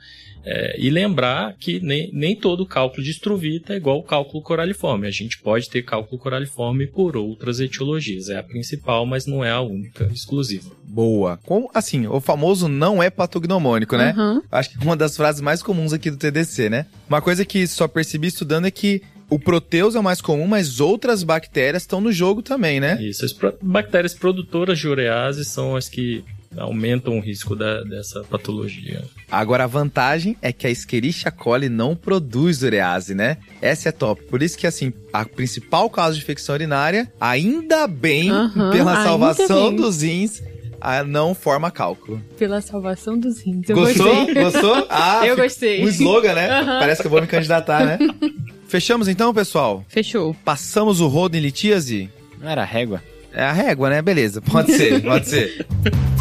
É, 0.47 0.75
e 0.79 0.89
lembrar 0.91 1.55
que 1.59 1.79
nem, 1.79 2.09
nem 2.13 2.35
todo 2.35 2.65
cálculo 2.67 3.01
de 3.03 3.09
estruvita 3.09 3.73
é 3.73 3.77
igual 3.77 3.97
ao 3.97 4.03
cálculo 4.03 4.43
coraliforme. 4.43 5.07
A 5.07 5.11
gente 5.11 5.39
pode 5.39 5.69
ter 5.69 5.81
cálculo 5.81 6.19
coraliforme 6.21 6.85
por 6.85 7.17
outras 7.17 7.59
etiologias. 7.59 8.29
É 8.29 8.37
a 8.37 8.43
principal, 8.43 9.05
mas 9.07 9.25
não 9.25 9.43
é 9.43 9.49
a 9.49 9.61
única, 9.61 10.05
exclusiva. 10.13 10.69
Boa. 10.83 11.37
Com, 11.43 11.67
assim, 11.73 12.05
o 12.05 12.21
famoso 12.21 12.67
não 12.67 13.01
é 13.01 13.09
patognomônico, 13.09 13.97
né? 13.97 14.11
Aham. 14.11 14.41
Acho 14.51 14.69
que 14.69 14.85
uma 14.85 14.95
das 14.95 15.17
frases 15.17 15.41
mais 15.41 15.63
comuns 15.63 15.93
aqui 15.93 16.11
do 16.11 16.17
TDC, 16.17 16.69
né? 16.69 16.85
Uma 17.09 17.21
coisa 17.21 17.43
que 17.43 17.65
só 17.67 17.87
percebi 17.87 18.27
estudando 18.27 18.65
é 18.67 18.71
que 18.71 19.01
o 19.27 19.39
proteus 19.39 19.95
é 19.95 19.99
o 19.99 20.03
mais 20.03 20.21
comum, 20.21 20.45
mas 20.45 20.79
outras 20.79 21.23
bactérias 21.23 21.81
estão 21.81 21.99
no 21.99 22.11
jogo 22.11 22.43
também, 22.43 22.79
né? 22.79 23.01
Isso, 23.01 23.25
as 23.25 23.33
pro- 23.33 23.57
bactérias 23.59 24.13
produtoras 24.13 24.77
de 24.77 24.87
urease 24.87 25.43
são 25.43 25.75
as 25.75 25.89
que 25.89 26.23
aumentam 26.57 27.17
o 27.17 27.21
risco 27.21 27.55
da- 27.55 27.83
dessa 27.83 28.23
patologia. 28.23 29.03
Agora 29.31 29.63
a 29.65 29.67
vantagem 29.67 30.35
é 30.41 30.51
que 30.53 30.65
a 30.67 30.69
Escherichia 30.69 31.31
coli 31.31 31.69
não 31.69 31.95
produz 31.95 32.61
urease, 32.61 33.13
né? 33.15 33.37
Essa 33.61 33.89
é 33.89 33.91
top. 33.91 34.23
Por 34.25 34.41
isso 34.41 34.57
que 34.57 34.65
assim, 34.67 34.93
a 35.11 35.25
principal 35.25 35.89
causa 35.89 36.15
de 36.15 36.21
infecção 36.23 36.55
urinária, 36.55 37.11
ainda 37.19 37.87
bem, 37.87 38.29
Aham, 38.31 38.71
pela 38.71 38.91
ainda 38.91 39.03
salvação 39.03 39.69
bem. 39.69 39.75
dos 39.77 40.01
rins, 40.01 40.41
a 40.79 41.03
não 41.03 41.33
forma 41.33 41.71
cálculo. 41.71 42.21
Pela 42.37 42.61
salvação 42.61 43.17
dos 43.17 43.39
rins. 43.41 43.67
Eu 43.69 43.75
Gostou? 43.75 44.13
gostei. 44.25 44.43
Gostou? 44.43 44.87
Ah, 44.91 45.25
Eu 45.25 45.35
gostei. 45.35 45.83
Um 45.83 45.87
slogan, 45.89 46.33
né? 46.33 46.49
Aham. 46.49 46.79
Parece 46.79 47.01
que 47.01 47.07
eu 47.07 47.11
vou 47.11 47.21
me 47.21 47.27
candidatar, 47.27 47.85
né? 47.85 47.97
Fechamos 48.67 49.07
então, 49.07 49.33
pessoal? 49.33 49.83
Fechou. 49.87 50.35
Passamos 50.45 50.99
o 51.01 51.07
rodo 51.07 51.35
em 51.37 51.39
litíase? 51.39 52.09
Não 52.41 52.49
era 52.49 52.63
régua? 52.63 53.01
É 53.33 53.43
a 53.43 53.51
régua, 53.51 53.89
né? 53.89 54.01
Beleza, 54.01 54.41
pode 54.41 54.71
ser, 54.73 55.01
pode 55.01 55.27
ser. 55.27 55.65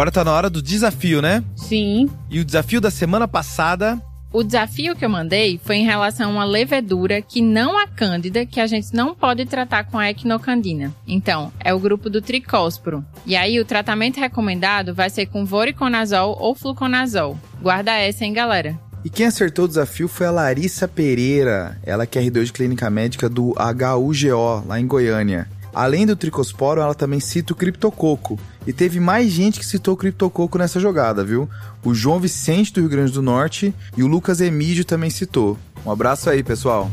Agora 0.00 0.10
tá 0.10 0.24
na 0.24 0.32
hora 0.32 0.48
do 0.48 0.62
desafio, 0.62 1.20
né? 1.20 1.44
Sim. 1.54 2.08
E 2.30 2.40
o 2.40 2.44
desafio 2.44 2.80
da 2.80 2.90
semana 2.90 3.28
passada. 3.28 4.00
O 4.32 4.42
desafio 4.42 4.96
que 4.96 5.04
eu 5.04 5.10
mandei 5.10 5.60
foi 5.62 5.76
em 5.76 5.84
relação 5.84 6.30
a 6.30 6.32
uma 6.32 6.44
levedura 6.46 7.20
que 7.20 7.42
não 7.42 7.78
a 7.78 7.86
cândida, 7.86 8.46
que 8.46 8.60
a 8.60 8.66
gente 8.66 8.94
não 8.94 9.14
pode 9.14 9.44
tratar 9.44 9.84
com 9.84 9.98
a 9.98 10.08
equinocandina. 10.08 10.90
Então, 11.06 11.52
é 11.60 11.74
o 11.74 11.78
grupo 11.78 12.08
do 12.08 12.22
tricósporo. 12.22 13.04
E 13.26 13.36
aí, 13.36 13.60
o 13.60 13.64
tratamento 13.66 14.18
recomendado 14.18 14.94
vai 14.94 15.10
ser 15.10 15.26
com 15.26 15.44
voriconazol 15.44 16.34
ou 16.40 16.54
fluconazol. 16.54 17.38
Guarda 17.60 17.92
essa, 17.92 18.24
hein, 18.24 18.32
galera? 18.32 18.80
E 19.04 19.10
quem 19.10 19.26
acertou 19.26 19.66
o 19.66 19.68
desafio 19.68 20.08
foi 20.08 20.26
a 20.26 20.30
Larissa 20.30 20.88
Pereira, 20.88 21.78
ela 21.82 22.06
que 22.06 22.18
é 22.18 22.22
R2 22.22 22.44
de 22.44 22.52
Clínica 22.54 22.88
Médica 22.88 23.28
do 23.28 23.50
HUGO, 23.50 24.64
lá 24.66 24.80
em 24.80 24.86
Goiânia. 24.86 25.46
Além 25.74 26.04
do 26.04 26.16
tricosporo, 26.16 26.80
ela 26.80 26.94
também 26.94 27.20
cita 27.20 27.52
o 27.52 27.56
criptococo. 27.56 28.38
E 28.66 28.72
teve 28.72 28.98
mais 28.98 29.30
gente 29.30 29.58
que 29.58 29.66
citou 29.66 29.94
o 29.94 29.96
criptococo 29.96 30.58
nessa 30.58 30.80
jogada, 30.80 31.24
viu? 31.24 31.48
O 31.84 31.94
João 31.94 32.18
Vicente 32.18 32.72
do 32.72 32.80
Rio 32.80 32.90
Grande 32.90 33.12
do 33.12 33.22
Norte 33.22 33.74
e 33.96 34.02
o 34.02 34.06
Lucas 34.06 34.40
Emídio 34.40 34.84
também 34.84 35.10
citou. 35.10 35.56
Um 35.84 35.90
abraço 35.90 36.28
aí, 36.28 36.42
pessoal. 36.42 36.90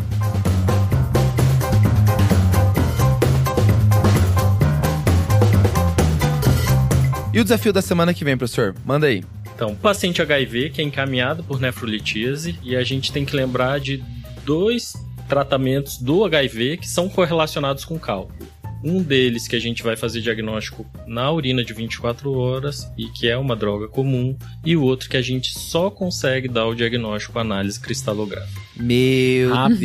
E 7.34 7.40
o 7.40 7.44
desafio 7.44 7.72
da 7.72 7.82
semana 7.82 8.14
que 8.14 8.24
vem, 8.24 8.38
professor? 8.38 8.74
Manda 8.86 9.08
aí. 9.08 9.24
Então, 9.54 9.76
paciente 9.76 10.22
HIV 10.22 10.70
que 10.70 10.82
é 10.82 10.84
encaminhado 10.84 11.44
por 11.44 11.60
nefrolitíase 11.60 12.58
e 12.64 12.76
a 12.76 12.84
gente 12.84 13.12
tem 13.12 13.26
que 13.26 13.36
lembrar 13.36 13.80
de 13.80 14.04
dois 14.46 14.94
tratamentos 15.28 15.98
do 15.98 16.24
HIV 16.24 16.78
que 16.78 16.88
são 16.88 17.10
correlacionados 17.10 17.84
com 17.84 18.00
cálculo. 18.00 18.48
Um 18.84 19.02
deles 19.02 19.48
que 19.48 19.56
a 19.56 19.60
gente 19.60 19.82
vai 19.84 19.96
fazer 19.96 20.22
diagnóstico 20.22 20.86
na 21.06 21.32
urina 21.32 21.64
de 21.64 21.74
24 21.74 22.32
horas 22.34 22.92
e 22.98 23.08
que 23.08 23.28
é 23.28 23.38
uma 23.38 23.56
droga 23.56 23.88
comum, 23.88 24.38
e 24.66 24.76
o 24.76 24.84
outro 24.84 25.10
que 25.10 25.18
a 25.18 25.22
gente 25.22 25.58
só 25.58 25.90
consegue 25.90 26.48
dar 26.48 26.66
o 26.68 26.76
diagnóstico 26.76 27.34
com 27.34 27.40
análise 27.40 27.80
cristalográfica. 27.80 28.62
Meu 28.76 29.54
Rapaz. 29.54 29.80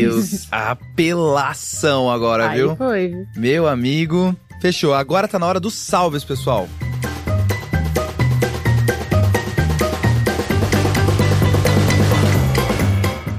Deus. 0.00 0.52
Apelação 0.52 2.10
agora, 2.10 2.48
Aí 2.50 2.58
viu? 2.58 2.76
foi. 2.76 3.08
viu? 3.08 3.26
Meu 3.36 3.68
amigo. 3.68 4.34
Fechou. 4.60 4.92
Agora 4.94 5.28
tá 5.28 5.38
na 5.38 5.46
hora 5.46 5.60
dos 5.60 5.74
salves, 5.74 6.24
pessoal. 6.24 6.68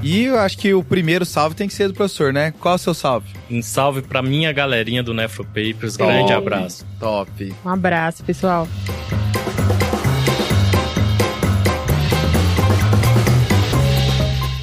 E 0.02 0.24
eu 0.24 0.38
acho 0.38 0.58
que 0.58 0.72
o 0.74 0.82
primeiro 0.82 1.24
salve 1.24 1.54
tem 1.54 1.68
que 1.68 1.74
ser 1.74 1.88
do 1.88 1.94
professor, 1.94 2.32
né? 2.32 2.52
Qual 2.58 2.72
é 2.72 2.76
o 2.76 2.78
seu 2.78 2.94
salve? 2.94 3.39
Um 3.50 3.60
salve 3.62 4.02
pra 4.02 4.22
minha 4.22 4.52
galerinha 4.52 5.02
do 5.02 5.12
Nefro 5.12 5.44
Papers, 5.44 5.96
grande 5.96 6.32
Top. 6.32 6.34
abraço. 6.34 6.86
Top. 7.00 7.54
Um 7.64 7.68
abraço, 7.68 8.22
pessoal. 8.22 8.68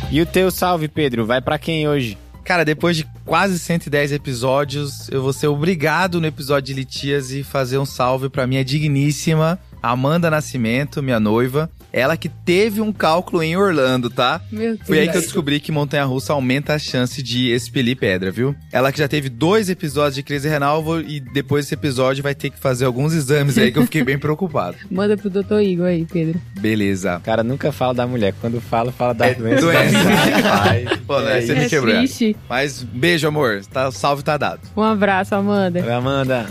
E 0.09 0.21
o 0.21 0.25
teu 0.25 0.49
salve, 0.49 0.87
Pedro, 0.87 1.25
vai 1.25 1.41
pra 1.41 1.59
quem 1.59 1.87
hoje? 1.87 2.17
Cara, 2.43 2.63
depois 2.63 2.95
de 2.95 3.05
quase 3.25 3.59
110 3.59 4.13
episódios, 4.13 5.09
eu 5.09 5.21
vou 5.21 5.33
ser 5.33 5.47
obrigado 5.47 6.21
no 6.21 6.27
episódio 6.27 6.73
de 6.73 6.79
Litias 6.79 7.31
e 7.31 7.43
fazer 7.43 7.77
um 7.77 7.85
salve 7.85 8.29
pra 8.29 8.47
minha 8.47 8.63
digníssima 8.63 9.59
Amanda 9.83 10.31
Nascimento, 10.31 11.03
minha 11.03 11.19
noiva. 11.19 11.69
Ela 11.97 12.15
que 12.15 12.29
teve 12.29 12.79
um 12.79 12.93
cálculo 12.93 13.41
em 13.41 13.57
Orlando, 13.57 14.07
tá? 14.09 14.39
Meu 14.51 14.75
Deus. 14.75 14.87
Foi 14.87 14.99
aí 14.99 15.09
que 15.09 15.17
eu 15.17 15.21
descobri 15.21 15.59
que 15.59 15.71
montanha-russa 15.71 16.31
aumenta 16.31 16.75
a 16.75 16.79
chance 16.79 17.23
de 17.23 17.51
expelir 17.51 17.97
pedra, 17.97 18.29
viu? 18.29 18.55
Ela 18.71 18.91
que 18.91 18.99
já 18.99 19.07
teve 19.07 19.29
dois 19.29 19.67
episódios 19.67 20.13
de 20.13 20.21
crise 20.21 20.47
renal 20.47 20.83
e 21.01 21.19
depois 21.19 21.65
desse 21.65 21.73
episódio 21.73 22.21
vai 22.21 22.35
ter 22.35 22.51
que 22.51 22.59
fazer 22.59 22.85
alguns 22.85 23.13
exames 23.15 23.57
aí 23.57 23.71
que 23.71 23.79
eu 23.79 23.83
fiquei 23.83 24.03
bem 24.03 24.17
preocupado. 24.19 24.77
Manda 24.91 25.17
pro 25.17 25.27
Dr. 25.27 25.59
Igor 25.61 25.87
aí, 25.87 26.05
Pedro. 26.05 26.39
Beleza. 26.59 27.17
O 27.17 27.21
cara 27.21 27.43
nunca 27.43 27.71
fala 27.71 27.95
da 27.95 28.05
mulher, 28.05 28.31
quando 28.39 28.61
fala, 28.61 28.91
fala 28.91 29.13
da 29.13 29.33
doença. 29.33 29.61
doença. 29.61 29.97
Ai, 30.69 30.85
Pô, 31.07 31.19
né? 31.19 31.41
Você 31.41 31.55
me 31.55 31.65
é 31.65 31.69
quebrou. 31.69 31.95
triste. 31.95 32.35
Mas 32.47 32.83
beijo, 32.83 33.27
amor. 33.27 33.61
Tá, 33.65 33.91
salve 33.91 34.21
tá 34.23 34.37
dado. 34.37 34.61
Um 34.77 34.83
abraço, 34.83 35.33
Amanda. 35.33 35.83
Oi, 35.83 35.91
Amanda. 35.91 36.45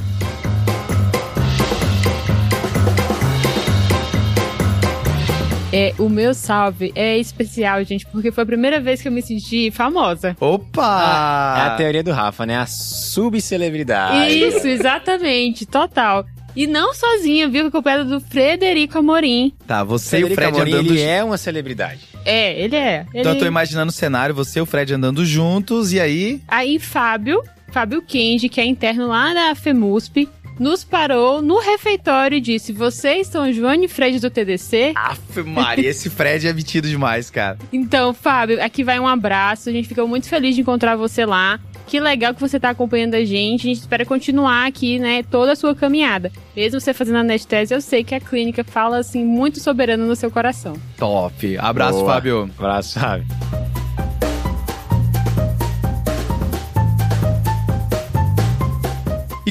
É, 5.72 5.92
o 5.98 6.08
meu 6.08 6.32
salve 6.32 6.92
é 6.94 7.18
especial, 7.18 7.82
gente, 7.84 8.06
porque 8.06 8.30
foi 8.30 8.44
a 8.44 8.46
primeira 8.46 8.80
vez 8.80 9.02
que 9.02 9.08
eu 9.08 9.12
me 9.12 9.20
senti 9.20 9.70
famosa. 9.72 10.36
Opa! 10.40 11.56
É 11.58 11.66
a 11.66 11.74
teoria 11.76 12.04
do 12.04 12.12
Rafa, 12.12 12.46
né? 12.46 12.56
A 12.56 12.66
subcelebridade. 12.66 14.38
Isso, 14.38 14.66
exatamente, 14.66 15.66
total. 15.66 16.24
E 16.54 16.66
não 16.66 16.94
sozinha, 16.94 17.48
viu? 17.48 17.66
Acompanhada 17.66 18.04
do 18.04 18.20
Frederico 18.20 18.98
Amorim. 18.98 19.52
Tá, 19.66 19.84
você 19.84 20.20
e 20.20 20.24
o 20.24 20.28
Frederico 20.28 20.56
Fred 20.56 20.72
Amorim, 20.72 20.72
andando 20.72 20.98
ele 20.98 21.02
é 21.02 21.22
uma 21.22 21.36
celebridade. 21.36 22.00
É, 22.24 22.58
ele 22.58 22.76
é. 22.76 23.04
Ele... 23.12 23.20
Então 23.20 23.32
eu 23.32 23.38
tô 23.38 23.44
imaginando 23.44 23.90
o 23.90 23.94
cenário, 23.94 24.34
você 24.34 24.60
e 24.60 24.62
o 24.62 24.66
Fred 24.66 24.94
andando 24.94 25.24
juntos, 25.26 25.92
e 25.92 26.00
aí. 26.00 26.40
Aí 26.48 26.78
Fábio, 26.78 27.42
Fábio 27.72 28.00
Kendi, 28.00 28.48
que 28.48 28.60
é 28.60 28.64
interno 28.64 29.08
lá 29.08 29.34
da 29.34 29.54
FEMUSP, 29.54 30.28
nos 30.58 30.84
parou 30.84 31.42
no 31.42 31.58
refeitório 31.60 32.36
e 32.36 32.40
disse: 32.40 32.72
Vocês 32.72 33.26
são 33.26 33.52
Joane 33.52 33.86
e 33.86 33.88
Fred 33.88 34.20
do 34.20 34.30
TDC? 34.30 34.92
Aff, 34.94 35.42
Maria, 35.42 35.90
esse 35.90 36.10
Fred 36.10 36.46
é 36.46 36.52
metido 36.52 36.88
demais, 36.88 37.30
cara. 37.30 37.58
Então, 37.72 38.12
Fábio, 38.12 38.62
aqui 38.62 38.82
vai 38.82 38.98
um 38.98 39.06
abraço. 39.06 39.68
A 39.68 39.72
gente 39.72 39.88
ficou 39.88 40.08
muito 40.08 40.28
feliz 40.28 40.54
de 40.54 40.60
encontrar 40.60 40.96
você 40.96 41.24
lá. 41.24 41.60
Que 41.86 42.00
legal 42.00 42.34
que 42.34 42.40
você 42.40 42.58
tá 42.58 42.70
acompanhando 42.70 43.14
a 43.14 43.24
gente. 43.24 43.60
A 43.60 43.68
gente 43.70 43.80
espera 43.80 44.04
continuar 44.04 44.66
aqui, 44.66 44.98
né, 44.98 45.22
toda 45.22 45.52
a 45.52 45.56
sua 45.56 45.74
caminhada. 45.74 46.32
Mesmo 46.56 46.80
você 46.80 46.92
fazendo 46.92 47.16
a 47.16 47.20
anestese, 47.20 47.72
eu 47.72 47.80
sei 47.80 48.02
que 48.02 48.14
a 48.14 48.20
clínica 48.20 48.64
fala, 48.64 48.98
assim, 48.98 49.24
muito 49.24 49.60
soberano 49.60 50.04
no 50.06 50.16
seu 50.16 50.30
coração. 50.30 50.74
Top. 50.96 51.56
Abraço, 51.58 52.00
Boa. 52.00 52.14
Fábio. 52.14 52.50
Abraço, 52.58 52.98
sabe? 52.98 53.24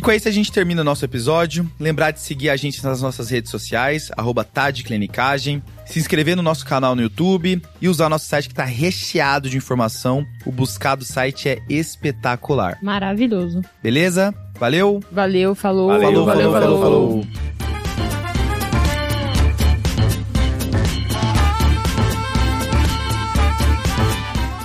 Com 0.06 0.12
isso 0.12 0.28
a 0.28 0.32
gente 0.32 0.52
termina 0.52 0.82
o 0.82 0.84
nosso 0.84 1.04
episódio. 1.04 1.68
Lembrar 1.80 2.12
de 2.12 2.20
seguir 2.20 2.52
a 2.52 2.56
gente 2.56 2.84
nas 2.84 3.02
nossas 3.02 3.32
redes 3.32 3.50
sociais, 3.50 4.12
arroba 4.16 4.44
Tadclinicagem, 4.44 5.64
se 5.84 5.98
inscrever 5.98 6.36
no 6.36 6.44
nosso 6.44 6.64
canal 6.64 6.96
no 6.96 7.02
YouTube 7.02 7.60
e 7.82 7.90
usar 7.90 8.06
o 8.06 8.10
nosso 8.10 8.28
site 8.28 8.48
que 8.48 8.54
tá 8.54 8.66
recheado 8.66 9.50
de 9.50 9.58
informação. 9.58 10.24
O 10.46 10.52
buscado 10.52 11.04
site 11.04 11.50
é 11.50 11.60
espetacular. 11.68 12.78
Maravilhoso. 12.84 13.62
Beleza? 13.82 14.32
Valeu? 14.60 15.04
Valeu, 15.12 15.56
falou. 15.56 15.88
Valeu, 15.88 16.08
falou, 16.08 16.26
valeu, 16.26 16.52
falou, 16.52 16.62
falou, 16.62 16.82
falou. 16.82 17.10
falou. 17.24 17.55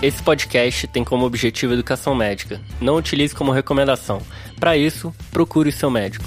Esse 0.02 0.22
podcast 0.22 0.86
tem 0.86 1.04
como 1.04 1.26
objetivo 1.26 1.74
educação 1.74 2.14
médica. 2.14 2.58
Não 2.80 2.96
utilize 2.96 3.34
como 3.34 3.52
recomendação. 3.52 4.22
Para 4.58 4.74
isso, 4.74 5.14
procure 5.30 5.70
seu 5.70 5.90
médico. 5.90 6.24